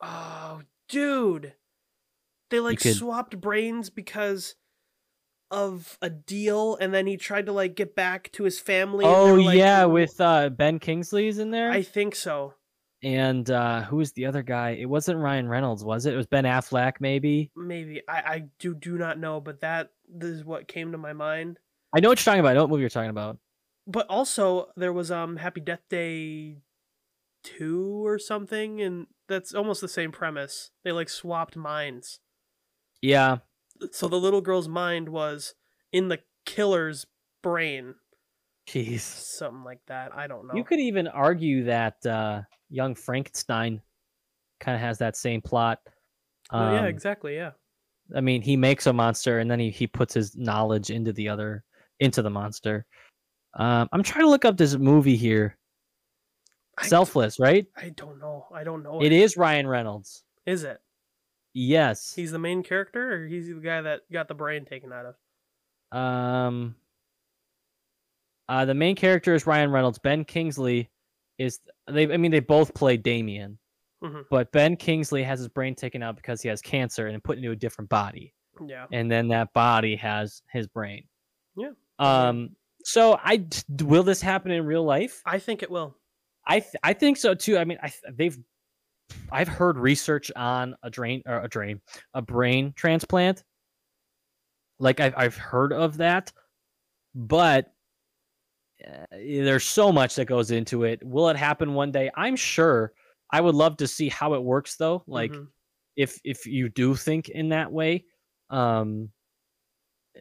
oh 0.02 0.62
dude. 0.90 1.54
They 2.50 2.60
like 2.60 2.80
could- 2.80 2.96
swapped 2.96 3.40
brains 3.40 3.90
because 3.90 4.56
of 5.52 5.98
a 6.02 6.10
deal 6.10 6.76
and 6.82 6.94
then 6.94 7.08
he 7.08 7.16
tried 7.18 7.46
to 7.46 7.52
like 7.54 7.76
get 7.76 7.96
back 7.96 8.30
to 8.34 8.44
his 8.44 8.60
family 8.60 9.06
Oh 9.06 9.36
like, 9.36 9.58
yeah, 9.58 9.82
"W- 9.82 9.94
with 9.94 10.20
uh, 10.20 10.50
Ben 10.50 10.80
Kingsley's 10.80 11.38
in 11.40 11.52
there, 11.52 11.72
I 11.72 11.82
think 11.84 12.16
so. 12.16 12.54
and 13.02 13.50
uh, 13.50 13.84
who 13.84 13.98
was 13.98 14.12
the 14.14 14.26
other 14.26 14.44
guy? 14.44 14.72
It 14.72 14.88
wasn't 14.90 15.20
Ryan 15.20 15.48
Reynolds, 15.48 15.84
was 15.86 16.06
it? 16.06 16.14
It 16.14 16.18
was 16.18 16.28
Ben 16.28 16.44
Affleck, 16.46 16.96
maybe. 17.00 17.52
Maybe. 17.56 18.02
I 18.08 18.14
I 18.36 18.44
do 18.60 18.76
do 18.76 18.98
not 18.98 19.20
know, 19.20 19.40
but 19.40 19.62
that 19.62 19.92
this 20.10 20.32
is 20.32 20.44
what 20.44 20.68
came 20.68 20.92
to 20.92 20.98
my 20.98 21.14
mind. 21.14 21.60
I 21.96 22.00
know 22.02 22.10
what 22.10 22.20
you're 22.20 22.26
talking 22.26 22.40
about. 22.42 22.50
I 22.52 22.54
know 22.56 22.62
what 22.64 22.70
movie 22.72 22.82
you're 22.82 22.90
talking 22.90 23.10
about. 23.10 23.38
But 23.86 24.08
also 24.08 24.68
there 24.76 24.92
was 24.92 25.12
um 25.12 25.38
Happy 25.38 25.62
Death 25.62 25.84
Day 25.90 26.58
2 27.44 28.06
or 28.06 28.20
something 28.20 28.82
and 28.82 29.08
that's 29.30 29.54
almost 29.54 29.80
the 29.82 29.88
same 29.88 30.12
premise. 30.12 30.72
They 30.84 30.92
like 30.92 31.08
swapped 31.10 31.56
minds. 31.56 32.20
Yeah, 33.02 33.38
So 33.92 34.08
the 34.08 34.18
little 34.18 34.42
girl's 34.42 34.68
mind 34.68 35.10
was 35.10 35.54
in 35.92 36.08
the 36.08 36.20
killer's 36.46 37.06
brain, 37.44 37.96
jeez. 38.68 39.00
something 39.02 39.64
like 39.64 39.80
that. 39.88 40.16
I 40.16 40.28
don't 40.28 40.48
know. 40.48 40.56
You 40.56 40.64
could 40.64 40.80
even 40.80 41.08
argue 41.08 41.64
that 41.66 42.06
uh, 42.06 42.42
Young 42.70 42.96
Frankenstein 42.96 43.82
kind 44.60 44.76
of 44.76 44.82
has 44.82 44.98
that 45.00 45.16
same 45.16 45.42
plot. 45.42 45.80
Oh, 46.52 46.72
yeah, 46.74 46.80
Um, 46.82 46.86
exactly, 46.86 47.36
yeah. 47.36 47.52
I 48.16 48.22
mean, 48.22 48.42
he 48.42 48.56
makes 48.56 48.88
a 48.88 48.94
monster 48.94 49.40
and 49.40 49.52
then 49.52 49.60
he, 49.60 49.70
he 49.70 49.86
puts 49.86 50.14
his 50.14 50.36
knowledge 50.38 50.90
into 50.90 51.12
the 51.14 51.28
other 51.30 51.64
into 52.00 52.22
the 52.22 52.30
monster. 52.30 52.86
Um, 53.56 53.90
I'm 53.92 54.04
trying 54.04 54.24
to 54.24 54.30
look 54.30 54.46
up 54.46 54.56
this 54.56 54.76
movie 54.78 55.16
here. 55.18 55.58
I- 56.78 56.88
Selfless, 56.88 57.40
right? 57.40 57.66
I 57.76 57.90
don't 57.90 58.20
know. 58.20 58.46
I 58.54 58.64
don't 58.64 58.84
know. 58.84 59.02
It 59.02 59.12
is 59.12 59.36
Ryan 59.36 59.68
Reynolds. 59.68 60.24
Is 60.46 60.64
it? 60.64 60.80
Yes. 61.60 62.14
He's 62.16 62.32
the 62.32 62.38
main 62.38 62.62
character 62.62 63.14
or 63.24 63.26
he's 63.28 63.48
the 63.48 63.56
guy 63.56 63.82
that 63.82 64.02
got 64.12 64.28
the 64.28 64.36
brain 64.36 64.64
taken 64.66 64.92
out 64.94 65.08
of? 65.92 65.98
Um. 65.98 66.76
Uh, 68.48 68.64
the 68.66 68.76
main 68.76 68.96
character 68.96 69.34
is 69.34 69.48
Ryan 69.48 69.72
Reynolds. 69.72 69.98
Ben 69.98 70.24
Kingsley 70.24 70.90
is 71.40 71.60
they. 71.90 72.12
I 72.14 72.18
mean, 72.18 72.30
they 72.32 72.40
both 72.42 72.74
play 72.76 72.96
Damien, 72.96 73.58
Mhm. 74.04 74.26
but 74.30 74.52
Ben 74.52 74.76
Kingsley 74.78 75.24
has 75.24 75.40
his 75.40 75.48
brain 75.50 75.74
taken 75.74 76.04
out 76.04 76.16
because 76.16 76.42
he 76.44 76.50
has 76.50 76.62
cancer 76.62 77.08
and 77.08 77.24
put 77.24 77.38
into 77.38 77.52
a 77.52 77.56
different 77.56 77.90
body, 77.90 78.34
Yeah. 78.66 78.86
and 78.92 79.10
then 79.12 79.28
that 79.30 79.52
body 79.54 79.96
has 79.96 80.44
his 80.52 80.68
brain. 80.68 81.08
Yeah. 81.56 81.72
Um. 82.00 82.56
So 82.84 83.20
I 83.22 83.48
will 83.82 84.04
this 84.04 84.22
happen 84.22 84.52
in 84.52 84.64
real 84.66 84.84
life? 84.84 85.22
I 85.26 85.40
think 85.40 85.64
it 85.64 85.72
will. 85.72 85.98
I 86.46 86.60
th- 86.60 86.76
I 86.84 86.94
think 86.94 87.18
so 87.18 87.34
too. 87.34 87.58
I 87.58 87.66
mean, 87.66 87.80
I 87.82 87.90
th- 87.90 88.14
they've 88.16 88.38
I've 89.32 89.48
heard 89.48 89.78
research 89.78 90.32
on 90.36 90.76
a 90.84 90.90
drain 90.90 91.22
or 91.26 91.42
a 91.42 91.48
drain 91.48 91.82
a 92.14 92.22
brain 92.22 92.74
transplant. 92.76 93.44
Like 94.80 95.00
I've 95.00 95.14
I've 95.18 95.36
heard 95.38 95.74
of 95.74 95.98
that, 95.98 96.32
but 97.16 97.74
uh, 98.86 99.06
there's 99.12 99.64
so 99.64 99.92
much 99.92 100.16
that 100.16 100.26
goes 100.26 100.52
into 100.52 100.84
it. 100.84 101.04
Will 101.04 101.30
it 101.30 101.36
happen 101.38 101.74
one 101.74 101.92
day? 101.92 102.12
I'm 102.16 102.36
sure. 102.36 102.94
I 103.32 103.42
would 103.42 103.56
love 103.56 103.78
to 103.78 103.88
see 103.88 104.08
how 104.10 104.36
it 104.36 104.44
works 104.44 104.76
though. 104.78 105.04
Like 105.08 105.32
Mhm. 105.32 105.48
if 105.96 106.20
if 106.24 106.46
you 106.46 106.70
do 106.70 106.96
think 106.96 107.30
in 107.30 107.50
that 107.50 107.72
way, 107.72 108.06
Um, 108.50 109.12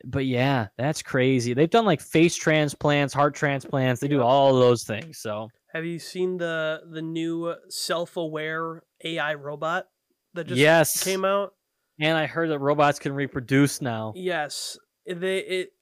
but 0.05 0.27
yeah, 0.27 0.69
that's 0.77 1.01
crazy. 1.03 1.55
They've 1.55 1.71
done 1.71 1.85
like 1.87 2.01
face 2.01 2.35
transplants, 2.37 3.15
heart 3.15 3.35
transplants. 3.35 4.01
They 4.01 4.09
do 4.09 4.21
all 4.23 4.53
those 4.59 4.85
things. 4.85 5.19
So 5.19 5.49
Have 5.77 5.85
you 5.85 5.99
seen 5.99 6.39
the 6.39 6.81
the 6.91 7.03
new 7.03 7.55
self-aware 7.69 8.83
AI 9.05 9.35
robot 9.35 9.89
that 10.33 10.47
just 10.47 10.59
yes, 10.59 11.05
came 11.05 11.23
out? 11.23 11.53
and 12.01 12.17
I 12.17 12.25
heard 12.25 12.49
that 12.49 12.61
robots 12.61 12.99
can 12.99 13.13
reproduce 13.13 13.83
now. 13.83 14.15
Yes, 14.17 14.79
they 15.07 15.41
it. 15.41 15.73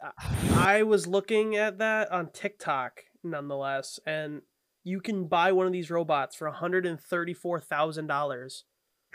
I 0.57 0.83
was 0.83 1.07
looking 1.07 1.55
at 1.55 1.79
that 1.79 2.11
on 2.11 2.31
TikTok, 2.33 3.03
nonetheless, 3.23 4.01
and 4.05 4.43
you 4.83 5.01
can 5.01 5.29
buy 5.29 5.53
one 5.53 5.69
of 5.69 5.73
these 5.73 5.93
robots 5.93 6.35
for 6.35 6.49
one 6.49 6.57
hundred 6.57 6.87
and 6.87 7.01
thirty-four 7.01 7.61
thousand 7.61 8.09
dollars. 8.09 8.65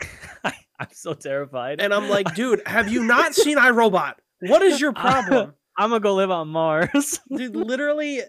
I'm 0.44 0.88
so 0.92 1.12
terrified. 1.12 1.82
And 1.82 1.92
I'm 1.92 2.08
like, 2.08 2.34
dude, 2.34 2.62
have 2.64 2.90
you 2.90 3.04
not 3.04 3.34
seen 3.34 3.58
iRobot? 3.58 4.14
What 4.40 4.62
is 4.62 4.80
your 4.80 4.92
problem, 4.94 5.52
I'm 5.76 5.90
gonna 5.90 6.00
go 6.00 6.14
live 6.14 6.30
on 6.30 6.48
Mars. 6.48 7.20
dude? 7.30 7.54
Literally, 7.54 8.22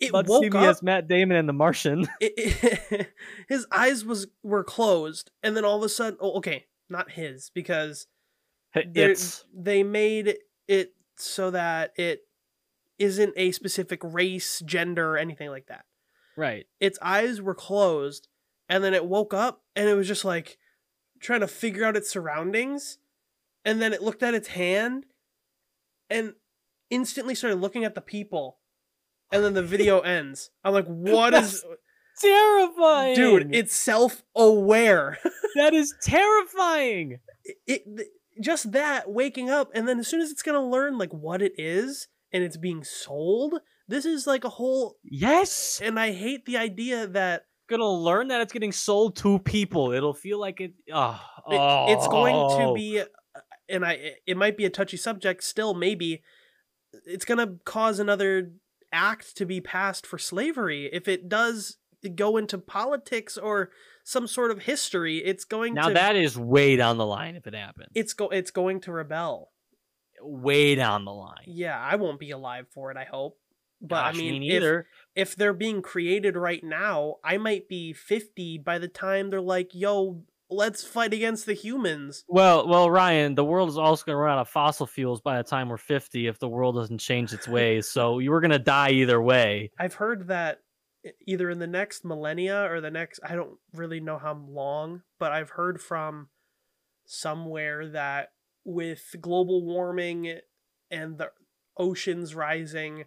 it 0.00 0.10
About 0.10 0.26
woke 0.26 0.42
me 0.42 0.48
up. 0.58 0.64
as 0.64 0.82
Matt 0.82 1.06
Damon 1.08 1.36
and 1.36 1.48
The 1.48 1.52
Martian. 1.52 2.08
it, 2.20 2.32
it- 2.36 3.10
his 3.48 3.66
eyes 3.70 4.04
was 4.04 4.26
were 4.42 4.64
closed, 4.64 5.30
and 5.42 5.56
then 5.56 5.64
all 5.64 5.76
of 5.78 5.82
a 5.82 5.88
sudden, 5.88 6.18
oh, 6.20 6.32
okay, 6.38 6.66
not 6.88 7.10
his 7.12 7.50
because 7.54 8.06
they 9.54 9.82
made 9.82 10.36
it 10.68 10.94
so 11.16 11.50
that 11.50 11.92
it 11.96 12.20
isn't 12.98 13.32
a 13.36 13.50
specific 13.52 14.00
race, 14.02 14.62
gender, 14.64 15.16
anything 15.16 15.48
like 15.50 15.66
that. 15.66 15.84
right. 16.36 16.66
Its 16.80 16.98
eyes 17.02 17.40
were 17.40 17.54
closed, 17.54 18.28
and 18.68 18.82
then 18.84 18.94
it 18.94 19.04
woke 19.06 19.34
up, 19.34 19.62
and 19.76 19.88
it 19.88 19.94
was 19.94 20.06
just 20.08 20.24
like 20.24 20.58
trying 21.20 21.40
to 21.40 21.48
figure 21.48 21.84
out 21.84 21.96
its 21.96 22.10
surroundings, 22.10 22.98
and 23.64 23.80
then 23.82 23.92
it 23.92 24.02
looked 24.02 24.22
at 24.22 24.34
its 24.34 24.48
hand, 24.48 25.06
and 26.08 26.34
instantly 26.90 27.34
started 27.34 27.60
looking 27.60 27.84
at 27.84 27.94
the 27.94 28.00
people, 28.00 28.58
and 29.30 29.44
then 29.44 29.54
the 29.54 29.62
video 29.62 30.00
ends. 30.00 30.50
I'm 30.64 30.72
like, 30.72 30.86
what 30.88 31.34
is, 31.34 31.64
Terrifying, 32.20 33.14
dude? 33.14 33.54
It's 33.54 33.74
self-aware. 33.74 35.18
that 35.54 35.72
is 35.72 35.94
terrifying. 36.02 37.18
it, 37.44 37.82
it 37.86 38.08
just 38.40 38.72
that 38.72 39.10
waking 39.10 39.50
up 39.50 39.70
and 39.74 39.86
then 39.88 39.98
as 39.98 40.08
soon 40.08 40.20
as 40.20 40.30
it's 40.30 40.42
gonna 40.42 40.64
learn 40.64 40.96
like 40.96 41.12
what 41.12 41.42
it 41.42 41.52
is 41.58 42.08
and 42.32 42.42
it's 42.42 42.56
being 42.56 42.82
sold 42.82 43.54
this 43.86 44.06
is 44.06 44.26
like 44.26 44.44
a 44.44 44.48
whole 44.48 44.96
Yes, 45.04 45.80
and 45.84 45.98
i 46.00 46.12
hate 46.12 46.46
the 46.46 46.56
idea 46.56 47.06
that 47.08 47.42
gonna 47.68 47.86
learn 47.88 48.28
that 48.28 48.40
it's 48.40 48.52
getting 48.52 48.72
sold 48.72 49.16
to 49.16 49.38
people. 49.38 49.92
It'll 49.92 50.14
feel 50.14 50.40
like 50.40 50.60
it. 50.60 50.72
Oh, 50.92 51.20
it- 51.48 51.92
it's 51.92 52.08
going 52.08 52.34
to 52.34 52.64
oh. 52.64 52.74
be 52.74 53.00
uh, 53.00 53.04
and 53.68 53.84
i 53.84 53.92
it- 53.92 54.16
it 54.26 54.36
might 54.36 54.56
be 54.56 54.64
a 54.64 54.70
touchy 54.70 54.96
subject 54.96 55.42
still 55.44 55.74
maybe 55.74 56.22
it's 57.04 57.24
gonna 57.24 57.56
cause 57.64 57.98
another 57.98 58.52
act 58.92 59.36
to 59.36 59.46
be 59.46 59.60
passed 59.60 60.06
for 60.06 60.18
slavery 60.18 60.88
if 60.92 61.06
it 61.08 61.28
does 61.28 61.76
go 62.14 62.36
into 62.36 62.56
politics 62.58 63.36
or 63.36 63.70
some 64.04 64.26
sort 64.26 64.50
of 64.50 64.62
history 64.62 65.18
it's 65.18 65.44
going 65.44 65.74
Now 65.74 65.88
to 65.88 65.94
that 65.94 66.16
is 66.16 66.38
way 66.38 66.76
down 66.76 66.96
the 66.96 67.06
line 67.06 67.36
if 67.36 67.46
it 67.46 67.54
happens. 67.54 67.88
it's 67.94 68.14
go 68.14 68.28
it's 68.30 68.50
going 68.50 68.80
to 68.82 68.92
rebel 68.92 69.50
Way 70.22 70.74
down 70.74 71.04
the 71.04 71.12
line. 71.12 71.44
yeah 71.46 71.78
i 71.78 71.96
won't 71.96 72.18
be 72.20 72.30
alive 72.30 72.66
for 72.74 72.90
it 72.90 72.96
i 72.96 73.04
hope 73.04 73.38
but 73.82 74.02
Gosh, 74.06 74.14
i 74.14 74.18
mean 74.18 74.40
me 74.40 74.50
if- 74.50 74.84
if 75.14 75.34
they're 75.36 75.54
being 75.54 75.80
created 75.82 76.36
right 76.36 76.62
now, 76.62 77.16
I 77.24 77.36
might 77.38 77.66
be 77.68 77.92
50 77.94 78.58
by 78.58 78.78
the 78.78 78.88
time 78.88 79.30
they're 79.30 79.40
like, 79.40 79.70
yo, 79.74 80.22
let's 80.50 80.84
fight 80.84 81.14
against 81.14 81.46
the 81.46 81.54
humans. 81.54 82.24
Well, 82.28 82.66
well, 82.66 82.90
Ryan, 82.90 83.34
the 83.34 83.44
world 83.44 83.68
is 83.68 83.78
also 83.78 84.04
going 84.04 84.14
to 84.14 84.20
run 84.20 84.38
out 84.38 84.40
of 84.40 84.48
fossil 84.48 84.86
fuels 84.86 85.20
by 85.20 85.38
the 85.38 85.44
time 85.44 85.68
we're 85.68 85.76
50 85.76 86.26
if 86.26 86.38
the 86.38 86.48
world 86.48 86.74
doesn't 86.74 86.98
change 86.98 87.32
its 87.32 87.48
ways. 87.48 87.88
So 87.88 88.18
you 88.20 88.30
were 88.30 88.40
going 88.40 88.50
to 88.50 88.58
die 88.58 88.90
either 88.90 89.20
way. 89.20 89.70
I've 89.78 89.94
heard 89.94 90.28
that 90.28 90.58
either 91.26 91.48
in 91.48 91.58
the 91.58 91.66
next 91.66 92.04
millennia 92.04 92.70
or 92.70 92.80
the 92.80 92.90
next, 92.90 93.20
I 93.24 93.34
don't 93.34 93.56
really 93.74 94.00
know 94.00 94.18
how 94.18 94.34
long, 94.34 95.02
but 95.18 95.32
I've 95.32 95.50
heard 95.50 95.80
from 95.80 96.28
somewhere 97.06 97.88
that 97.88 98.32
with 98.64 99.16
global 99.20 99.64
warming 99.64 100.38
and 100.90 101.18
the 101.18 101.30
oceans 101.76 102.34
rising, 102.34 103.04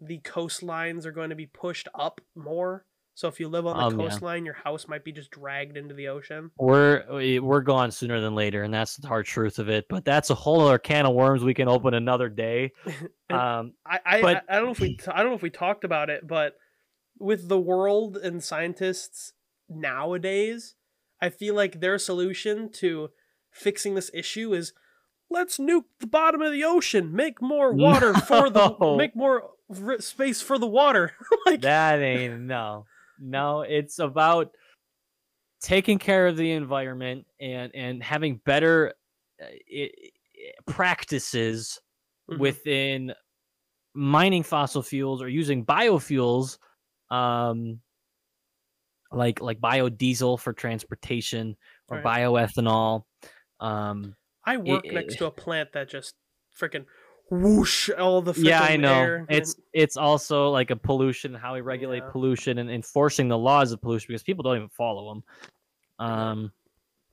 the 0.00 0.20
coastlines 0.20 1.04
are 1.04 1.12
going 1.12 1.30
to 1.30 1.36
be 1.36 1.46
pushed 1.46 1.88
up 1.94 2.20
more. 2.34 2.86
So 3.16 3.28
if 3.28 3.40
you 3.40 3.48
live 3.48 3.64
on 3.66 3.78
the 3.78 3.82
Um, 3.84 3.98
yeah. 3.98 4.08
coastline, 4.10 4.44
your 4.44 4.54
house 4.54 4.86
might 4.88 5.02
be 5.02 5.10
just 5.10 5.30
dragged 5.30 5.78
into 5.78 5.94
the 5.94 6.08
ocean. 6.08 6.50
We're 6.58 7.02
we- 7.10 7.38
we're 7.38 7.62
gone 7.62 7.90
sooner 7.90 8.20
than 8.20 8.34
later, 8.34 8.62
and 8.62 8.72
that's 8.74 8.96
the 8.98 9.08
hard 9.08 9.24
truth 9.24 9.58
of 9.58 9.70
it. 9.70 9.86
But 9.88 10.04
that's 10.04 10.28
a 10.28 10.34
whole 10.34 10.60
other 10.60 10.78
can 10.78 11.06
of 11.06 11.14
worms 11.14 11.42
we 11.42 11.54
can 11.54 11.66
open 11.66 11.94
another 11.94 12.28
day. 12.28 12.72
Um, 13.30 13.72
I 13.84 13.98
I, 14.06 14.22
But- 14.22 14.44
I 14.48 14.52
I 14.52 14.56
don't 14.56 14.66
know 14.66 14.72
if 14.72 14.80
we 14.80 14.96
t- 14.98 15.10
I 15.10 15.22
don't 15.22 15.30
know 15.30 15.34
if 15.36 15.42
we 15.42 15.50
talked 15.50 15.82
about 15.82 16.10
it, 16.10 16.28
but 16.28 16.56
with 17.18 17.48
the 17.48 17.58
world 17.58 18.16
and 18.18 18.44
scientists 18.44 19.32
nowadays, 19.68 20.74
I 21.20 21.30
feel 21.30 21.54
like 21.54 21.80
their 21.80 21.98
solution 21.98 22.70
to 22.74 23.10
fixing 23.50 23.94
this 23.94 24.10
issue 24.12 24.52
is 24.52 24.72
let's 25.30 25.56
nuke 25.58 25.84
the 26.00 26.06
bottom 26.06 26.42
of 26.42 26.52
the 26.52 26.62
ocean, 26.64 27.14
make 27.16 27.40
more 27.40 27.72
water 27.72 28.12
for 28.14 28.50
the 28.50 28.76
make 28.98 29.16
more 29.16 29.50
space 29.98 30.40
for 30.42 30.58
the 30.58 30.66
water. 30.66 31.12
like 31.46 31.62
that 31.62 32.00
ain't 32.00 32.40
no, 32.42 32.84
no. 33.20 33.62
It's 33.62 33.98
about 33.98 34.52
taking 35.60 35.98
care 35.98 36.26
of 36.26 36.36
the 36.36 36.52
environment 36.52 37.26
and 37.40 37.74
and 37.74 38.02
having 38.02 38.36
better 38.44 38.94
uh, 39.42 39.86
practices 40.66 41.80
Mhm. 42.30 42.38
within 42.38 43.14
mining 43.94 44.42
fossil 44.42 44.82
fuels 44.82 45.22
or 45.22 45.28
using 45.28 45.64
biofuels 45.64 46.58
um 47.10 47.80
like 49.12 49.40
like 49.40 49.60
biodiesel 49.60 50.38
for 50.38 50.52
transportation 50.52 51.56
or 51.88 51.96
Right. 51.98 52.04
bioethanol 52.04 53.04
um 53.60 54.14
I 54.44 54.58
work 54.58 54.84
it- 54.84 54.92
next 54.92 55.16
to 55.16 55.26
a 55.26 55.30
plant 55.30 55.72
that 55.72 55.88
just 55.88 56.14
freaking 56.58 56.86
whoosh 57.30 57.90
all 57.90 58.22
the 58.22 58.32
yeah 58.40 58.62
i 58.62 58.76
know 58.76 59.24
it's 59.28 59.54
and- 59.54 59.62
it's 59.72 59.96
also 59.96 60.48
like 60.50 60.70
a 60.70 60.76
pollution 60.76 61.34
how 61.34 61.54
we 61.54 61.60
regulate 61.60 61.98
Yeah. 62.04 62.10
pollution 62.10 62.58
and 62.58 62.70
enforcing 62.70 63.28
the 63.28 63.36
laws 63.38 63.72
of 63.72 63.80
pollution 63.80 64.06
because 64.08 64.22
people 64.22 64.42
don't 64.44 64.56
even 64.56 64.68
follow 64.68 65.14
them 65.98 66.06
um 66.06 66.52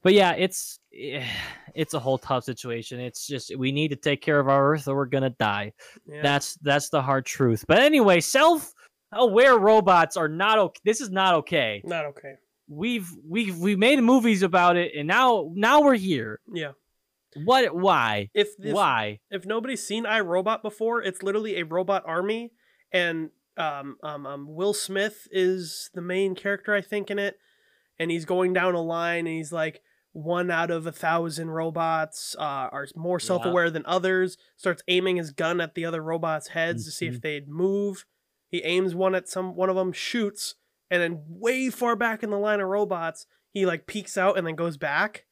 but 0.04 0.14
yeah 0.14 0.34
it's 0.34 0.80
eh, 0.96 1.26
it's 1.74 1.96
a 1.96 2.00
whole 2.00 2.20
tough 2.20 2.44
situation 2.44 3.00
it's 3.00 3.26
just 3.26 3.58
we 3.58 3.72
need 3.72 3.88
to 3.88 3.96
take 3.96 4.22
care 4.22 4.40
of 4.40 4.48
our 4.50 4.74
earth 4.74 4.88
or 4.88 4.96
we're 4.96 5.06
gonna 5.06 5.32
die 5.32 5.74
yeah. 6.06 6.22
That's 6.22 6.56
that's 6.56 6.90
the 6.90 7.02
hard 7.02 7.26
truth. 7.26 7.66
But 7.68 7.80
anyway, 7.80 8.20
self-aware 8.20 9.58
robots 9.58 10.18
are 10.18 10.28
not 10.28 10.60
okay. 10.60 10.80
This 10.84 11.02
is 11.02 11.10
not 11.10 11.34
okay. 11.36 11.82
not 11.86 12.06
okay. 12.06 12.36
We've 12.68 13.10
we've 13.28 13.58
we 13.58 13.76
made 13.76 14.02
movies 14.02 14.44
about 14.44 14.76
it, 14.76 14.92
and 14.96 15.08
now 15.08 15.52
now 15.56 15.82
we're 15.82 15.96
here. 15.96 16.40
Yeah. 16.54 16.72
What? 17.36 17.76
Why? 17.76 18.30
If, 18.34 18.50
if 18.60 18.74
why? 18.74 19.20
if 19.30 19.46
nobody's 19.46 19.86
seen 19.86 20.06
iRobot 20.06 20.62
before, 20.62 21.02
it's 21.02 21.24
literally 21.24 21.58
a 21.60 21.66
robot 21.66 22.04
army, 22.06 22.52
and 22.92 23.30
um, 23.58 23.98
um, 24.04 24.26
um, 24.26 24.46
Will 24.50 24.74
Smith 24.74 25.28
is 25.32 25.90
the 25.94 26.02
main 26.02 26.36
character, 26.36 26.74
I 26.74 26.82
think, 26.82 27.12
in 27.12 27.20
it, 27.20 27.38
and 28.00 28.12
he's 28.12 28.26
going 28.26 28.54
down 28.54 28.76
a 28.76 28.82
line, 28.82 29.28
and 29.28 29.36
he's 29.36 29.52
like, 29.52 29.82
one 30.14 30.52
out 30.52 30.70
of 30.70 30.86
a 30.86 30.92
thousand 30.92 31.50
robots 31.50 32.36
uh, 32.38 32.70
are 32.72 32.88
more 32.96 33.20
self-aware 33.20 33.72
than 33.72 33.84
others. 33.88 34.38
Starts 34.56 34.84
aiming 34.88 35.18
his 35.18 35.32
gun 35.32 35.60
at 35.60 35.74
the 35.74 35.86
other 35.86 36.04
robots' 36.04 36.50
heads 36.50 36.86
to 36.86 36.92
see 36.92 37.08
if 37.08 37.22
they'd 37.22 37.48
move. 37.50 38.06
He 38.48 38.60
aims 38.60 38.94
one 38.94 39.16
at 39.16 39.28
some 39.28 39.56
one 39.56 39.70
of 39.70 39.76
them, 39.76 39.92
shoots, 39.92 40.54
and 40.92 41.02
then 41.02 41.24
way 41.28 41.72
far 41.72 41.96
back 41.96 42.22
in 42.22 42.30
the 42.30 42.38
line 42.38 42.60
of 42.60 42.68
robots, 42.68 43.26
he 43.50 43.66
like 43.66 43.88
peeks 43.88 44.16
out 44.16 44.38
and 44.38 44.46
then 44.46 44.54
goes 44.56 44.78
back, 44.78 45.26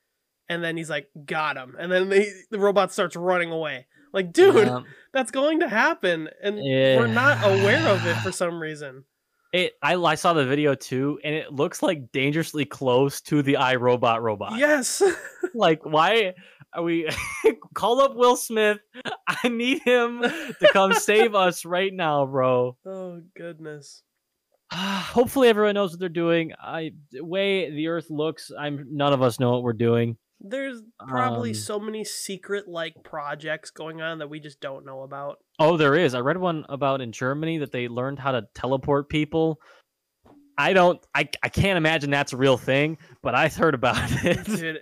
and 0.52 0.64
then 0.64 0.76
he's 0.76 0.90
like, 0.90 1.08
"Got 1.26 1.56
him!" 1.58 1.76
And 1.80 1.92
then 1.92 2.10
they, 2.10 2.28
the 2.52 2.60
robot 2.60 2.92
starts 2.92 3.16
running 3.16 3.52
away. 3.52 3.88
Like, 4.14 4.34
dude, 4.34 4.68
Um, 4.68 4.86
that's 5.14 5.32
going 5.32 5.62
to 5.62 5.70
happen, 5.70 6.30
and 6.44 6.58
we're 6.58 7.08
not 7.08 7.38
aware 7.44 7.88
of 7.88 8.06
it 8.06 8.16
for 8.18 8.32
some 8.32 8.62
reason. 8.62 9.06
it. 9.54 9.74
I 9.82 9.96
I 9.96 10.16
saw 10.16 10.34
the 10.34 10.46
video 10.46 10.76
too, 10.76 11.20
and 11.24 11.34
it 11.34 11.54
looks 11.54 11.82
like 11.82 12.12
dangerously 12.12 12.66
close 12.66 13.22
to 13.22 13.42
the 13.42 13.54
iRobot 13.54 14.22
robot. 14.22 14.58
Yes, 14.58 15.02
Like, 15.54 15.86
why 15.86 16.34
are 16.74 16.84
we? 16.84 17.10
Call 17.74 18.02
up 18.02 18.16
Will 18.16 18.36
Smith. 18.36 18.80
I 19.28 19.48
need 19.48 19.82
him 19.84 20.22
to 20.22 20.70
come 20.74 20.94
save 20.94 21.34
us 21.36 21.64
right 21.66 21.94
now, 21.94 22.26
bro. 22.26 22.78
oh 22.86 23.22
goodness. 23.36 24.04
hopefully 24.74 25.50
everyone 25.50 25.76
knows 25.76 25.92
what 25.92 26.00
they're 26.00 26.10
doing. 26.10 26.54
I 26.62 26.92
the 27.12 27.24
way 27.26 27.70
the 27.70 27.88
Earth 27.88 28.08
looks, 28.10 28.52
I'm 28.58 28.88
none 28.92 29.14
of 29.14 29.22
us 29.22 29.40
know 29.40 29.52
what 29.52 29.64
we're 29.64 29.74
doing. 29.74 30.18
There's 30.44 30.82
probably 31.08 31.52
Um, 31.52 31.56
so 31.56 31.80
many 31.80 32.04
secret 32.04 32.68
like 32.68 32.96
projects 33.04 33.70
going 33.70 34.02
on 34.02 34.18
that 34.20 34.30
we 34.30 34.40
just 34.40 34.60
don't 34.60 34.86
know 34.86 35.04
about. 35.04 35.38
Oh, 35.60 35.78
there 35.78 35.96
is. 35.96 36.16
I 36.16 36.20
read 36.20 36.38
one 36.38 36.66
about 36.68 37.00
in 37.02 37.12
Germany 37.12 37.60
that 37.60 37.72
they 37.72 37.88
learned 37.88 38.18
how 38.20 38.32
to 38.32 38.48
teleport 38.56 39.08
people. 39.08 39.60
I 40.58 40.74
don't. 40.74 41.00
I 41.14 41.30
I 41.44 41.50
can't 41.50 41.78
imagine 41.78 42.10
that's 42.10 42.34
a 42.34 42.38
real 42.38 42.58
thing, 42.58 42.98
but 43.22 43.36
I 43.36 43.48
heard 43.50 43.74
about 43.76 43.96
it. 44.26 44.44
Dude, 44.46 44.78
eh, 44.78 44.80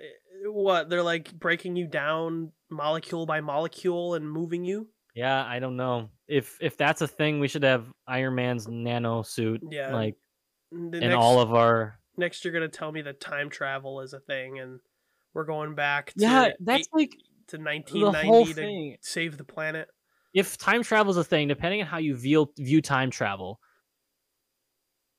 what 0.48 0.90
they're 0.90 1.04
like 1.04 1.32
breaking 1.34 1.76
you 1.76 1.88
down 1.88 2.52
molecule 2.70 3.26
by 3.26 3.42
molecule 3.42 4.14
and 4.16 4.30
moving 4.30 4.64
you. 4.64 4.88
Yeah, 5.16 5.44
I 5.46 5.60
don't 5.60 5.76
know 5.76 6.10
if 6.28 6.58
if 6.62 6.78
that's 6.78 7.02
a 7.02 7.08
thing. 7.08 7.40
We 7.40 7.48
should 7.50 7.64
have 7.64 7.86
Iron 8.08 8.36
Man's 8.36 8.68
nano 8.68 9.22
suit, 9.24 9.62
Yeah. 9.70 9.94
like 9.94 10.16
The 10.72 10.78
in 11.00 11.10
next, 11.10 11.16
all 11.16 11.40
of 11.42 11.54
our. 11.54 12.00
next 12.18 12.44
you're 12.46 12.54
gonna 12.54 12.68
tell 12.70 12.92
me 12.92 13.02
that 13.02 13.20
time 13.20 13.50
travel 13.50 14.02
is 14.02 14.14
a 14.14 14.20
thing 14.22 14.60
and 14.60 14.80
we're 15.34 15.46
going 15.46 15.76
back 15.76 16.08
to 16.14 16.14
Yeah, 16.18 16.50
that's 16.60 16.82
eight- 16.82 16.94
like 16.94 17.12
to 17.48 17.58
1990 17.58 18.48
to 18.48 18.54
thing. 18.54 18.98
save 19.02 19.38
the 19.38 19.44
planet. 19.44 19.90
If 20.34 20.58
time 20.58 20.84
travel 20.84 21.10
is 21.12 21.18
a 21.18 21.24
thing, 21.24 21.48
depending 21.48 21.82
on 21.82 21.88
how 21.88 21.98
you 21.98 22.16
view 22.16 22.52
view 22.58 22.82
time 22.82 23.10
travel, 23.10 23.60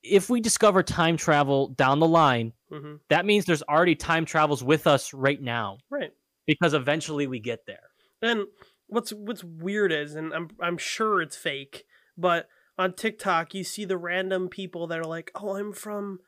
if 0.03 0.29
we 0.29 0.39
discover 0.41 0.81
time 0.83 1.17
travel 1.17 1.67
down 1.69 1.99
the 1.99 2.07
line, 2.07 2.53
hmm 2.69 2.95
that 3.09 3.25
means 3.25 3.45
there's 3.45 3.63
already 3.63 3.95
time 3.95 4.25
travels 4.25 4.63
with 4.63 4.87
us 4.87 5.13
right 5.13 5.41
now 5.41 5.77
Right. 5.89 6.11
because 6.47 6.73
eventually 6.73 7.27
we 7.27 7.39
get 7.39 7.65
there. 7.67 7.89
And 8.21 8.45
what's 8.87 9.11
what's 9.11 9.43
weird 9.43 9.91
is, 9.91 10.15
and 10.15 10.33
I'm 10.33 10.49
I'm 10.61 10.77
sure 10.77 11.21
it's 11.21 11.35
fake, 11.35 11.83
but 12.17 12.47
on 12.77 12.93
TikTok 12.93 13.53
you 13.53 13.63
see 13.65 13.83
the 13.85 13.97
random 13.97 14.47
people 14.47 14.87
that 14.87 14.97
are 14.99 15.03
like, 15.05 15.29
"Oh, 15.35 15.55
I'm 15.57 15.73
from 15.73 16.19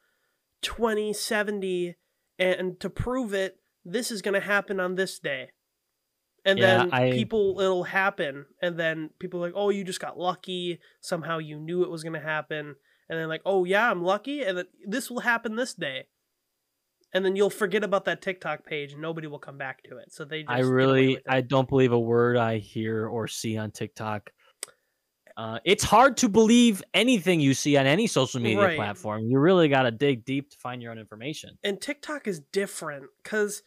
2070, 0.62 1.96
and 2.38 2.80
to 2.80 2.89
prove 2.89 3.34
it, 3.34 3.58
this 3.86 4.12
is 4.12 4.22
gonna 4.22 4.39
happen 4.39 4.80
on 4.80 4.96
this 4.96 5.19
day." 5.19 5.52
And 6.46 6.60
Yeah, 6.60 6.78
then 6.78 6.91
I- 6.93 7.12
people, 7.12 7.60
it'll 7.62 7.86
happen, 7.86 8.46
and 8.62 8.78
then 8.78 9.10
people 9.19 9.39
are 9.39 9.48
like, 9.48 9.56
"Oh, 9.56 9.69
you 9.69 9.84
just 9.84 10.00
got 10.02 10.17
lucky. 10.19 10.80
Somehow 11.00 11.38
you 11.38 11.58
knew 11.60 11.84
it 11.84 11.89
was 11.89 12.04
gonna 12.04 12.19
happen." 12.19 12.76
And 13.10 13.19
then 13.19 13.28
like, 13.30 13.41
"Oh 13.46 13.63
yeah, 13.63 13.89
I'm 13.89 14.04
lucky, 14.04 14.43
and 14.43 14.58
then 14.58 14.65
this 14.86 15.10
will 15.10 15.22
happen 15.22 15.56
this 15.56 15.74
day." 15.74 16.08
And 17.13 17.24
then 17.24 17.36
you'll 17.36 17.50
forget 17.52 17.84
about 17.84 18.06
that 18.06 18.22
TikTok 18.22 18.65
page, 18.65 18.93
and 18.93 19.02
nobody 19.02 19.28
will 19.28 19.38
come 19.39 19.58
back 19.58 19.84
to 19.84 19.98
it. 19.98 20.12
So 20.12 20.26
they 20.26 20.41
just 20.41 20.52
I 20.52 20.60
really. 20.62 21.19
I 21.28 21.41
don't 21.41 21.69
believe 21.69 21.91
a 21.91 22.00
word 22.00 22.38
I 22.38 22.58
hear 22.58 23.08
or 23.08 23.28
see 23.28 23.56
on 23.58 23.72
TikTok. 23.72 24.32
Uh, 25.38 25.60
it's 25.65 25.84
hard 25.84 26.17
to 26.17 26.30
believe 26.30 26.84
anything 26.93 27.39
you 27.39 27.54
see 27.56 27.76
on 27.78 27.86
any 27.88 28.06
social 28.06 28.39
media 28.39 28.60
Right. 28.60 28.76
platform. 28.76 29.26
You 29.26 29.39
really 29.39 29.67
got 29.67 29.84
to 29.84 29.91
dig 29.91 30.26
deep 30.26 30.52
to 30.52 30.58
find 30.58 30.82
your 30.82 30.91
own 30.91 31.00
information. 31.00 31.58
and 31.63 31.82
TikTok 31.82 32.28
is 32.28 32.39
different 32.39 33.06
because 33.24 33.63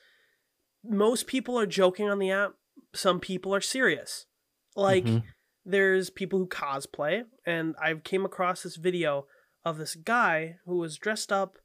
most 0.89 1.27
people 1.27 1.59
are 1.59 1.67
joking 1.67 2.09
on 2.09 2.19
the 2.19 2.31
app. 2.31 2.55
Some 2.95 3.21
people 3.21 3.55
are 3.55 3.61
serious. 3.61 4.27
Like 4.75 5.05
Mhm. 5.05 5.25
there's 5.65 6.11
people 6.11 6.39
who 6.39 6.47
cosplay, 6.47 7.25
and 7.45 7.75
I 7.81 7.95
came 7.95 8.25
across 8.25 8.63
this 8.63 8.77
video 8.77 9.27
of 9.65 9.79
this 9.79 9.95
guy 9.97 10.59
who 10.65 10.77
was 10.79 10.97
dressed 10.97 11.33
up 11.33 11.59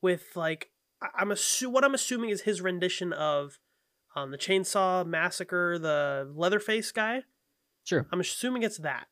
with 0.00 0.36
like 0.36 0.70
I'm 1.14 1.30
assu- 1.30 1.66
what 1.70 1.84
I'm 1.84 1.94
assuming 1.94 2.30
is 2.30 2.42
his 2.42 2.60
rendition 2.60 3.12
of 3.12 3.58
um, 4.14 4.30
the 4.30 4.38
Chainsaw 4.38 5.04
Massacre, 5.06 5.78
the 5.78 6.30
Leatherface 6.34 6.92
guy. 6.92 7.24
Sure. 7.82 8.06
I'm 8.12 8.20
assuming 8.20 8.62
it's 8.62 8.76
that. 8.78 9.08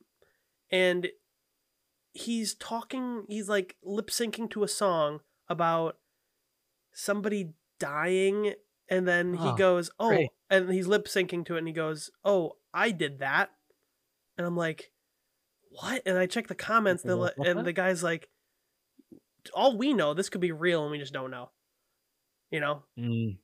And 0.71 1.09
he's 2.13 2.55
talking, 2.55 3.25
he's 3.29 3.49
like 3.49 3.77
lip 3.83 4.09
syncing 4.09 4.49
to 4.51 4.63
a 4.63 4.69
song 4.69 5.21
about 5.49 5.99
somebody 6.93 7.55
dying. 7.79 8.55
And 8.91 9.07
then 9.07 9.35
he 9.35 9.39
Oh, 9.49 9.55
goes, 9.57 9.91
Oh, 9.99 10.09
great. 10.11 10.31
and 10.51 10.71
he's 10.71 10.87
lip 10.87 11.07
syncing 11.07 11.47
to 11.47 11.55
it 11.55 11.59
and 11.59 11.69
he 11.69 11.73
goes, 11.73 12.11
Oh, 12.25 12.55
I 12.75 12.91
did 12.91 13.21
that. 13.21 13.51
And 14.37 14.47
I'm 14.47 14.57
like, 14.57 14.93
What? 15.71 16.03
And 16.07 16.19
I 16.19 16.27
check 16.27 16.49
the 16.49 16.55
comments 16.55 17.03
the 17.03 17.17
the, 17.17 17.35
and 17.45 17.67
the 17.67 17.73
guy's 17.73 18.03
like, 18.03 18.29
All 19.55 19.77
we 19.77 19.95
know, 19.95 20.15
this 20.15 20.29
could 20.29 20.41
be 20.41 20.53
real 20.53 20.83
and 20.83 20.91
we 20.93 20.99
just 20.99 21.13
don't 21.13 21.31
know. 21.31 21.51
You 22.51 22.61
know? 22.61 22.83
Mm. 22.99 23.39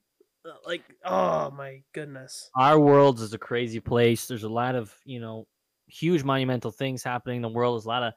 Uh, 0.45 0.55
Like, 0.67 0.83
oh 1.05 1.51
my 1.53 1.83
goodness. 1.93 2.51
Our 2.57 2.79
world 2.79 3.21
is 3.21 3.33
a 3.33 3.39
crazy 3.39 3.81
place. 3.81 4.27
There's 4.27 4.45
a 4.45 4.49
lot 4.49 4.75
of, 4.75 4.95
you 5.05 5.21
know, 5.21 5.47
huge 5.89 6.25
monumental 6.25 6.71
things 6.73 7.03
happening 7.03 7.37
in 7.37 7.43
the 7.43 7.49
world. 7.49 7.77
There's 7.77 7.87
a 7.87 7.89
lot 7.89 8.03
of 8.03 8.15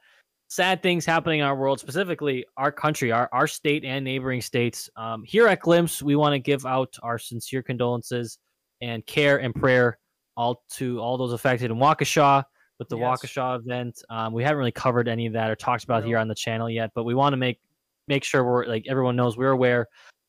sad 0.50 0.82
things 0.82 1.06
happening 1.06 1.38
in 1.40 1.46
our 1.46 1.54
world, 1.54 1.78
specifically 1.78 2.44
our 2.56 2.72
country, 2.72 3.12
our, 3.12 3.28
our 3.32 3.46
state 3.46 3.84
and 3.84 4.04
neighboring 4.04 4.40
states. 4.42 4.90
Um, 4.96 5.22
here 5.22 5.46
at 5.46 5.60
Glimpse, 5.60 6.02
we 6.02 6.16
want 6.16 6.32
to 6.32 6.40
give 6.40 6.66
out 6.66 6.94
our 7.04 7.18
sincere 7.20 7.62
condolences 7.62 8.36
and 8.82 9.06
care 9.06 9.38
and 9.40 9.54
prayer 9.54 9.98
all 10.36 10.64
to 10.72 10.98
all 11.00 11.16
those 11.16 11.32
affected 11.32 11.70
in 11.70 11.76
Waukesha 11.76 12.42
with 12.80 12.88
the 12.88 12.98
Yes. 12.98 13.20
Waukesha 13.22 13.60
event. 13.60 14.02
Um, 14.10 14.32
we 14.32 14.42
haven't 14.42 14.58
really 14.58 14.72
covered 14.72 15.06
any 15.06 15.26
of 15.26 15.32
that 15.34 15.50
or 15.50 15.54
talked 15.54 15.84
about 15.84 16.04
here 16.04 16.18
on 16.18 16.26
the 16.26 16.34
channel 16.34 16.68
yet, 16.68 16.90
but 16.96 17.04
we 17.04 17.14
want 17.14 17.32
to 17.32 17.36
make 17.36 17.60
make 18.08 18.24
sure 18.24 18.42
we're 18.42 18.66
like 18.66 18.86
everyone 18.88 19.14
knows 19.14 19.36
we're 19.36 19.52
aware. 19.52 19.86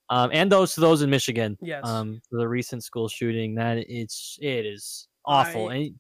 Um, 0.10 0.30
and 0.34 0.52
those 0.52 0.76
to 0.76 0.82
those 0.82 1.02
in 1.02 1.10
Michigan 1.10 1.58
Yes. 1.62 1.84
um 1.88 2.22
for 2.30 2.38
the 2.38 2.48
recent 2.48 2.84
school 2.84 3.08
shooting 3.08 3.56
that 3.56 3.78
it's 3.78 4.38
it 4.42 4.66
is 4.68 5.08
awful 5.26 5.70
I- 5.70 5.76
and 5.76 5.96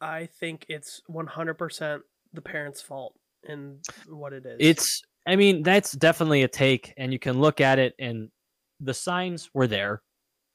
I 0.00 0.26
think 0.26 0.66
it's 0.68 1.00
100% 1.10 2.00
the 2.34 2.42
parents' 2.42 2.82
fault 2.82 3.16
in 3.48 3.78
what 4.08 4.32
it 4.32 4.44
is. 4.46 4.56
it's 4.58 5.02
i 5.26 5.36
mean 5.36 5.62
that's 5.62 5.92
definitely 5.92 6.42
a 6.42 6.48
take 6.48 6.92
and 6.96 7.12
you 7.12 7.18
can 7.18 7.40
look 7.40 7.60
at 7.60 7.78
it 7.78 7.94
and 7.98 8.28
the 8.80 8.94
signs 8.94 9.48
were 9.54 9.66
there. 9.68 10.02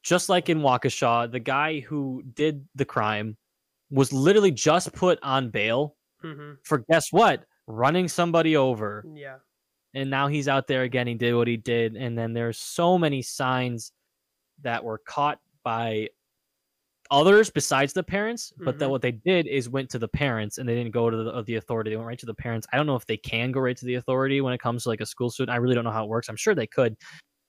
Just 0.04 0.30
like 0.30 0.50
in 0.50 0.60
waukesha 0.60 1.32
the 1.32 1.40
guy 1.40 1.80
who 1.80 2.24
did 2.34 2.66
the 2.76 2.86
crime 2.86 3.38
was 3.90 4.14
literally 4.14 4.52
just 4.52 4.94
put 4.94 5.20
on 5.24 5.50
bail 5.50 5.96
hmm 6.22 6.54
for 6.64 6.80
guess 6.90 7.12
what? 7.12 7.46
Running 7.68 8.08
somebody 8.08 8.56
over. 8.56 9.06
Yeah. 9.14 9.38
and 9.94 10.10
now 10.10 10.28
he's 10.28 10.48
out 10.48 10.68
there 10.68 10.84
again. 10.84 11.08
He 11.08 11.14
did 11.16 11.34
what 11.36 11.48
he 11.48 11.58
did 11.58 11.96
and 11.96 12.18
then 12.18 12.34
there's 12.34 12.60
so 12.60 12.98
many 12.98 13.22
signs 13.22 13.92
that 14.62 14.84
were 14.84 15.00
caught 15.00 15.40
by 15.64 16.10
others 17.12 17.50
besides 17.50 17.94
the 17.94 18.04
parents 18.04 18.54
but 18.60 18.78
then 18.78 18.88
Mhm. 18.88 18.92
what 18.92 19.02
they 19.02 19.12
did 19.12 19.48
is 19.48 19.68
went 19.70 19.90
to 19.90 20.00
the 20.00 20.08
parents 20.08 20.58
and 20.60 20.70
they 20.70 20.76
didn't 20.76 20.92
go 20.92 21.10
to 21.10 21.18
the, 21.18 21.42
the 21.44 21.56
authority 21.56 21.90
they 21.90 21.96
went 21.96 22.08
right 22.08 22.20
to 22.20 22.26
the 22.26 22.34
parents 22.36 22.68
i 22.72 22.78
don't 22.78 22.86
know 22.86 22.96
if 22.96 23.06
they 23.06 23.18
can 23.18 23.52
go 23.52 23.60
right 23.60 23.78
to 23.78 23.86
the 23.86 23.96
authority 23.96 24.42
when 24.42 24.54
it 24.54 24.60
comes 24.62 24.84
to 24.84 24.90
like 24.90 25.02
a 25.02 25.06
school 25.06 25.30
student 25.30 25.54
i 25.54 25.58
really 25.58 25.74
don't 25.76 25.84
know 25.84 25.92
how 25.92 26.04
it 26.04 26.10
works 26.10 26.30
i'm 26.30 26.36
sure 26.36 26.54
they 26.54 26.68
could 26.68 26.96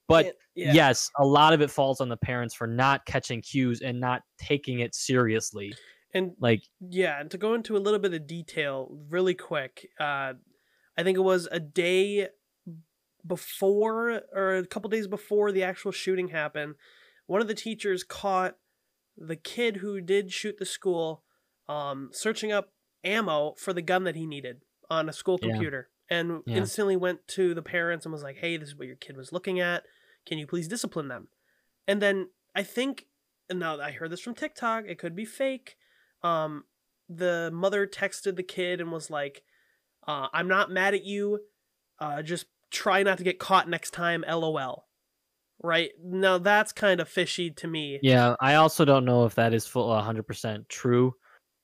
but 0.09 0.27
It- 0.27 0.38
yeah. 0.55 0.73
yes 0.73 1.11
a 1.18 1.25
lot 1.27 1.53
of 1.53 1.61
it 1.61 1.70
falls 1.70 2.01
on 2.01 2.09
the 2.09 2.16
parents 2.16 2.55
for 2.55 2.66
not 2.66 3.05
catching 3.07 3.42
cues 3.42 3.81
and 3.83 4.01
not 4.01 4.23
taking 4.38 4.81
it 4.81 4.94
seriously 4.94 5.75
And 6.14 6.33
like 6.40 6.62
yeah, 6.81 7.20
and 7.20 7.31
to 7.31 7.38
go 7.38 7.55
into 7.55 7.77
a 7.77 7.79
little 7.85 8.01
bit 8.01 8.12
of 8.14 8.27
detail 8.27 8.88
really 9.09 9.35
quick, 9.35 9.87
uh, 10.01 10.33
I 10.99 11.03
think 11.05 11.16
it 11.16 11.20
was 11.23 11.46
a 11.53 11.61
day 11.61 12.29
before 13.27 14.23
or 14.33 14.57
a 14.57 14.66
couple 14.66 14.90
days 14.90 15.07
before 15.07 15.53
the 15.53 15.62
actual 15.62 15.92
shooting 15.92 16.29
happened. 16.29 16.75
One 17.27 17.40
of 17.40 17.49
the 17.49 17.55
teachers 17.55 18.03
caught 18.03 18.57
the 19.16 19.37
kid 19.37 19.77
who 19.77 20.01
did 20.01 20.33
shoot 20.33 20.59
the 20.59 20.66
school 20.66 21.23
um, 21.68 22.11
searching 22.12 22.53
up 22.53 22.73
ammo 23.05 23.55
for 23.57 23.73
the 23.73 23.83
gun 23.83 24.05
that 24.05 24.16
he 24.16 24.27
needed 24.27 24.62
on 24.88 25.09
a 25.09 25.12
school 25.12 25.38
Yeah. 25.40 25.51
computer 25.51 25.90
and 26.09 26.42
Yeah. 26.46 26.57
instantly 26.57 26.96
went 26.96 27.27
to 27.29 27.55
the 27.55 27.62
parents 27.62 28.05
and 28.05 28.12
was 28.12 28.23
like, 28.23 28.37
hey, 28.37 28.57
this 28.57 28.70
is 28.70 28.77
what 28.77 28.88
your 28.88 28.96
kid 28.96 29.16
was 29.16 29.33
looking 29.33 29.61
at. 29.61 29.85
Can 30.27 30.38
you 30.38 30.46
please 30.46 30.68
discipline 30.68 31.09
them? 31.09 31.29
And 31.87 32.03
then 32.03 32.31
I 32.55 32.62
think, 32.62 33.07
and 33.49 33.59
now 33.61 33.81
I 33.81 33.92
heard 33.92 34.11
this 34.11 34.20
from 34.20 34.35
TikTok, 34.35 34.85
it 34.87 34.99
could 34.99 35.14
be 35.14 35.25
fake. 35.25 35.77
Um, 36.23 36.64
the 37.09 37.51
mother 37.53 37.87
texted 37.87 38.37
the 38.37 38.42
kid 38.42 38.81
and 38.81 38.90
was 38.92 39.11
like, 39.11 39.42
uh, 40.07 40.29
I'm 40.33 40.49
not 40.49 40.70
mad 40.70 40.94
at 40.94 41.05
you. 41.05 41.40
Uh, 41.99 42.23
just 42.23 42.46
try 42.70 43.03
not 43.03 43.18
to 43.18 43.25
get 43.25 43.38
caught 43.38 43.68
next 43.68 43.90
time, 43.92 44.25
lol. 44.27 44.87
Right? 45.62 45.90
Now 46.03 46.38
that's 46.38 46.73
kind 46.73 47.01
of 47.01 47.09
fishy 47.09 47.51
to 47.53 47.66
me. 47.68 47.99
yeah 48.03 48.35
i 48.40 48.55
also 48.55 48.85
don't 48.85 49.05
know 49.05 49.25
if 49.27 49.35
that 49.35 49.53
is 49.53 49.66
full 49.66 49.88
100% 49.88 50.68
true 50.68 51.14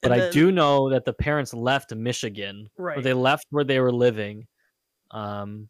but 0.03 0.13
And 0.13 0.23
I 0.23 0.31
do 0.31 0.53
know 0.53 0.91
that 0.91 1.05
the 1.07 1.15
parents 1.15 1.55
left 1.55 1.95
Michigan, 1.95 2.69
Right. 2.77 3.03
they 3.03 3.15
left 3.15 3.47
where 3.51 3.65
they 3.65 3.81
were 3.81 3.91
living, 3.93 4.47
um, 5.11 5.69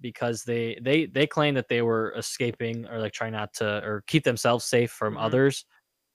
because 0.00 0.42
they 0.44 0.78
they 0.82 1.06
they 1.06 1.26
claim 1.26 1.54
that 1.54 1.68
they 1.68 1.80
were 1.82 2.12
escaping 2.16 2.86
or 2.88 2.98
like 2.98 3.12
trying 3.12 3.32
not 3.32 3.54
to 3.54 3.82
or 3.82 4.04
keep 4.06 4.24
themselves 4.24 4.64
safe 4.66 4.90
from 4.90 5.14
Mhm. 5.14 5.20
others 5.22 5.64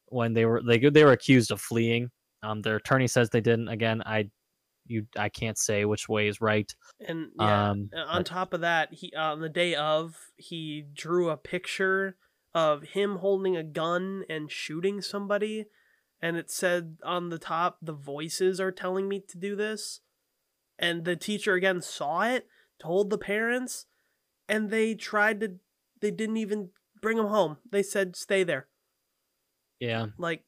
when 0.08 0.34
they 0.34 0.46
were 0.46 0.62
they 0.62 0.78
they 0.78 1.04
were 1.04 1.14
accused 1.14 1.52
of 1.52 1.60
fleeing. 1.60 2.12
Um, 2.44 2.62
their 2.62 2.76
attorney 2.78 3.08
says 3.08 3.30
they 3.30 3.42
didn't. 3.42 3.70
Again, 3.70 4.04
I 4.06 4.30
you 4.90 5.08
I 5.16 5.30
can't 5.30 5.58
say 5.58 5.86
which 5.86 6.10
way 6.10 6.28
is 6.28 6.42
right. 6.42 6.74
And 7.08 7.32
yeah, 7.40 7.70
Um, 7.72 7.90
on 7.96 8.20
but- 8.20 8.26
top 8.26 8.54
of 8.54 8.62
that, 8.62 8.94
he 8.94 9.14
on 9.16 9.40
the 9.40 9.50
day 9.50 9.76
of 9.76 10.32
he 10.36 10.86
drew 10.94 11.30
a 11.30 11.38
picture 11.38 12.18
of 12.54 12.84
him 12.84 13.18
holding 13.18 13.56
a 13.56 13.64
gun 13.64 14.24
and 14.30 14.52
shooting 14.52 15.02
somebody, 15.02 15.68
and 16.22 16.36
it 16.36 16.50
said 16.50 16.98
on 17.04 17.30
the 17.30 17.40
top, 17.40 17.78
"The 17.82 17.94
voices 17.94 18.60
are 18.60 18.72
telling 18.72 19.08
me 19.08 19.20
to 19.30 19.38
do 19.38 19.56
this," 19.56 20.02
and 20.78 21.06
the 21.06 21.16
teacher 21.16 21.54
again 21.54 21.82
saw 21.82 22.24
it, 22.24 22.48
told 22.80 23.10
the 23.12 23.18
parents, 23.20 23.86
and 24.48 24.70
they 24.72 24.96
tried 24.96 25.40
to. 25.42 25.60
They 26.02 26.12
didn't 26.12 26.38
even 26.38 26.72
bring 27.02 27.18
him 27.18 27.28
home. 27.28 27.58
They 27.70 27.84
said, 27.84 28.16
"Stay 28.16 28.44
there." 28.44 28.68
Yeah, 29.80 30.08
Like, 30.18 30.44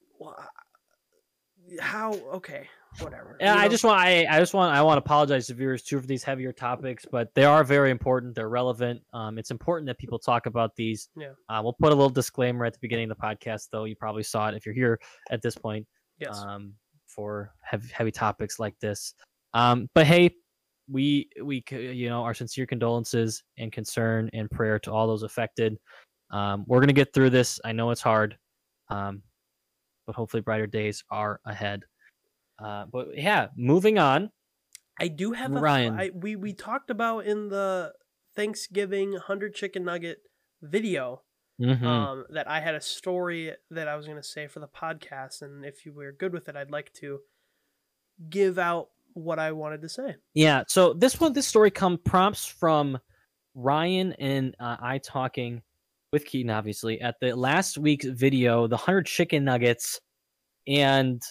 how? 1.80 2.14
Okay, 2.14 2.70
whatever. 3.00 3.38
Yeah, 3.40 3.56
you 3.56 3.62
I 3.62 3.68
just 3.68 3.84
want 3.84 4.00
I, 4.00 4.26
I 4.30 4.40
just 4.40 4.54
want 4.54 4.76
I 4.76 4.82
want 4.82 4.98
to 4.98 5.04
apologize 5.04 5.48
to 5.48 5.54
viewers 5.54 5.84
too 5.84 6.00
for 6.00 6.08
these 6.08 6.24
heavier 6.24 6.52
topics, 6.52 7.06
but 7.10 7.34
they 7.34 7.46
are 7.46 7.64
very 7.64 7.92
important. 7.92 8.36
They're 8.36 8.50
relevant. 8.50 9.02
Um, 9.14 9.38
it's 9.38 9.52
important 9.52 9.88
that 9.88 9.98
people 9.98 10.20
talk 10.20 10.46
about 10.46 10.76
these. 10.76 11.10
Yeah. 11.16 11.32
Uh, 11.50 11.62
we'll 11.64 11.74
put 11.74 11.92
a 11.92 11.96
little 11.96 12.10
disclaimer 12.10 12.66
at 12.66 12.74
the 12.74 12.80
beginning 12.82 13.10
of 13.10 13.18
the 13.18 13.24
podcast, 13.24 13.70
though. 13.72 13.86
You 13.86 13.96
probably 13.96 14.24
saw 14.24 14.50
it 14.50 14.56
if 14.56 14.66
you're 14.66 14.76
here 14.76 15.00
at 15.30 15.42
this 15.42 15.56
point. 15.56 15.88
yes. 16.20 16.38
Um, 16.38 16.74
for 17.08 17.54
heavy 17.62 17.90
heavy 17.94 18.12
topics 18.12 18.60
like 18.60 18.80
this. 18.80 19.14
Um, 19.54 19.90
but 19.94 20.08
hey, 20.08 20.32
we 20.90 21.30
we 21.44 21.64
you 21.72 22.10
know 22.10 22.24
our 22.24 22.34
sincere 22.34 22.66
condolences 22.66 23.44
and 23.58 23.72
concern 23.72 24.30
and 24.34 24.50
prayer 24.50 24.80
to 24.80 24.92
all 24.92 25.08
those 25.08 25.24
affected. 25.24 25.78
Um, 26.32 26.64
we're 26.68 26.80
gonna 26.80 26.94
get 26.94 27.14
through 27.14 27.32
this. 27.32 27.60
I 27.66 27.72
know 27.72 27.92
it's 27.92 28.02
hard, 28.02 28.38
um, 28.90 29.22
but 30.06 30.16
hopefully 30.16 30.42
brighter 30.42 30.68
days 30.68 31.04
are 31.10 31.40
ahead. 31.46 31.84
Uh, 32.62 32.86
but 32.92 33.18
yeah, 33.18 33.48
moving 33.56 33.98
on. 33.98 34.32
I 35.00 35.08
do 35.08 35.32
have 35.32 35.52
a 35.56 35.60
Ryan. 35.60 36.00
I, 36.00 36.12
we 36.14 36.36
we 36.36 36.54
talked 36.54 36.90
about 36.90 37.26
in 37.26 37.50
the 37.50 37.94
Thanksgiving 38.36 39.14
hundred 39.14 39.56
chicken 39.56 39.84
nugget 39.86 40.20
video 40.62 41.24
Mhm. 41.60 41.84
um, 41.84 42.26
that 42.32 42.48
I 42.50 42.60
had 42.60 42.76
a 42.76 42.82
story 42.82 43.52
that 43.70 43.88
I 43.88 43.96
was 43.96 44.06
going 44.06 44.18
to 44.18 44.24
say 44.24 44.48
for 44.48 44.60
the 44.60 44.68
podcast, 44.68 45.42
and 45.44 45.64
if 45.66 45.86
you 45.86 45.94
were 45.94 46.12
good 46.12 46.34
with 46.34 46.50
it, 46.50 46.56
I'd 46.56 46.72
like 46.72 46.92
to 46.94 47.20
give 48.30 48.58
out 48.58 48.90
what 49.14 49.40
I 49.40 49.52
wanted 49.52 49.82
to 49.82 49.90
say. 49.90 50.16
Yeah. 50.34 50.64
So 50.68 50.94
this 50.94 51.20
one, 51.20 51.34
this 51.34 51.48
story 51.48 51.70
come 51.70 51.98
prompts 51.98 52.46
from 52.46 52.98
Ryan 53.54 54.14
and 54.14 54.56
uh, 54.60 54.78
I 54.82 55.00
talking 55.00 55.62
with 56.14 56.26
Keaton, 56.26 56.50
obviously, 56.50 57.00
at 57.02 57.20
the 57.20 57.36
last 57.36 57.78
week's 57.78 58.06
video, 58.06 58.68
the 58.68 58.78
hundred 58.78 59.06
chicken 59.06 59.44
nuggets, 59.44 60.00
and 60.68 61.22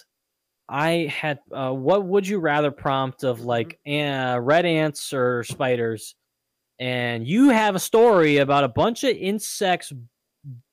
I 0.73 1.07
had 1.13 1.39
uh, 1.51 1.71
what 1.73 2.05
would 2.05 2.25
you 2.25 2.39
rather 2.39 2.71
prompt 2.71 3.23
of 3.25 3.41
like 3.41 3.77
uh, 3.85 4.39
red 4.41 4.65
ants 4.65 5.11
or 5.11 5.43
spiders, 5.43 6.15
and 6.79 7.27
you 7.27 7.49
have 7.49 7.75
a 7.75 7.79
story 7.79 8.37
about 8.37 8.63
a 8.63 8.69
bunch 8.69 9.03
of 9.03 9.15
insects 9.17 9.91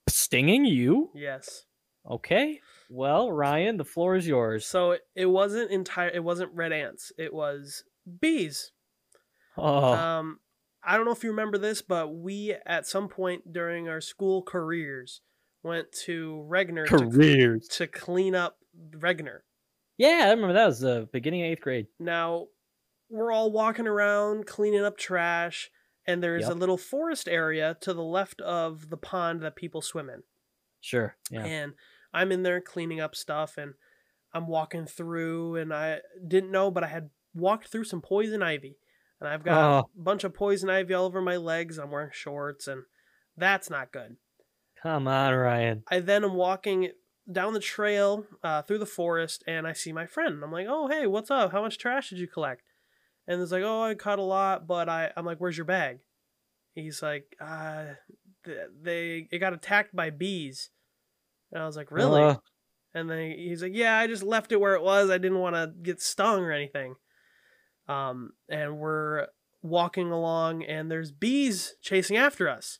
stinging 0.08 0.64
you. 0.64 1.11
Yes. 1.14 1.64
Okay. 2.08 2.61
Well, 2.88 3.30
Ryan, 3.32 3.76
the 3.76 3.84
floor 3.84 4.14
is 4.16 4.26
yours. 4.26 4.64
So 4.64 4.92
it- 4.92 5.02
it 5.14 5.26
wasn't 5.26 5.70
entire. 5.70 6.08
It 6.11 6.22
wasn't 6.24 6.54
red 6.54 6.72
ants. 6.72 7.11
It 7.18 7.34
was 7.34 7.82
bees. 8.20 8.70
Oh, 9.56 9.92
Um, 9.92 10.38
I 10.82 10.96
don't 10.96 11.04
know 11.06 11.12
if 11.12 11.24
you 11.24 11.30
remember 11.30 11.58
this, 11.58 11.82
but 11.82 12.14
we 12.14 12.54
at 12.64 12.87
some 12.87 13.08
point 13.08 13.52
during 13.52 13.88
our 13.88 14.00
school 14.00 14.42
careers 14.42 15.20
went 15.64 15.90
to 16.06 16.46
Regner 16.48 16.87
to, 17.68 17.76
to 17.78 17.87
clean 17.88 18.34
up 18.37 18.58
Regner. 18.92 19.40
Yeah, 19.98 20.22
I 20.26 20.30
remember 20.30 20.54
that 20.54 20.66
was 20.66 20.80
the 20.80 21.08
beginning 21.12 21.42
of 21.42 21.46
eighth 21.46 21.61
grade. 21.61 21.88
Now, 21.98 22.46
we're 23.11 23.32
all 23.32 23.50
walking 23.50 23.87
around 23.87 24.46
cleaning 24.46 24.84
up 24.84 24.96
trash, 24.96 25.70
and 26.06 26.22
there's 26.22 26.46
a 26.46 26.54
little 26.54 26.78
forest 26.78 27.28
area 27.28 27.76
to 27.80 27.92
the 27.92 28.02
left 28.02 28.40
of 28.40 28.88
the 28.90 28.96
pond 28.96 29.42
that 29.42 29.56
people 29.56 29.82
swim 29.82 30.08
in. 30.08 30.22
Sure. 30.80 31.16
Yeah. 31.30 31.44
And 31.44 31.72
I'm 32.14 32.30
in 32.32 32.44
there 32.44 32.61
cleaning 32.61 33.00
up 33.00 33.14
stuff, 33.16 33.58
and 33.58 33.74
I'm 34.32 34.46
walking 34.46 34.87
through, 34.87 35.56
and 35.56 35.74
I 35.74 35.98
didn't 36.26 36.52
know, 36.52 36.70
but 36.70 36.84
I 36.84 36.88
had 36.88 37.11
walked 37.34 37.68
through 37.68 37.84
some 37.84 38.00
poison 38.00 38.42
ivy. 38.42 38.76
And 39.20 39.28
I've 39.28 39.42
got 39.42 39.58
Oh. 39.58 39.90
a 39.98 40.00
bunch 40.00 40.22
of 40.22 40.32
poison 40.32 40.70
ivy 40.70 40.94
all 40.94 41.06
over 41.06 41.20
my 41.20 41.37
legs. 41.37 41.76
I'm 41.76 41.90
wearing 41.90 42.11
shorts, 42.12 42.68
and 42.68 42.84
that's 43.37 43.68
not 43.68 43.90
good. 43.90 44.16
Come 44.80 45.08
on, 45.08 45.34
Ryan. 45.34 45.82
I 45.88 45.98
then 45.98 46.24
am 46.24 46.34
walking 46.34 46.92
down 47.31 47.53
the 47.53 47.61
trail 47.61 48.25
uh, 48.43 48.62
through 48.62 48.79
the 48.79 48.87
forest 48.87 49.45
and 49.47 49.67
I 49.67 49.73
see 49.73 49.93
my 49.93 50.07
friend. 50.07 50.43
I'm 50.43 50.53
like, 50.53 50.67
oh, 50.69 50.88
hey, 50.88 51.07
what's 51.07 51.31
up? 51.31 51.53
How 51.53 51.62
much 51.62 51.79
trash 51.79 52.11
did 52.11 52.19
you 52.19 52.27
collect? 52.27 52.62
And 53.27 53.41
it's 53.43 53.53
like, 53.53 53.62
oh, 53.62 53.83
I 53.83 53.95
caught 53.95 54.19
a 54.19 54.23
lot, 54.23 54.67
but 54.67 54.88
I, 54.88 55.12
I'm 55.17 55.27
like, 55.27 55.38
where's 55.38 55.57
your 55.57 55.67
bag? 55.67 55.99
He's 56.75 57.03
like, 57.03 57.37
uh, 57.41 57.85
th- 58.45 58.69
they 58.81 59.29
it 59.31 59.38
got 59.38 59.53
attacked 59.53 59.95
by 59.95 60.11
bees. 60.11 60.71
And 61.53 61.62
I 61.62 61.67
was 61.67 61.77
like, 61.77 61.91
really? 61.91 62.23
Uh, 62.23 62.37
And 62.95 63.11
then 63.11 63.33
he's 63.33 63.62
like, 63.62 63.75
"Yeah, 63.75 63.99
I 63.99 64.07
just 64.07 64.23
left 64.23 64.51
it 64.51 64.61
where 64.61 64.75
it 64.75 64.83
was. 64.83 65.11
I 65.11 65.19
didn't 65.19 65.41
want 65.41 65.57
to 65.57 65.73
get 65.83 66.01
stung 66.01 66.41
or 66.41 66.53
anything." 66.53 66.95
Um, 67.87 68.33
and 68.49 68.79
we're 68.79 69.27
walking 69.62 70.11
along, 70.11 70.62
and 70.64 70.91
there's 70.91 71.12
bees 71.12 71.75
chasing 71.83 72.17
after 72.17 72.49
us. 72.49 72.79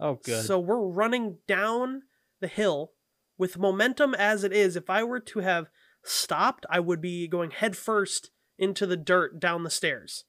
oh, 0.00 0.18
good. 0.22 0.44
So 0.44 0.58
we're 0.58 0.80
running 0.86 1.38
down 1.46 2.02
the 2.40 2.46
hill 2.48 2.92
with 3.38 3.58
momentum 3.58 4.14
as 4.14 4.44
it 4.44 4.52
is. 4.52 4.76
If 4.76 4.90
I 4.90 5.04
were 5.04 5.20
to 5.20 5.38
have 5.38 5.70
stopped, 6.04 6.66
I 6.68 6.80
would 6.80 7.00
be 7.00 7.26
going 7.28 7.52
headfirst 7.52 8.30
into 8.58 8.84
the 8.86 8.96
dirt 8.96 9.38
down 9.40 9.62
the 9.62 9.70
stairs. 9.70 10.24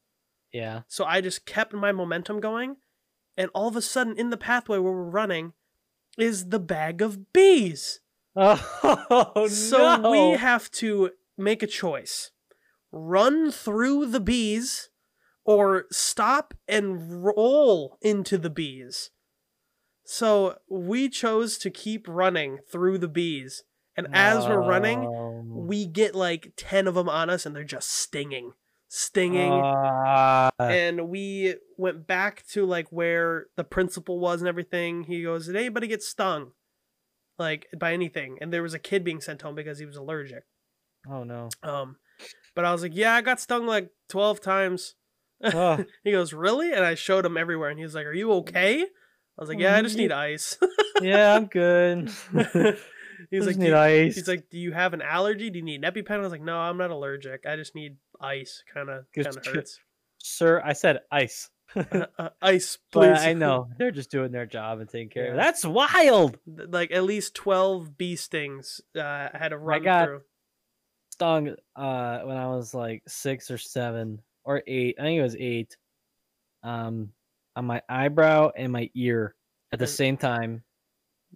yeah. 0.54 0.82
So 0.88 1.04
I 1.04 1.20
just 1.20 1.46
kept 1.46 1.74
my 1.74 1.92
momentum 1.92 2.40
going, 2.40 2.78
and 3.36 3.50
all 3.54 3.68
of 3.68 3.76
a 3.76 3.82
sudden, 3.82 4.18
in 4.18 4.30
the 4.30 4.38
pathway 4.38 4.78
where 4.78 4.94
we're 4.94 5.10
running, 5.10 5.54
is 6.18 6.50
the 6.50 6.60
bag 6.60 7.02
of 7.02 7.34
bees. 7.34 8.02
Oh, 8.36 9.48
so 9.50 9.98
no. 9.98 10.12
we 10.12 10.38
have 10.38 10.70
to 10.72 11.12
make 11.38 11.64
a 11.64 11.68
choice 11.68 12.32
run 12.92 13.52
through 13.52 14.06
the 14.08 14.20
bees 14.20 14.90
or 15.46 15.86
stop 15.92 16.54
and 16.68 17.24
roll 17.24 17.98
into 18.02 18.38
the 18.38 18.50
bees 18.50 19.12
so 20.12 20.56
we 20.70 21.08
chose 21.10 21.58
to 21.60 21.70
keep 21.70 22.08
running 22.08 22.58
through 22.72 22.98
the 22.98 23.08
bees 23.08 23.64
and 23.96 24.08
as 24.14 24.48
we're 24.48 24.68
running 24.76 25.02
we 25.68 25.86
get 25.86 26.16
like 26.16 26.54
10 26.58 26.88
of 26.88 26.96
them 26.96 27.08
on 27.10 27.30
us 27.30 27.46
and 27.46 27.56
they're 27.56 27.64
just 27.64 27.90
stinging 27.92 28.54
stinging 28.88 29.52
Ah, 29.52 30.50
and 30.60 31.10
we 31.10 31.56
went 31.78 32.08
back 32.08 32.44
to 32.54 32.66
like 32.66 32.88
where 32.92 33.46
the 33.56 33.64
principal 33.64 34.20
was 34.20 34.42
and 34.42 34.48
everything. 34.48 35.04
He 35.04 35.22
goes, 35.22 35.46
"Did 35.46 35.56
anybody 35.56 35.86
get 35.88 36.02
stung, 36.02 36.54
like 37.38 37.68
by 37.78 37.94
anything?" 37.94 38.40
And 38.42 38.52
there 38.52 38.64
was 38.64 38.74
a 38.74 38.80
kid 38.80 39.04
being 39.04 39.22
sent 39.22 39.44
home 39.44 39.54
because 39.54 39.78
he 39.78 39.86
was 39.86 39.96
allergic. 39.96 40.44
oh 41.08 41.24
no. 41.24 41.50
Um, 41.62 41.98
but 42.56 42.66
I 42.66 42.72
was 42.72 42.82
like, 42.82 42.96
"Yeah, 42.96 43.14
I 43.14 43.22
got 43.22 43.40
stung 43.40 43.68
like 43.68 43.92
twelve 44.08 44.42
times." 44.42 44.96
Oh, 45.44 45.86
He 46.04 46.12
goes, 46.12 46.34
"Really?" 46.34 46.74
And 46.74 46.84
I 46.84 46.96
showed 46.96 47.26
him 47.28 47.38
everywhere, 47.38 47.70
and 47.70 47.78
he 47.78 47.86
was 47.86 47.94
like, 47.94 48.08
"Are 48.08 48.14
you 48.14 48.32
okay?" 48.42 48.86
I 49.40 49.42
was 49.42 49.48
like, 49.50 49.60
"Yeah, 49.60 49.76
I 49.78 49.82
just 49.82 49.96
need 49.96 50.12
ice." 50.12 50.58
yeah, 51.02 51.34
I'm 51.34 51.46
good. 51.46 52.12
he's 53.32 53.48
like, 53.48 53.56
need 53.56 53.72
ice. 53.74 54.16
"He's 54.16 54.28
like, 54.28 54.50
do 54.50 54.58
you 54.58 54.74
have 54.74 54.94
an 54.94 55.02
allergy? 55.02 55.50
Do 55.50 55.60
you 55.60 55.64
need 55.66 55.82
an 55.84 55.90
EpiPen?" 55.92 56.12
I 56.12 56.18
was 56.18 56.32
like, 56.32 56.42
"No, 56.42 56.58
I'm 56.58 56.78
not 56.78 56.92
allergic. 56.92 57.46
I 57.48 57.56
just 57.56 57.74
need 57.74 57.96
ice. 58.20 58.64
Kind 58.74 58.90
of, 58.90 59.06
kind 59.16 59.28
of 59.28 59.46
hurts. 59.46 59.80
Sir, 60.18 60.62
I 60.64 60.74
said 60.74 61.00
ice. 61.12 61.50
Uh, 61.76 62.08
uh, 62.18 62.30
ice, 62.42 62.80
But 62.92 63.14
please." 63.16 63.24
I 63.26 63.34
know 63.34 63.70
they're 63.78 63.92
just 63.92 64.10
doing 64.12 64.32
their 64.32 64.48
job 64.48 64.80
and 64.80 64.90
taking 64.90 65.10
care 65.10 65.28
of 65.28 65.34
it. 65.36 65.38
That's 65.38 65.64
wild. 65.64 66.38
like 66.48 66.92
at 66.92 67.04
least 67.04 67.36
12 67.36 67.96
bee 67.96 68.16
stings 68.16 68.82
uh, 68.98 69.02
I 69.02 69.38
had 69.38 69.50
to 69.50 69.58
run 69.60 69.82
I 69.82 69.84
got- 69.84 70.06
through. 70.06 70.22
Stung 71.14 71.56
uh 71.76 72.20
when 72.22 72.38
I 72.38 72.48
was 72.48 72.74
like 72.74 73.04
six 73.08 73.52
or 73.52 73.58
seven 73.60 74.20
or 74.44 74.64
eight. 74.66 74.96
I 74.98 75.04
think 75.04 75.20
it 75.20 75.22
was 75.22 75.36
eight. 75.36 75.78
Um 76.64 77.12
on 77.60 77.66
my 77.66 77.82
eyebrow 77.90 78.50
and 78.58 78.72
my 78.72 78.90
ear 78.96 79.36
at 79.72 79.80
the 79.80 79.86
same 79.88 80.18
time. 80.18 80.64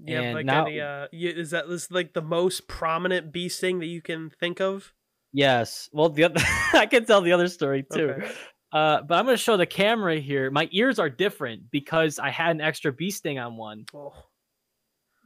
Yeah, 0.04 0.22
And 0.22 0.36
like 0.36 0.46
now- 0.46 0.66
any, 0.66 0.80
uh, 0.82 1.08
is 1.12 1.52
that 1.52 1.70
this 1.70 1.92
like 1.92 2.14
the 2.14 2.22
most 2.22 2.68
prominent 2.68 3.32
bee 3.32 3.50
sting 3.50 3.80
that 3.80 3.86
you 3.86 4.02
can 4.02 4.32
think 4.32 4.60
of? 4.60 4.94
Yes. 5.34 5.90
Well, 5.94 6.10
the 6.10 6.24
other 6.24 6.42
I 6.74 6.88
can 6.88 7.06
tell 7.06 7.22
the 7.22 7.34
other 7.34 7.48
story 7.48 7.86
too. 7.94 8.10
Okay. 8.12 8.32
Uh, 8.72 9.02
but 9.04 9.16
I'm 9.20 9.26
going 9.26 9.38
to 9.38 9.42
show 9.42 9.56
the 9.56 9.68
camera 9.68 10.20
here. 10.20 10.50
My 10.50 10.68
ears 10.72 10.98
are 10.98 11.10
different 11.10 11.70
because 11.70 12.18
I 12.18 12.32
had 12.32 12.52
an 12.56 12.62
extra 12.62 12.92
bee 12.92 13.12
sting 13.12 13.38
on 13.38 13.56
one. 13.56 13.86
Oh, 13.94 14.14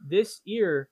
This 0.06 0.42
ear 0.46 0.90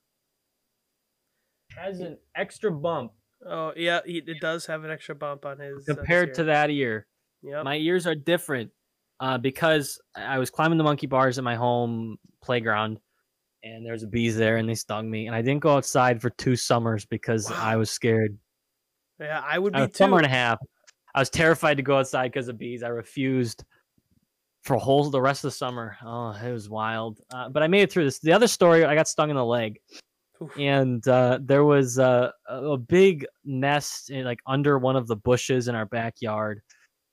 has 1.76 2.00
an 2.00 2.16
extra 2.34 2.70
bump 2.70 3.12
oh 3.46 3.72
yeah, 3.76 4.00
it 4.06 4.40
does 4.40 4.64
have 4.66 4.84
an 4.84 4.90
extra 4.90 5.14
bump 5.14 5.44
on 5.44 5.58
his. 5.58 5.74
uh, 5.74 5.76
his 5.76 5.96
compared 5.96 6.34
to 6.34 6.44
that 6.44 6.70
ear. 6.70 7.06
Yep. 7.42 7.64
My 7.64 7.76
ears 7.76 8.06
are 8.06 8.14
different 8.14 8.70
uh, 9.20 9.38
because 9.38 10.00
I 10.14 10.38
was 10.38 10.50
climbing 10.50 10.78
the 10.78 10.84
monkey 10.84 11.06
bars 11.06 11.38
at 11.38 11.44
my 11.44 11.54
home 11.56 12.18
playground, 12.42 13.00
and 13.64 13.84
there 13.84 13.92
was 13.92 14.04
bees 14.06 14.36
there, 14.36 14.56
and 14.58 14.68
they 14.68 14.74
stung 14.74 15.10
me, 15.10 15.26
and 15.26 15.34
I 15.34 15.42
didn't 15.42 15.60
go 15.62 15.74
outside 15.76 16.20
for 16.20 16.30
two 16.30 16.56
summers 16.56 17.04
because 17.06 17.50
Wow. 17.50 17.56
I 17.60 17.76
was 17.76 17.90
scared. 17.90 18.36
yeah, 19.18 19.42
I 19.44 19.58
would 19.58 19.72
be 19.72 19.80
A 19.80 19.88
too. 19.88 19.94
summer 19.94 20.18
and 20.18 20.26
a 20.26 20.30
half. 20.30 20.58
I 21.14 21.20
was 21.20 21.30
terrified 21.30 21.78
to 21.78 21.82
go 21.82 21.98
outside 21.98 22.30
because 22.32 22.48
of 22.48 22.58
bees. 22.58 22.82
I 22.82 22.88
refused 22.88 23.64
for 24.62 24.76
whole 24.76 25.08
the 25.10 25.20
rest 25.20 25.44
of 25.44 25.48
the 25.52 25.56
summer. 25.56 25.96
Oh, 26.04 26.30
it 26.44 26.52
was 26.52 26.68
wild. 26.68 27.20
Uh, 27.32 27.48
but 27.48 27.62
I 27.62 27.68
made 27.68 27.82
it 27.82 27.90
through 27.92 28.04
this. 28.04 28.18
The 28.18 28.32
other 28.32 28.48
story, 28.48 28.84
I 28.84 28.94
got 28.94 29.08
stung 29.08 29.30
in 29.30 29.36
the 29.36 29.44
leg, 29.44 29.78
Oof. 30.42 30.50
and 30.58 31.06
uh, 31.08 31.38
there 31.40 31.64
was 31.64 31.98
uh, 31.98 32.30
a, 32.48 32.54
a 32.62 32.76
big 32.78 33.24
nest 33.44 34.10
in, 34.10 34.24
like 34.24 34.40
under 34.46 34.78
one 34.78 34.96
of 34.96 35.06
the 35.06 35.16
bushes 35.16 35.68
in 35.68 35.74
our 35.74 35.86
backyard. 35.86 36.60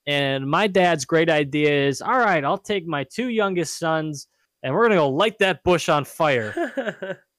And 0.06 0.50
my 0.50 0.68
dad's 0.68 1.06
great 1.06 1.30
idea 1.30 1.88
is, 1.88 2.02
all 2.02 2.20
right, 2.20 2.44
I'll 2.44 2.58
take 2.58 2.86
my 2.86 3.06
two 3.06 3.30
youngest 3.30 3.80
sons, 3.80 4.28
and 4.62 4.74
we're 4.74 4.84
gonna 4.84 4.96
go 4.96 5.10
light 5.10 5.40
that 5.40 5.64
bush 5.64 5.90
on 5.90 6.06
fire. 6.06 7.20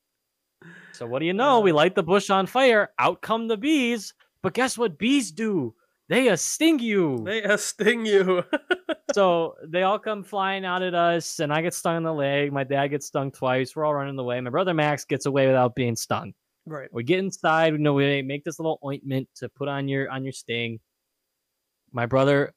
So 0.95 1.07
what 1.07 1.19
do 1.19 1.27
you 1.27 1.33
know? 1.33 1.61
We 1.61 1.73
light 1.73 1.97
the 1.97 2.03
bush 2.03 2.31
on 2.31 2.47
fire. 2.47 2.91
Out 2.99 3.21
come 3.21 3.49
the 3.49 3.57
bees. 3.57 4.15
But 4.43 4.55
guess 4.55 4.79
what 4.79 4.97
bees 4.97 5.33
do? 5.33 5.75
They 6.09 6.29
uh, 6.29 6.37
sting 6.37 6.79
you. 6.79 7.23
They 7.25 7.43
uh, 7.43 7.57
sting 7.57 8.07
you. 8.07 8.45
so 9.15 9.55
they 9.67 9.83
all 9.83 9.99
come 9.99 10.23
flying 10.23 10.65
out 10.65 10.83
at 10.83 10.95
us, 10.95 11.41
and 11.41 11.53
I 11.53 11.63
get 11.63 11.75
stung 11.75 11.97
in 11.97 12.03
the 12.03 12.13
leg. 12.13 12.53
My 12.53 12.63
dad 12.63 12.89
gets 12.89 13.07
stung 13.07 13.33
twice. 13.33 13.75
We're 13.75 13.85
all 13.85 13.95
running 13.95 14.19
away. 14.19 14.41
My 14.41 14.51
brother 14.51 14.75
Max 14.75 15.05
gets 15.05 15.27
away 15.27 15.47
without 15.47 15.75
being 15.75 15.97
stung. 15.97 16.35
right. 16.67 16.93
We 16.93 17.03
get 17.05 17.19
inside. 17.21 17.73
We 17.73 17.79
know 17.79 17.95
we 17.95 18.23
make 18.23 18.45
this 18.45 18.59
little 18.59 18.79
ointment 18.85 19.29
to 19.37 19.49
put 19.49 19.67
on 19.67 19.89
your 19.89 20.11
on 20.11 20.25
your 20.25 20.33
sting. 20.33 20.79
My 21.95 22.05
brother 22.07 22.53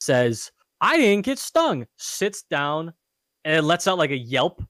says, 0.00 0.50
"I 0.80 0.96
didn't 0.96 1.26
get 1.26 1.38
stung." 1.38 1.86
Sits 1.98 2.42
down 2.44 2.94
and 3.44 3.56
it 3.56 3.62
lets 3.62 3.86
out 3.86 3.98
like 3.98 4.10
a 4.10 4.16
yelp. 4.16 4.62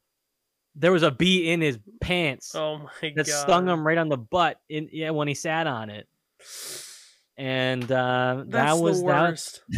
There 0.75 0.93
was 0.93 1.03
a 1.05 1.11
bee 1.11 1.51
in 1.51 1.61
his 1.63 1.79
pants 2.03 2.55
Oh 2.55 2.79
my 2.79 3.13
that 3.17 3.27
god. 3.27 3.43
stung 3.43 3.69
him 3.69 3.87
right 3.87 3.97
on 3.99 4.09
the 4.09 4.19
butt. 4.19 4.59
In 4.69 4.89
yeah, 4.93 5.11
when 5.11 5.29
he 5.29 5.35
sat 5.35 5.67
on 5.67 5.89
it, 5.91 6.07
and 7.39 7.91
uh, 7.91 8.45
that 8.49 8.79
was 8.79 9.01
the 9.01 9.07
that, 9.09 9.31
worst. 9.31 9.61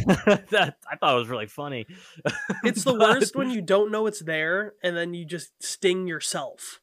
that. 0.51 0.76
I 0.91 0.97
thought 0.97 1.14
it 1.16 1.18
was 1.18 1.28
really 1.28 1.47
funny. 1.47 1.86
It's 2.64 2.84
the 2.84 2.93
But- 2.95 3.01
worst 3.20 3.36
when 3.36 3.51
you 3.51 3.62
don't 3.62 3.91
know 3.91 4.07
it's 4.07 4.20
there 4.20 4.74
and 4.82 4.97
then 4.97 5.14
you 5.14 5.24
just 5.24 5.51
sting 5.62 6.07
yourself. 6.07 6.80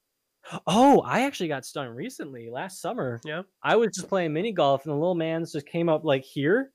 Oh, 0.68 1.01
I 1.01 1.22
actually 1.22 1.47
got 1.49 1.66
stung 1.66 1.88
recently 1.89 2.49
last 2.51 2.80
summer. 2.80 3.20
Yeah. 3.26 3.41
I 3.64 3.78
was 3.78 3.95
just 3.95 4.08
playing 4.08 4.32
mini 4.34 4.51
golf 4.51 4.86
and 4.86 4.91
the 4.93 4.97
little 4.97 5.16
man 5.16 5.43
just 5.43 5.66
came 5.66 5.89
up 5.89 6.06
like 6.06 6.24
here 6.24 6.72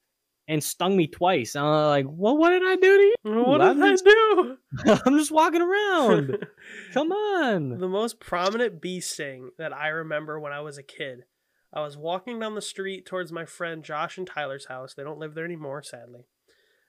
and 0.51 0.63
stung 0.63 0.97
me 0.97 1.07
twice. 1.07 1.55
And 1.55 1.65
I'm 1.65 1.87
like, 1.89 2.07
well, 2.09 2.37
what 2.37 2.51
did 2.51 2.63
I 2.65 2.75
do 2.77 2.81
to 2.97 3.03
you? 3.03 3.15
What 3.45 3.61
I'm 3.63 3.81
did 3.81 3.85
I 3.85 3.97
do? 4.05 4.57
I'm 5.07 5.17
just 5.19 5.31
walking 5.31 5.63
around. 5.63 6.47
Come 6.93 7.13
on. 7.13 7.79
the 7.79 7.89
most 7.89 8.19
prominent 8.21 8.81
bee 8.81 9.01
sting 9.01 9.51
that 9.59 9.73
I 9.73 9.89
remember 9.89 10.39
when 10.41 10.53
I 10.53 10.61
was 10.61 10.77
a 10.77 10.83
kid. 10.83 11.25
I 11.73 11.81
was 11.83 11.97
walking 11.97 12.41
down 12.41 12.57
the 12.57 12.61
street 12.63 13.07
towards 13.07 13.31
my 13.31 13.45
friend 13.45 13.85
Josh 13.85 14.19
and 14.19 14.27
Tyler's 14.27 14.67
house. 14.67 14.93
They 14.95 15.05
don't 15.05 15.21
live 15.21 15.35
there 15.35 15.45
anymore, 15.45 15.83
sadly. 15.83 16.27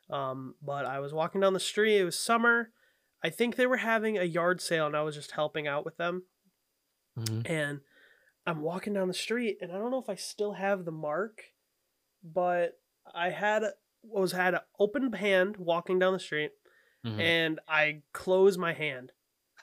Um, 0.10 0.56
but 0.62 0.86
I 0.86 1.00
was 1.00 1.14
walking 1.14 1.40
down 1.42 1.54
the 1.54 1.60
street. 1.60 2.00
It 2.00 2.04
was 2.04 2.18
summer. 2.18 2.72
I 3.24 3.30
think 3.30 3.56
they 3.56 3.68
were 3.68 3.78
having 3.78 4.18
a 4.18 4.24
yard 4.24 4.60
sale, 4.60 4.88
and 4.88 4.98
I 4.98 5.04
was 5.04 5.16
just 5.16 5.32
helping 5.34 5.68
out 5.68 5.86
with 5.86 5.98
them. 5.98 6.24
Mhm. 7.18 7.48
And 7.48 7.82
I'm 8.48 8.62
walking 8.62 8.94
down 8.94 9.08
the 9.08 9.14
street, 9.14 9.60
and 9.62 9.72
I 9.72 9.76
don't 9.78 9.92
know 9.92 10.02
if 10.02 10.10
I 10.10 10.16
still 10.16 10.54
have 10.54 10.84
the 10.84 10.92
mark, 10.92 11.44
but 12.24 12.81
I 13.14 13.30
had 13.30 13.64
was 14.04 14.32
had 14.32 14.54
an 14.56 14.62
open 14.80 15.14
hand 15.14 15.58
walking 15.58 16.00
down 16.00 16.14
the 16.14 16.20
street, 16.20 16.52
Mhm. 17.06 17.20
and 17.20 17.60
I 17.68 18.02
closed 18.14 18.60
my 18.60 18.74
hand 18.74 19.12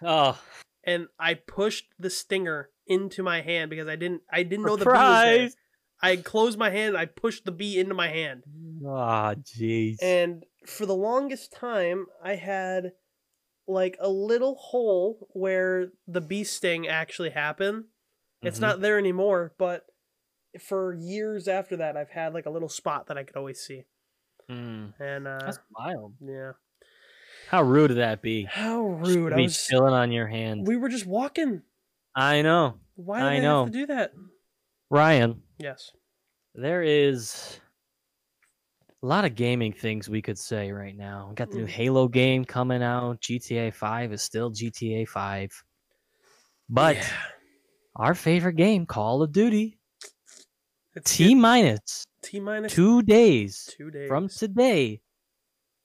Oh, 0.02 0.40
and 0.84 1.08
I 1.18 1.34
pushed 1.34 1.86
the 1.98 2.10
stinger 2.10 2.70
into 2.86 3.22
my 3.22 3.40
hand 3.40 3.70
because 3.70 3.88
I 3.88 3.96
didn't 3.96 4.22
I 4.30 4.42
didn't 4.44 4.64
know 4.64 4.76
the 4.76 4.84
bee 4.84 4.90
was 4.90 5.22
there. 5.24 5.48
surprise. 5.48 5.56
I 6.00 6.16
closed 6.16 6.58
my 6.58 6.70
hand, 6.70 6.96
I 6.96 7.06
pushed 7.06 7.44
the 7.44 7.50
bee 7.52 7.78
into 7.80 7.94
my 7.94 8.08
hand. 8.08 8.44
Ah, 8.86 9.34
jeez. 9.34 9.96
And 10.00 10.44
for 10.66 10.86
the 10.86 10.94
longest 10.94 11.52
time 11.52 12.06
I 12.22 12.36
had 12.36 12.92
like 13.66 13.96
a 14.00 14.08
little 14.08 14.54
hole 14.54 15.28
where 15.32 15.90
the 16.06 16.20
bee 16.20 16.44
sting 16.44 16.86
actually 16.86 17.30
happened. 17.30 17.86
It's 18.42 18.58
Mhm. 18.58 18.62
not 18.62 18.80
there 18.80 18.96
anymore, 18.98 19.54
but 19.58 19.86
for 20.60 20.94
years 20.94 21.46
after 21.48 21.76
that 21.76 21.96
I've 21.96 22.10
had 22.10 22.34
like 22.34 22.46
a 22.46 22.50
little 22.50 22.68
spot 22.68 23.06
that 23.08 23.18
I 23.18 23.24
could 23.24 23.36
always 23.36 23.60
see. 23.60 23.84
Mm, 24.50 24.94
And 25.00 25.26
uh 25.28 25.38
That's 25.44 25.58
wild. 25.76 26.14
yeah. 26.20 26.52
How 27.48 27.62
rude 27.62 27.90
would 27.90 27.98
that 27.98 28.20
be? 28.22 28.44
How 28.44 28.98
Just 29.04 29.14
rude. 29.16 29.28
to 29.30 29.34
I 29.34 29.36
be 29.38 29.42
was 29.44 29.66
chilling 29.66 29.94
on 29.94 30.10
your 30.12 30.26
hand. 30.26 30.66
we 30.66 30.76
were 30.76 30.88
just 30.88 31.06
walking. 31.06 31.62
I 32.14 32.42
know, 32.42 32.78
Why 32.96 33.20
I 33.20 33.38
know. 33.40 33.64
have 33.64 33.72
to 33.72 33.78
do 33.78 33.86
that? 33.86 34.12
Ryan. 34.90 35.42
Yes. 35.58 35.92
There 36.54 36.82
is 36.82 37.60
a 39.02 39.06
lot 39.06 39.24
of 39.24 39.34
gaming 39.36 39.72
things 39.72 40.08
we 40.08 40.20
could 40.22 40.38
say 40.38 40.72
right 40.72 40.96
now. 40.96 41.26
We 41.28 41.34
got 41.36 41.50
the 41.50 41.58
new 41.58 41.66
Mm. 41.66 41.70
Halo 41.70 42.08
game 42.08 42.44
coming 42.44 42.82
out. 42.82 43.20
GTA 43.20 43.72
5 43.72 44.12
is 44.12 44.22
still 44.22 44.50
GTA 44.50 45.06
5. 45.06 45.50
But 46.68 46.96
Yeah. 46.96 47.08
our 47.96 48.14
favorite 48.14 48.56
game, 48.56 48.86
Call 48.86 49.22
of 49.22 49.30
Duty, 49.32 49.77
It's 50.98 51.16
T 51.16 51.32
minus 51.36 52.04
T 52.22 52.40
minus 52.40 52.72
two 52.72 53.02
days 53.02 53.72
two 53.78 53.88
days 53.88 54.08
from 54.08 54.28
today 54.28 55.00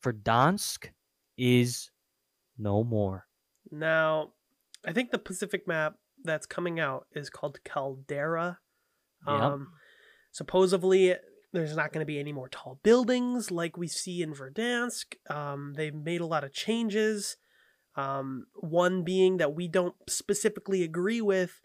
Verdansk 0.03 0.89
is 1.37 1.91
no 2.57 2.83
more. 2.83 3.27
Now, 3.71 4.33
I 4.83 4.91
think 4.91 5.11
the 5.11 5.19
Pacific 5.19 5.67
map 5.67 5.97
that's 6.23 6.47
coming 6.47 6.79
out 6.79 7.05
is 7.11 7.29
called 7.29 7.59
Caldera. 7.63 8.57
Yep. 9.27 9.35
Um, 9.35 9.67
supposedly, 10.31 11.15
there's 11.51 11.75
not 11.75 11.93
going 11.93 12.01
to 12.01 12.11
be 12.11 12.19
any 12.19 12.33
more 12.33 12.49
tall 12.49 12.79
buildings 12.81 13.51
like 13.51 13.77
we 13.77 13.87
see 13.87 14.23
in 14.23 14.33
Verdansk. 14.33 15.15
Um, 15.29 15.73
they've 15.75 15.93
made 15.93 16.21
a 16.21 16.25
lot 16.25 16.43
of 16.43 16.53
changes. 16.53 17.37
Um, 17.95 18.47
one 18.55 19.03
being 19.03 19.37
that 19.37 19.53
we 19.53 19.67
don't 19.67 19.95
specifically 20.09 20.81
agree 20.81 21.21
with. 21.21 21.61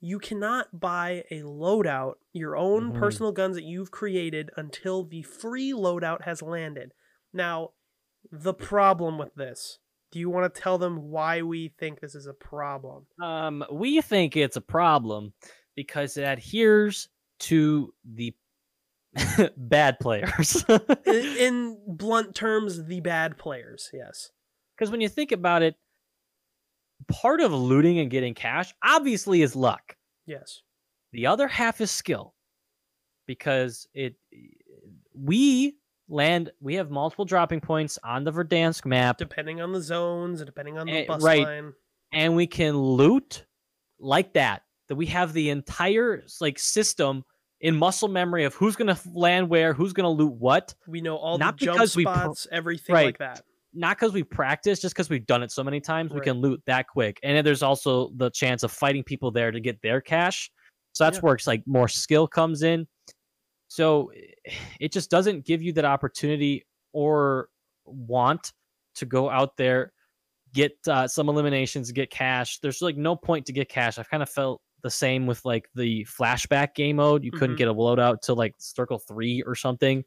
You 0.00 0.18
cannot 0.18 0.78
buy 0.78 1.24
a 1.30 1.40
loadout, 1.42 2.14
your 2.32 2.56
own 2.56 2.92
Mhm. 2.92 2.98
personal 2.98 3.32
guns 3.32 3.56
that 3.56 3.64
you've 3.64 3.90
created, 3.90 4.50
until 4.56 5.04
the 5.04 5.22
free 5.22 5.72
loadout 5.72 6.22
has 6.22 6.42
landed. 6.42 6.92
Now, 7.32 7.72
the 8.30 8.54
problem 8.54 9.18
with 9.18 9.34
this. 9.34 9.78
Do 10.12 10.18
you 10.18 10.30
want 10.30 10.52
to 10.54 10.60
tell 10.60 10.78
them 10.78 11.10
why 11.10 11.42
we 11.42 11.68
think 11.78 12.00
this 12.00 12.14
is 12.14 12.26
a 12.26 12.34
problem? 12.34 13.06
Um, 13.20 13.64
we 13.72 14.00
think 14.00 14.36
it's 14.36 14.56
a 14.56 14.60
problem 14.60 15.32
because 15.74 16.16
it 16.16 16.22
adheres 16.22 17.08
to 17.40 17.92
the 18.04 18.34
bad 19.56 19.98
players. 19.98 20.64
in, 20.68 20.78
in 21.38 21.82
blunt 21.86 22.34
terms, 22.34 22.84
the 22.86 23.00
bad 23.00 23.38
players. 23.38 23.90
Yes. 23.92 24.30
Because 24.76 24.90
when 24.90 25.00
you 25.00 25.08
think 25.08 25.32
about 25.32 25.62
it, 25.62 25.76
part 27.08 27.40
of 27.40 27.52
looting 27.52 27.98
and 27.98 28.10
getting 28.10 28.34
cash 28.34 28.74
obviously 28.82 29.42
is 29.42 29.54
luck. 29.56 29.96
Yes. 30.26 30.62
The 31.12 31.26
other 31.26 31.48
half 31.48 31.80
is 31.80 31.90
skill. 31.90 32.34
Because 33.26 33.88
it 33.94 34.14
we 35.14 35.76
land 36.08 36.50
we 36.60 36.74
have 36.76 36.90
multiple 36.90 37.24
dropping 37.24 37.60
points 37.60 37.98
on 38.04 38.22
the 38.22 38.32
Verdansk 38.32 38.84
map 38.84 39.18
Depending 39.18 39.60
on 39.60 39.72
the 39.72 39.80
zones 39.80 40.40
and 40.40 40.46
depending 40.46 40.78
on 40.78 40.86
the 40.86 40.92
Eh, 40.92 41.06
bus 41.06 41.22
right. 41.22 41.42
line. 41.42 41.72
and 42.12 42.36
we 42.36 42.46
can 42.46 42.76
loot 42.76 43.44
like 43.98 44.34
that. 44.34 44.62
That 44.88 44.94
we 44.94 45.06
have 45.06 45.32
the 45.32 45.50
entire 45.50 46.22
like 46.40 46.60
system 46.60 47.24
in 47.60 47.74
muscle 47.74 48.06
memory 48.08 48.44
of 48.44 48.54
who's 48.54 48.76
gonna 48.76 48.98
land 49.12 49.48
where, 49.48 49.72
who's 49.74 49.92
gonna 49.92 50.10
loot 50.10 50.34
what. 50.34 50.74
We 50.86 51.00
know 51.00 51.16
all 51.16 51.38
Not 51.38 51.58
the 51.58 51.64
jump 51.66 51.78
because 51.78 51.96
we 51.96 52.04
pro- 52.04 52.14
spots, 52.14 52.46
everything 52.52 52.94
Right. 52.94 53.06
like 53.06 53.18
that. 53.18 53.42
Not 53.76 53.98
because 53.98 54.12
we 54.12 54.22
practice, 54.22 54.80
just 54.80 54.94
because 54.94 55.10
we've 55.10 55.26
done 55.26 55.42
it 55.42 55.52
so 55.52 55.62
many 55.62 55.80
times, 55.80 56.12
we 56.12 56.20
can 56.20 56.40
loot 56.40 56.62
that 56.66 56.88
quick. 56.88 57.20
And 57.22 57.36
then 57.36 57.44
there's 57.44 57.62
also 57.62 58.10
the 58.16 58.30
chance 58.30 58.62
of 58.62 58.72
fighting 58.72 59.04
people 59.04 59.30
there 59.30 59.50
to 59.50 59.60
get 59.60 59.80
their 59.82 60.00
cash. 60.00 60.50
So 60.92 61.04
that's 61.04 61.18
Yeah. 61.18 61.20
where 61.22 61.34
it's 61.34 61.46
like 61.46 61.62
more 61.66 61.88
skill 61.88 62.26
comes 62.26 62.62
in. 62.62 62.86
So 63.68 64.10
it 64.80 64.92
just 64.92 65.10
doesn't 65.10 65.44
give 65.44 65.62
you 65.62 65.72
that 65.74 65.84
opportunity 65.84 66.64
or 66.92 67.48
want 67.84 68.52
to 68.94 69.04
go 69.04 69.28
out 69.28 69.56
there, 69.58 69.92
get 70.54 70.76
uh, 70.88 71.06
some 71.06 71.28
eliminations, 71.28 71.92
get 71.92 72.10
cash. 72.10 72.58
There's 72.60 72.80
like 72.80 72.96
no 72.96 73.14
point 73.14 73.44
to 73.46 73.52
get 73.52 73.68
cash. 73.68 73.98
I've 73.98 74.08
kind 74.08 74.22
of 74.22 74.30
felt 74.30 74.62
the 74.82 74.90
same 74.90 75.26
with 75.26 75.44
like 75.44 75.68
the 75.74 76.04
flashback 76.06 76.74
game 76.74 76.96
mode. 76.96 77.24
You 77.24 77.30
couldn't 77.30 77.56
Mhm. 77.56 77.58
get 77.58 77.68
a 77.68 77.74
loadout 77.74 78.20
to 78.22 78.34
like 78.34 78.54
circle 78.58 78.98
three 78.98 79.42
or 79.42 79.54
something. 79.54 80.02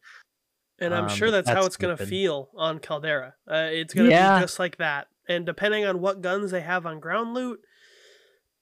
And 0.81 0.93
I'm 0.93 1.03
Um, 1.05 1.09
sure 1.09 1.31
that's, 1.31 1.49
how 1.49 1.65
it's 1.65 1.77
going 1.77 1.95
to 1.95 2.05
feel 2.05 2.49
on 2.55 2.79
Caldera. 2.79 3.35
Uh, 3.49 3.67
it's 3.71 3.93
going 3.93 4.09
to 4.09 4.15
Yeah. 4.15 4.37
be 4.37 4.43
just 4.43 4.59
like 4.59 4.77
that. 4.77 5.07
And 5.27 5.45
depending 5.45 5.85
on 5.85 6.01
what 6.01 6.21
guns 6.21 6.51
they 6.51 6.61
have 6.61 6.85
on 6.85 6.99
ground 6.99 7.33
loot, 7.33 7.61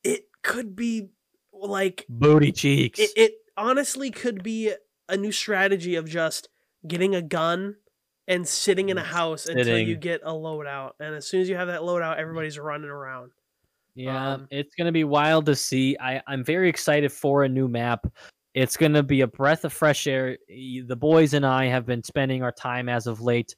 it 0.04 0.26
could 0.42 0.76
be 0.76 1.10
like 1.54 2.06
Booty 2.10 2.52
cheeks. 2.52 3.00
it, 3.00 3.12
it 3.16 3.32
honestly 3.56 4.12
could 4.12 4.44
be 4.44 4.74
a 5.10 5.18
new 5.18 5.32
strategy 5.32 5.96
of 5.96 6.08
just 6.10 6.50
getting 6.88 7.16
a 7.16 7.22
gun 7.22 7.76
and 8.28 8.48
sitting 8.48 8.90
in 8.90 8.98
a 8.98 9.04
house 9.04 9.46
until 9.48 9.78
you 9.80 9.96
get 9.96 10.22
a 10.24 10.32
loadout. 10.32 10.92
And 11.00 11.16
as 11.16 11.26
soon 11.28 11.42
as 11.42 11.50
you 11.50 11.56
have 11.56 11.68
that 11.70 11.82
loadout, 11.82 12.18
everybody's 12.18 12.60
running 12.60 12.90
around. 12.90 13.32
Yeah, 13.96 14.34
Um, 14.34 14.48
it's 14.52 14.76
gonna 14.76 14.92
be 14.92 15.06
wild 15.06 15.46
to 15.48 15.56
see. 15.56 15.98
I 16.00 16.22
I'm 16.28 16.44
very 16.44 16.70
excited 16.70 17.12
for 17.12 17.44
a 17.46 17.50
new 17.50 17.68
map. 17.68 18.06
It's 18.58 18.76
gonna 18.76 19.04
be 19.04 19.22
a 19.22 19.28
breath 19.28 19.66
of 19.66 19.72
fresh 19.74 20.08
air. 20.08 20.38
The 20.50 20.96
boys 20.96 21.34
and 21.36 21.46
I 21.46 21.66
have 21.66 21.86
been 21.86 22.04
spending 22.04 22.42
our 22.42 22.52
time 22.52 22.90
as 22.90 23.06
of 23.06 23.22
late, 23.22 23.56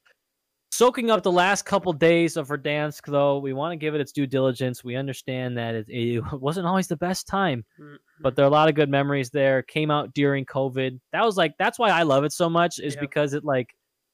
soaking 0.72 1.10
up 1.10 1.22
the 1.22 1.32
last 1.32 1.64
couple 1.64 1.92
days 1.94 2.36
of 2.36 2.48
Verdansk. 2.48 3.06
Though 3.06 3.38
we 3.38 3.54
want 3.54 3.72
to 3.72 3.76
give 3.76 3.94
it 3.94 4.00
its 4.02 4.12
due 4.12 4.26
diligence. 4.26 4.84
We 4.84 4.96
understand 4.96 5.56
that 5.56 5.74
it, 5.74 5.86
it 5.88 6.22
wasn't 6.32 6.66
always 6.66 6.86
the 6.86 6.98
best 6.98 7.26
time, 7.26 7.64
Mm, 7.80 7.96
but 8.20 8.36
there 8.36 8.44
are 8.44 8.48
a 8.48 8.52
lot 8.52 8.68
of 8.68 8.74
good 8.74 8.90
memories 8.90 9.30
there. 9.30 9.62
Came 9.62 9.90
out 9.90 10.12
during 10.12 10.44
COVID. 10.44 11.00
That 11.12 11.24
was 11.24 11.36
like 11.38 11.54
that's 11.58 11.78
why 11.78 11.88
I 11.88 12.02
love 12.02 12.24
it 12.24 12.32
so 12.32 12.50
much. 12.50 12.78
Is 12.78 12.94
Yeah. 12.94 13.00
because 13.00 13.32
it 13.32 13.42
like 13.42 13.68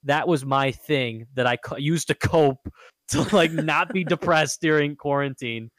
that 0.04 0.28
was 0.28 0.44
my 0.44 0.70
thing 0.70 1.26
that 1.34 1.48
I 1.48 1.56
co- 1.56 1.78
used 1.78 2.06
to 2.08 2.14
cope 2.14 2.60
to 3.08 3.22
like 3.34 3.50
not 3.52 3.92
be 3.92 4.04
depressed 4.14 4.60
during 4.60 4.94
quarantine. 4.94 5.70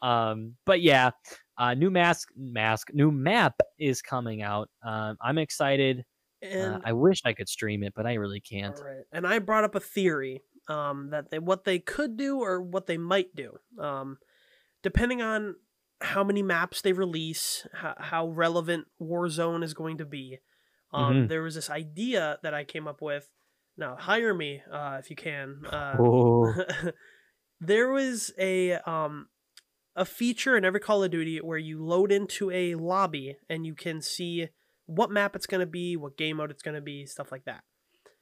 Um, 0.00 0.54
but 0.64 0.80
yeah, 0.80 1.10
Uh, 1.58 1.74
new 1.74 1.90
mask, 1.90 2.28
mask, 2.36 2.88
new 2.92 3.10
map 3.10 3.54
is 3.78 4.02
coming 4.02 4.42
out. 4.42 4.68
Um, 4.84 5.16
I'm 5.20 5.38
excited. 5.38 6.04
Uh, 6.44 6.78
I 6.84 6.92
wish 6.92 7.22
I 7.24 7.32
could 7.32 7.48
stream 7.48 7.82
it, 7.82 7.94
but 7.96 8.06
I 8.06 8.14
really 8.14 8.40
can't. 8.40 8.76
All 8.76 8.84
right. 8.84 9.04
And 9.12 9.26
I 9.26 9.38
brought 9.38 9.64
up 9.64 9.74
a 9.74 9.80
theory 9.80 10.42
um, 10.68 11.10
that 11.10 11.30
they, 11.30 11.38
what 11.38 11.64
they 11.64 11.78
could 11.78 12.16
do 12.16 12.40
or 12.40 12.60
what 12.60 12.86
they 12.86 12.98
might 12.98 13.34
do, 13.34 13.56
um, 13.80 14.18
depending 14.82 15.22
on 15.22 15.56
how 16.02 16.22
many 16.22 16.42
maps 16.42 16.82
they 16.82 16.92
release, 16.92 17.66
how, 17.72 17.94
how 17.98 18.28
relevant 18.28 18.86
Warzone 19.00 19.64
is 19.64 19.72
going 19.74 19.98
to 19.98 20.04
be. 20.04 20.38
Um, 20.92 21.14
Mhm. 21.24 21.28
There 21.28 21.42
was 21.42 21.54
this 21.54 21.70
idea 21.70 22.38
that 22.42 22.52
I 22.54 22.64
came 22.64 22.86
up 22.86 23.00
with. 23.00 23.28
Now, 23.78 23.96
hire 23.96 24.34
me 24.34 24.62
uh, 24.70 24.96
if 25.00 25.08
you 25.10 25.16
can. 25.16 25.64
Uh, 25.66 25.96
Oh, 25.98 26.54
there 27.60 27.90
was 27.90 28.32
a 28.38 28.74
um, 28.74 29.28
a 29.96 30.04
feature 30.04 30.56
in 30.56 30.64
every 30.64 30.78
Call 30.78 31.02
of 31.02 31.10
Duty 31.10 31.38
where 31.38 31.58
you 31.58 31.82
load 31.82 32.12
into 32.12 32.50
a 32.50 32.74
lobby 32.74 33.36
and 33.48 33.66
you 33.66 33.74
can 33.74 34.00
see 34.00 34.48
what 34.84 35.10
map 35.10 35.34
it's 35.34 35.46
going 35.46 35.60
to 35.60 35.66
be, 35.66 35.96
what 35.96 36.16
game 36.16 36.36
mode 36.36 36.50
it's 36.50 36.62
going 36.62 36.74
to 36.74 36.80
be, 36.80 37.06
stuff 37.06 37.32
like 37.32 37.44
that. 37.46 37.64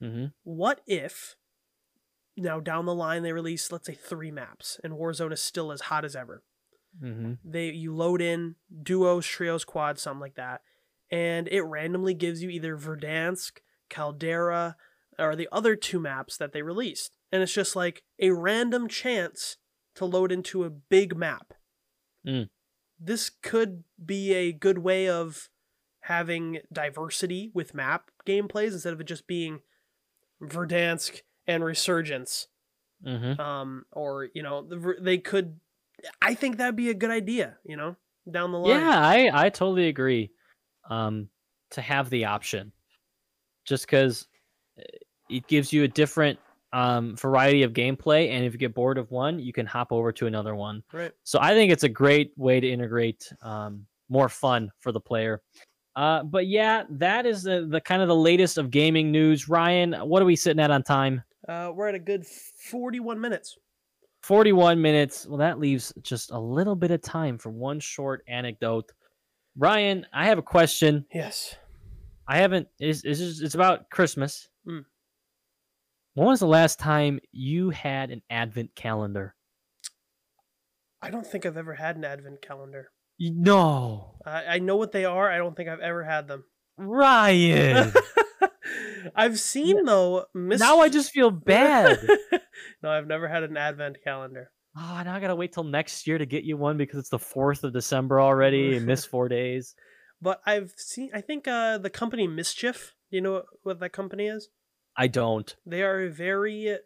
Hmm 0.00 0.26
what 0.42 0.80
if 0.86 1.36
now 2.36 2.58
down 2.60 2.84
the 2.84 2.94
line 2.94 3.22
they 3.22 3.32
release 3.32 3.70
let's 3.70 3.86
say 3.86 3.94
three 3.94 4.30
maps 4.30 4.80
and 4.82 4.94
warzone 4.94 5.32
is 5.32 5.40
still 5.40 5.70
as 5.70 5.82
hot 5.82 6.04
as 6.04 6.16
ever. 6.16 6.42
Hmm 7.00 7.34
they 7.44 7.70
you 7.70 7.94
load 7.94 8.20
in 8.20 8.56
duos 8.82 9.26
trios 9.26 9.64
quads 9.64 10.02
something 10.02 10.20
like 10.20 10.34
that 10.34 10.62
and 11.10 11.48
it 11.48 11.62
randomly 11.62 12.14
gives 12.14 12.42
you 12.42 12.50
either 12.50 12.76
verdansk 12.76 13.58
caldera 13.88 14.76
or 15.18 15.36
the 15.36 15.48
other 15.52 15.76
two 15.76 16.00
maps 16.00 16.36
that 16.36 16.52
they 16.52 16.62
released. 16.62 17.16
And 17.30 17.42
it's 17.42 17.52
just 17.52 17.76
like 17.76 18.02
a 18.18 18.30
random 18.30 18.88
chance 18.88 19.56
to 19.94 20.04
load 20.04 20.32
into 20.32 20.64
a 20.64 20.70
big 20.70 21.16
map 21.16 21.54
Mm. 22.26 22.48
this 22.98 23.30
could 23.30 23.84
be 24.04 24.32
a 24.32 24.52
good 24.52 24.78
way 24.78 25.08
of 25.08 25.50
having 26.00 26.60
diversity 26.72 27.50
with 27.54 27.74
map 27.74 28.10
gameplays 28.26 28.72
instead 28.72 28.92
of 28.92 29.00
it 29.00 29.04
just 29.04 29.26
being 29.26 29.60
Verdansk 30.42 31.20
and 31.46 31.64
Resurgence. 31.64 32.48
hmm 33.02 33.38
Um, 33.40 33.84
or 33.92 34.28
you 34.34 34.42
know, 34.42 34.68
they 35.00 35.18
could. 35.18 35.60
I 36.20 36.34
think 36.34 36.56
that'd 36.56 36.76
be 36.76 36.90
a 36.90 36.94
good 36.94 37.10
idea. 37.10 37.58
You 37.64 37.76
know, 37.76 37.96
down 38.30 38.52
the 38.52 38.58
line. 38.58 38.80
Yeah, 38.80 38.98
I 38.98 39.46
I 39.46 39.48
totally 39.50 39.88
agree. 39.88 40.30
Um, 40.88 41.28
to 41.70 41.80
have 41.80 42.10
the 42.10 42.26
option, 42.26 42.72
just 43.64 43.86
because 43.86 44.28
it 45.28 45.46
gives 45.46 45.72
you 45.72 45.84
a 45.84 45.88
different 45.88 46.38
um 46.74 47.16
variety 47.16 47.62
of 47.62 47.72
gameplay, 47.72 48.30
and 48.30 48.44
if 48.44 48.52
you 48.52 48.58
get 48.58 48.74
bored 48.74 48.98
of 48.98 49.10
one, 49.10 49.38
you 49.38 49.52
can 49.52 49.64
hop 49.64 49.92
over 49.92 50.12
to 50.12 50.26
another 50.26 50.54
one. 50.54 50.82
Right. 50.92 51.12
So 51.22 51.38
I 51.40 51.54
think 51.54 51.72
it's 51.72 51.84
a 51.84 51.88
great 51.88 52.32
way 52.36 52.60
to 52.60 52.68
integrate 52.68 53.32
um 53.40 53.86
more 54.08 54.28
fun 54.28 54.70
for 54.80 54.92
the 54.92 55.00
player. 55.00 55.40
Uh, 55.96 56.24
but 56.24 56.48
yeah, 56.48 56.82
that 56.90 57.24
is 57.24 57.44
the, 57.44 57.66
the 57.70 57.80
kind 57.80 58.02
of 58.02 58.08
the 58.08 58.16
latest 58.16 58.58
of 58.58 58.70
gaming 58.70 59.12
news. 59.12 59.48
Ryan, 59.48 59.92
what 59.92 60.20
are 60.20 60.24
we 60.24 60.34
sitting 60.34 60.60
at 60.60 60.70
on 60.72 60.82
time? 60.82 61.22
Uh, 61.48 61.70
we're 61.72 61.88
at 61.88 61.94
a 61.94 62.00
good 62.00 62.26
forty-one 62.26 63.20
minutes. 63.20 63.56
41 64.24 64.80
minutes. 64.80 65.26
Well, 65.26 65.36
that 65.36 65.58
leaves 65.58 65.92
just 66.00 66.30
a 66.30 66.38
little 66.38 66.74
bit 66.74 66.90
of 66.90 67.02
time 67.02 67.36
for 67.36 67.50
one 67.50 67.78
short 67.78 68.24
anecdote. 68.26 68.90
Ryan, 69.54 70.06
I 70.14 70.24
have 70.24 70.38
a 70.38 70.42
question. 70.42 71.04
Yes. 71.12 71.56
I 72.26 72.38
haven't. 72.38 72.66
It's, 72.78 73.02
just, 73.02 73.42
it's 73.42 73.54
about 73.54 73.90
Christmas. 73.90 74.48
When 76.14 76.28
was 76.28 76.38
the 76.38 76.46
last 76.46 76.78
time 76.78 77.18
you 77.32 77.70
had 77.70 78.10
an 78.10 78.22
advent 78.30 78.76
calendar? 78.76 79.34
I 81.02 81.10
don't 81.10 81.26
think 81.26 81.44
I've 81.44 81.56
ever 81.56 81.74
had 81.74 81.96
an 81.96 82.04
advent 82.04 82.40
calendar. 82.40 82.90
No, 83.18 84.14
I, 84.24 84.44
I 84.44 84.58
know 84.60 84.76
what 84.76 84.92
they 84.92 85.04
are. 85.04 85.30
I 85.30 85.38
don't 85.38 85.56
think 85.56 85.68
I've 85.68 85.80
ever 85.80 86.04
had 86.04 86.28
them. 86.28 86.44
Ryan. 86.78 87.92
I've 89.16 89.38
seen 89.38 89.84
though. 89.84 90.26
Mis- 90.34 90.60
now 90.60 90.78
I 90.78 90.88
just 90.88 91.10
feel 91.10 91.30
bad. 91.32 91.98
no, 92.82 92.90
I've 92.90 93.06
never 93.06 93.28
had 93.28 93.42
an 93.42 93.56
advent 93.56 93.96
calendar. 94.02 94.50
Oh, 94.76 95.02
now 95.04 95.14
I 95.14 95.20
gotta 95.20 95.36
wait 95.36 95.52
till 95.52 95.64
next 95.64 96.06
year 96.06 96.18
to 96.18 96.26
get 96.26 96.44
you 96.44 96.56
one 96.56 96.76
because 96.76 97.00
it's 97.00 97.08
the 97.10 97.18
fourth 97.18 97.64
of 97.64 97.72
December 97.72 98.20
already 98.20 98.76
and 98.76 98.86
miss 98.86 99.04
four 99.04 99.28
days. 99.28 99.74
But 100.22 100.40
I've 100.46 100.72
seen. 100.76 101.10
I 101.12 101.20
think 101.20 101.48
uh, 101.48 101.78
the 101.78 101.90
company 101.90 102.28
Mischief. 102.28 102.94
You 103.10 103.20
know 103.20 103.32
what, 103.32 103.44
what 103.62 103.80
that 103.80 103.92
company 103.92 104.26
is? 104.26 104.48
I 104.96 105.06
don't. 105.08 105.54
They 105.66 105.82
are 105.82 106.08
very, 106.08 106.76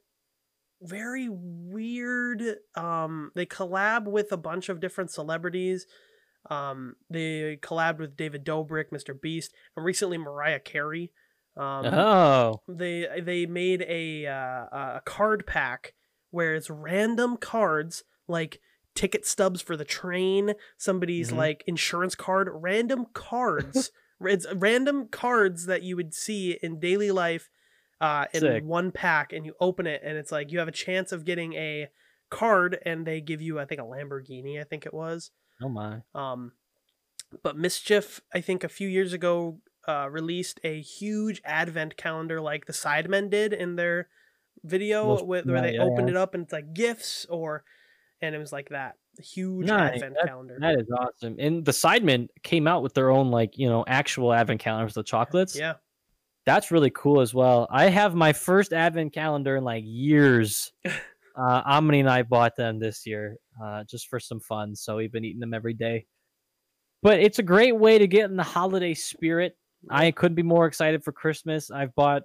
very 0.80 1.28
weird. 1.30 2.42
Um, 2.74 3.32
they 3.34 3.46
collab 3.46 4.04
with 4.04 4.32
a 4.32 4.36
bunch 4.36 4.68
of 4.68 4.80
different 4.80 5.10
celebrities. 5.10 5.86
Um, 6.50 6.96
they 7.10 7.58
collabed 7.60 7.98
with 7.98 8.16
David 8.16 8.44
Dobrik, 8.44 8.90
Mr. 8.92 9.18
Beast, 9.20 9.52
and 9.76 9.84
recently 9.84 10.18
Mariah 10.18 10.60
Carey. 10.60 11.12
Um, 11.56 11.86
oh, 11.86 12.62
they 12.68 13.06
they 13.20 13.44
made 13.44 13.82
a 13.88 14.26
uh, 14.26 14.32
a 14.96 15.02
card 15.04 15.46
pack 15.46 15.94
where 16.30 16.54
it's 16.54 16.70
random 16.70 17.36
cards 17.36 18.04
like 18.28 18.60
ticket 18.94 19.26
stubs 19.26 19.60
for 19.60 19.76
the 19.76 19.84
train, 19.84 20.54
somebody's 20.76 21.30
Mhm. 21.32 21.36
like 21.36 21.64
insurance 21.66 22.14
card, 22.14 22.48
random 22.52 23.06
cards. 23.12 23.90
it's 24.20 24.46
random 24.54 25.08
cards 25.08 25.66
that 25.66 25.82
you 25.82 25.96
would 25.96 26.14
see 26.14 26.58
in 26.62 26.78
daily 26.80 27.10
life 27.10 27.48
uh, 28.00 28.26
in 28.32 28.40
Sick. 28.40 28.64
one 28.64 28.90
pack, 28.92 29.32
and 29.32 29.44
you 29.44 29.54
open 29.60 29.86
it, 29.86 30.02
and 30.04 30.16
it's 30.16 30.32
like 30.32 30.52
you 30.52 30.58
have 30.58 30.68
a 30.68 30.72
chance 30.72 31.12
of 31.12 31.24
getting 31.24 31.54
a 31.54 31.88
card, 32.30 32.78
and 32.84 33.06
they 33.06 33.20
give 33.20 33.40
you 33.40 33.58
I 33.58 33.64
think 33.64 33.80
a 33.80 33.84
Lamborghini, 33.84 34.60
I 34.60 34.64
think 34.64 34.86
it 34.86 34.94
was. 34.94 35.30
oh 35.62 35.68
my. 35.68 35.98
Um, 36.14 36.52
but 37.42 37.56
Mischief, 37.56 38.20
I 38.32 38.40
think 38.40 38.64
a 38.64 38.68
few 38.68 38.88
years 38.88 39.12
ago, 39.12 39.60
uh, 39.86 40.08
released 40.10 40.60
a 40.64 40.80
huge 40.80 41.40
advent 41.44 41.96
calendar 41.96 42.40
like 42.40 42.66
the 42.66 42.72
Sidemen 42.72 43.30
did 43.30 43.52
in 43.52 43.76
their 43.76 44.08
video, 44.64 45.06
Most- 45.06 45.26
with, 45.26 45.46
where 45.46 45.60
they 45.60 45.74
yeah, 45.74 45.82
opened 45.82 46.08
yeah. 46.08 46.14
it 46.14 46.16
up 46.16 46.34
and 46.34 46.44
it's 46.44 46.52
like 46.52 46.72
gifts 46.74 47.26
or, 47.28 47.64
and 48.22 48.34
it 48.34 48.38
was 48.38 48.52
like 48.52 48.70
that 48.70 48.94
huge 49.18 49.66
Nice. 49.66 49.94
advent 49.94 50.16
calendar. 50.24 50.56
That 50.60 50.78
is 50.80 50.86
awesome. 50.90 51.36
And 51.38 51.64
the 51.64 51.72
Sidemen 51.72 52.28
came 52.42 52.66
out 52.66 52.82
with 52.82 52.94
their 52.94 53.10
own 53.10 53.30
like, 53.30 53.58
you 53.58 53.68
know, 53.68 53.84
actual 53.86 54.32
advent 54.32 54.60
calendars, 54.60 54.94
the 54.94 55.02
chocolates. 55.02 55.58
yeah, 55.58 55.74
That's 56.48 56.70
really 56.70 56.88
cool 56.88 57.20
as 57.20 57.34
well. 57.34 57.68
I 57.70 57.90
have 57.90 58.14
my 58.14 58.32
first 58.32 58.72
advent 58.72 59.12
calendar 59.12 59.56
in 59.56 59.64
like 59.64 59.84
years. 59.86 60.72
uh 60.86 61.62
Omni 61.66 62.00
and 62.00 62.08
I 62.08 62.22
bought 62.22 62.56
them 62.56 62.78
this 62.78 63.06
year, 63.06 63.36
uh, 63.62 63.84
just 63.84 64.08
for 64.08 64.18
some 64.18 64.40
fun. 64.40 64.74
So 64.74 64.96
we've 64.96 65.12
been 65.12 65.26
eating 65.26 65.40
them 65.40 65.52
every 65.52 65.74
day. 65.74 66.06
But 67.02 67.20
it's 67.20 67.38
a 67.38 67.42
great 67.42 67.76
way 67.76 67.98
to 67.98 68.06
get 68.06 68.30
in 68.30 68.36
the 68.38 68.42
holiday 68.42 68.94
spirit. 68.94 69.58
I 69.90 70.10
couldn't 70.10 70.36
be 70.36 70.42
more 70.42 70.64
excited 70.64 71.04
for 71.04 71.12
Christmas. 71.12 71.70
I've 71.70 71.94
bought 71.94 72.22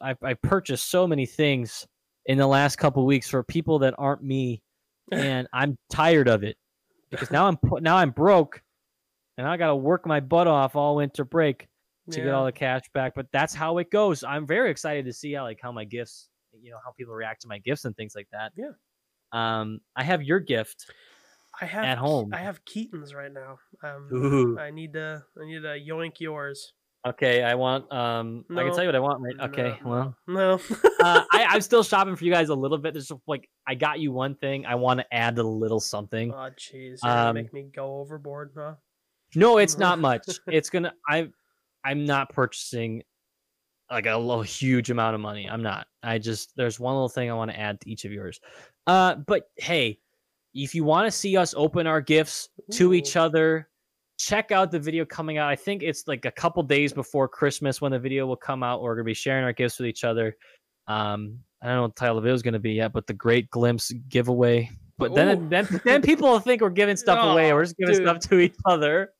I've 0.00 0.22
I 0.22 0.34
purchased 0.34 0.88
so 0.88 1.08
many 1.08 1.26
things 1.26 1.88
in 2.26 2.38
the 2.38 2.46
last 2.46 2.76
couple 2.76 3.04
weeks 3.04 3.28
for 3.28 3.42
people 3.42 3.80
that 3.80 3.94
aren't 3.98 4.22
me 4.22 4.62
and 5.12 5.48
I'm 5.52 5.76
tired 5.90 6.28
of 6.28 6.44
it 6.44 6.56
because 7.10 7.32
now 7.32 7.48
I'm 7.48 7.58
now 7.80 7.96
I'm 7.96 8.12
broke, 8.12 8.62
and 9.38 9.44
I 9.44 9.56
got 9.56 9.68
to 9.68 9.76
work 9.76 10.06
my 10.06 10.20
butt 10.20 10.46
off 10.46 10.76
all 10.76 10.94
winter 10.94 11.24
break 11.24 11.66
to 12.10 12.20
get 12.20 12.32
all 12.32 12.44
the 12.44 12.52
cash 12.52 12.82
back. 12.94 13.14
But 13.14 13.26
that's 13.32 13.54
how 13.54 13.78
it 13.78 13.90
goes. 13.90 14.22
I'm 14.24 14.46
very 14.46 14.70
excited 14.70 15.04
to 15.06 15.12
see 15.12 15.32
how 15.32 15.44
like 15.44 15.58
how 15.62 15.72
my 15.72 15.84
gifts, 15.84 16.28
you 16.60 16.70
know, 16.70 16.78
how 16.84 16.92
people 16.92 17.14
react 17.14 17.42
to 17.42 17.48
my 17.48 17.58
gifts 17.58 17.84
and 17.84 17.96
things 17.96 18.14
like 18.14 18.28
that. 18.32 18.52
Yeah. 18.56 18.70
Um, 19.32 19.80
I 19.96 20.04
have 20.04 20.22
your 20.22 20.40
gift. 20.40 20.86
I 21.60 21.64
have 21.64 21.84
at 21.84 21.98
home. 21.98 22.32
I 22.34 22.38
have 22.38 22.64
Keaton's 22.64 23.14
right 23.14 23.32
now. 23.32 23.58
Um, 23.82 24.08
Ooh. 24.12 24.58
I 24.58 24.70
need 24.70 24.92
to 24.92 25.24
I 25.40 25.46
need 25.46 25.62
to 25.62 25.78
yoink 25.78 26.20
yours. 26.20 26.72
Okay, 27.06 27.44
I 27.44 27.54
want. 27.54 27.90
Um, 27.92 28.44
I 28.50 28.64
can 28.64 28.74
tell 28.74 28.82
you 28.82 28.88
what 28.88 28.96
I 28.96 29.00
want. 29.00 29.22
Right? 29.22 29.48
Okay. 29.50 29.78
No, 29.84 29.90
Well, 29.90 30.16
no. 30.26 30.52
uh, 31.00 31.22
I, 31.32 31.46
I'm 31.50 31.60
still 31.60 31.84
shopping 31.84 32.16
for 32.16 32.24
you 32.24 32.32
guys 32.32 32.48
a 32.48 32.54
little 32.54 32.78
bit. 32.78 32.94
There's 32.94 33.12
like 33.28 33.48
I 33.66 33.76
got 33.76 34.00
you 34.00 34.10
one 34.10 34.34
thing. 34.34 34.66
I 34.66 34.74
want 34.74 34.98
to 35.00 35.14
add 35.14 35.38
a 35.38 35.42
little 35.42 35.78
something. 35.78 36.32
oh 36.32 36.50
jeez, 36.58 37.04
Um, 37.04 37.34
make 37.36 37.52
me 37.52 37.68
go 37.74 37.98
overboard, 37.98 38.52
huh? 38.56 38.74
No, 39.36 39.58
it's 39.58 39.78
not 39.86 40.00
much. 40.00 40.26
It's 40.48 40.68
gonna. 40.68 40.92
I, 41.08 41.28
I'm 41.86 42.04
not 42.04 42.30
purchasing 42.30 43.02
like 43.90 44.06
a 44.06 44.16
lo- 44.16 44.42
huge 44.42 44.90
amount 44.90 45.14
of 45.14 45.20
money. 45.20 45.48
I'm 45.48 45.62
not. 45.62 45.86
I 46.02 46.18
just 46.18 46.52
there's 46.56 46.80
one 46.80 46.94
little 46.94 47.08
thing 47.08 47.30
I 47.30 47.34
want 47.34 47.50
to 47.52 47.58
add 47.58 47.80
to 47.80 47.90
each 47.90 48.04
of 48.04 48.10
yours. 48.12 48.40
Uh, 48.86 49.14
but 49.14 49.44
hey, 49.56 49.98
if 50.54 50.74
you 50.74 50.82
want 50.84 51.06
to 51.06 51.10
see 51.10 51.36
us 51.36 51.54
open 51.56 51.86
our 51.86 52.00
gifts 52.00 52.48
to 52.72 52.94
each 52.94 53.14
other, 53.16 53.68
check 54.18 54.50
out 54.50 54.70
the 54.72 54.80
video 54.80 55.04
coming 55.04 55.38
out. 55.38 55.48
I 55.48 55.54
think 55.54 55.82
it's 55.82 56.08
like 56.08 56.24
a 56.24 56.30
couple 56.32 56.62
days 56.64 56.92
before 56.92 57.28
Christmas 57.28 57.80
when 57.80 57.92
the 57.92 57.98
video 57.98 58.26
will 58.26 58.36
come 58.36 58.62
out. 58.64 58.82
We're 58.82 58.96
gonna 58.96 59.04
be 59.04 59.14
sharing 59.14 59.44
our 59.44 59.52
gifts 59.52 59.78
with 59.78 59.86
each 59.86 60.02
other. 60.02 60.36
Um, 60.88 61.38
I 61.62 61.66
don't 61.66 61.76
know 61.76 61.82
what 61.82 61.94
the 61.94 62.00
title 62.00 62.18
of 62.18 62.22
the 62.22 62.26
video 62.26 62.34
is 62.34 62.42
gonna 62.42 62.58
be 62.58 62.72
yet, 62.72 62.92
but 62.92 63.06
the 63.06 63.14
Great 63.14 63.48
Glimpse 63.50 63.92
giveaway. 64.08 64.70
But 64.98 65.14
then, 65.14 65.38
Ooh. 65.38 65.48
then, 65.48 65.80
then 65.84 66.00
people 66.02 66.28
will 66.30 66.40
think 66.40 66.62
we're 66.62 66.70
giving 66.70 66.96
stuff 66.96 67.18
away. 67.32 67.52
Oh, 67.52 67.56
We're 67.56 67.64
just 67.64 67.76
giving 67.76 67.96
dude. 67.96 68.04
stuff 68.06 68.18
to 68.30 68.38
each 68.38 68.56
other. 68.64 69.10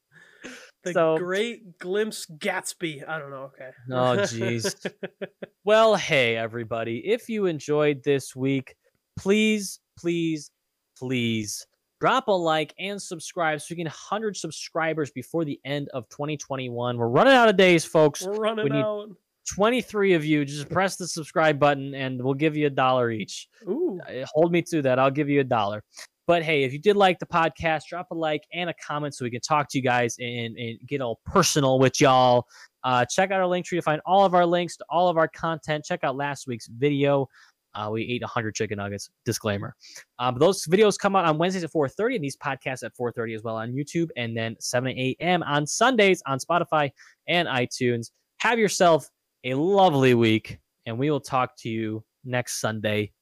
The 0.86 0.92
So- 0.92 1.18
Great 1.18 1.78
Glimpse 1.78 2.26
Gatsby. 2.38 3.06
I 3.08 3.18
don't 3.18 3.30
know. 3.30 3.50
Okay. 3.54 3.70
Oh, 3.90 4.16
jeez. 4.22 4.74
Well, 5.64 5.96
hey, 5.96 6.36
everybody. 6.36 6.98
If 7.04 7.28
you 7.28 7.46
enjoyed 7.46 8.04
this 8.04 8.36
week, 8.36 8.76
please, 9.18 9.80
please, 9.98 10.52
please 10.96 11.66
drop 12.00 12.28
a 12.28 12.32
like 12.32 12.72
and 12.78 13.02
subscribe 13.02 13.60
so 13.60 13.66
we 13.70 13.76
can 13.76 13.86
100 13.86 14.36
subscribers 14.36 15.10
before 15.10 15.44
the 15.44 15.58
end 15.64 15.88
of 15.92 16.08
2021. 16.10 16.96
We're 16.96 17.08
running 17.08 17.32
out 17.34 17.48
of 17.48 17.56
days, 17.56 17.84
folks. 17.84 18.22
We're 18.24 18.34
running 18.34 18.64
We 18.66 18.70
need- 18.70 18.84
out. 18.84 19.08
23 19.54 20.14
of 20.14 20.24
you, 20.24 20.44
just 20.44 20.68
press 20.68 20.94
the 20.96 21.06
subscribe 21.08 21.58
button 21.58 21.94
and 21.94 22.22
we'll 22.22 22.34
give 22.34 22.56
you 22.56 22.66
a 22.68 22.70
dollar 22.70 23.10
each. 23.10 23.48
Ooh. 23.68 23.98
Uh, 24.08 24.24
Hold 24.34 24.52
me 24.52 24.62
to 24.70 24.82
that. 24.82 24.98
I'll 25.00 25.10
give 25.10 25.28
you 25.28 25.40
a 25.40 25.44
dollar. 25.44 25.82
But 26.26 26.42
hey, 26.42 26.64
if 26.64 26.72
you 26.72 26.78
did 26.78 26.96
like 26.96 27.18
the 27.18 27.26
podcast, 27.26 27.82
drop 27.88 28.08
a 28.10 28.14
like 28.14 28.42
and 28.52 28.68
a 28.68 28.74
comment 28.74 29.14
so 29.14 29.24
we 29.24 29.30
can 29.30 29.40
talk 29.40 29.68
to 29.70 29.78
you 29.78 29.82
guys 29.82 30.16
and, 30.18 30.56
and 30.56 30.78
get 30.86 31.00
all 31.00 31.20
personal 31.24 31.78
with 31.78 32.00
y'all. 32.00 32.46
Uh, 32.82 33.04
check 33.04 33.30
out 33.30 33.40
our 33.40 33.46
Linktree 33.46 33.76
to 33.76 33.82
find 33.82 34.00
all 34.04 34.24
of 34.24 34.34
our 34.34 34.44
links 34.44 34.76
to 34.76 34.84
all 34.88 35.08
of 35.08 35.16
our 35.16 35.28
content. 35.28 35.84
Check 35.84 36.00
out 36.02 36.16
last 36.16 36.46
week's 36.46 36.66
video. 36.66 37.28
Uh, 37.74 37.90
we 37.90 38.02
ate 38.02 38.22
100 38.22 38.54
chicken 38.54 38.78
nuggets. 38.78 39.10
Disclaimer. 39.24 39.74
Uh, 40.18 40.32
but 40.32 40.40
those 40.40 40.64
videos 40.66 40.98
come 40.98 41.14
out 41.14 41.26
on 41.26 41.36
Wednesdays 41.36 41.62
at 41.62 41.70
4:30, 41.70 42.16
and 42.16 42.24
these 42.24 42.36
podcasts 42.36 42.82
at 42.82 42.92
4:30 42.96 43.34
as 43.34 43.42
well 43.42 43.56
on 43.56 43.72
YouTube, 43.72 44.08
and 44.16 44.36
then 44.36 44.56
7 44.58 44.90
a.m. 44.98 45.42
on 45.42 45.66
Sundays 45.66 46.22
on 46.26 46.38
Spotify 46.38 46.90
and 47.28 47.46
iTunes. 47.46 48.10
Have 48.38 48.58
yourself 48.58 49.08
a 49.44 49.54
lovely 49.54 50.14
week, 50.14 50.58
and 50.86 50.98
we 50.98 51.10
will 51.10 51.20
talk 51.20 51.54
to 51.58 51.68
you 51.68 52.02
next 52.24 52.60
Sunday. 52.60 53.12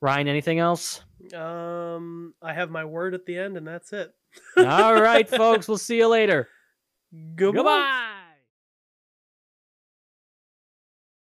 Ryan, 0.00 0.28
anything 0.28 0.58
else? 0.58 1.02
Um, 1.34 2.34
I 2.40 2.52
have 2.52 2.70
my 2.70 2.84
word 2.84 3.14
at 3.14 3.26
the 3.26 3.38
end, 3.38 3.56
and 3.56 3.66
that's 3.66 3.92
it. 3.92 4.12
All 4.56 5.00
right, 5.00 5.28
folks. 5.28 5.66
We'll 5.66 5.78
see 5.78 5.96
you 5.96 6.08
later. 6.08 6.48
Goodbye. 7.34 7.56
Goodbye. 7.56 8.14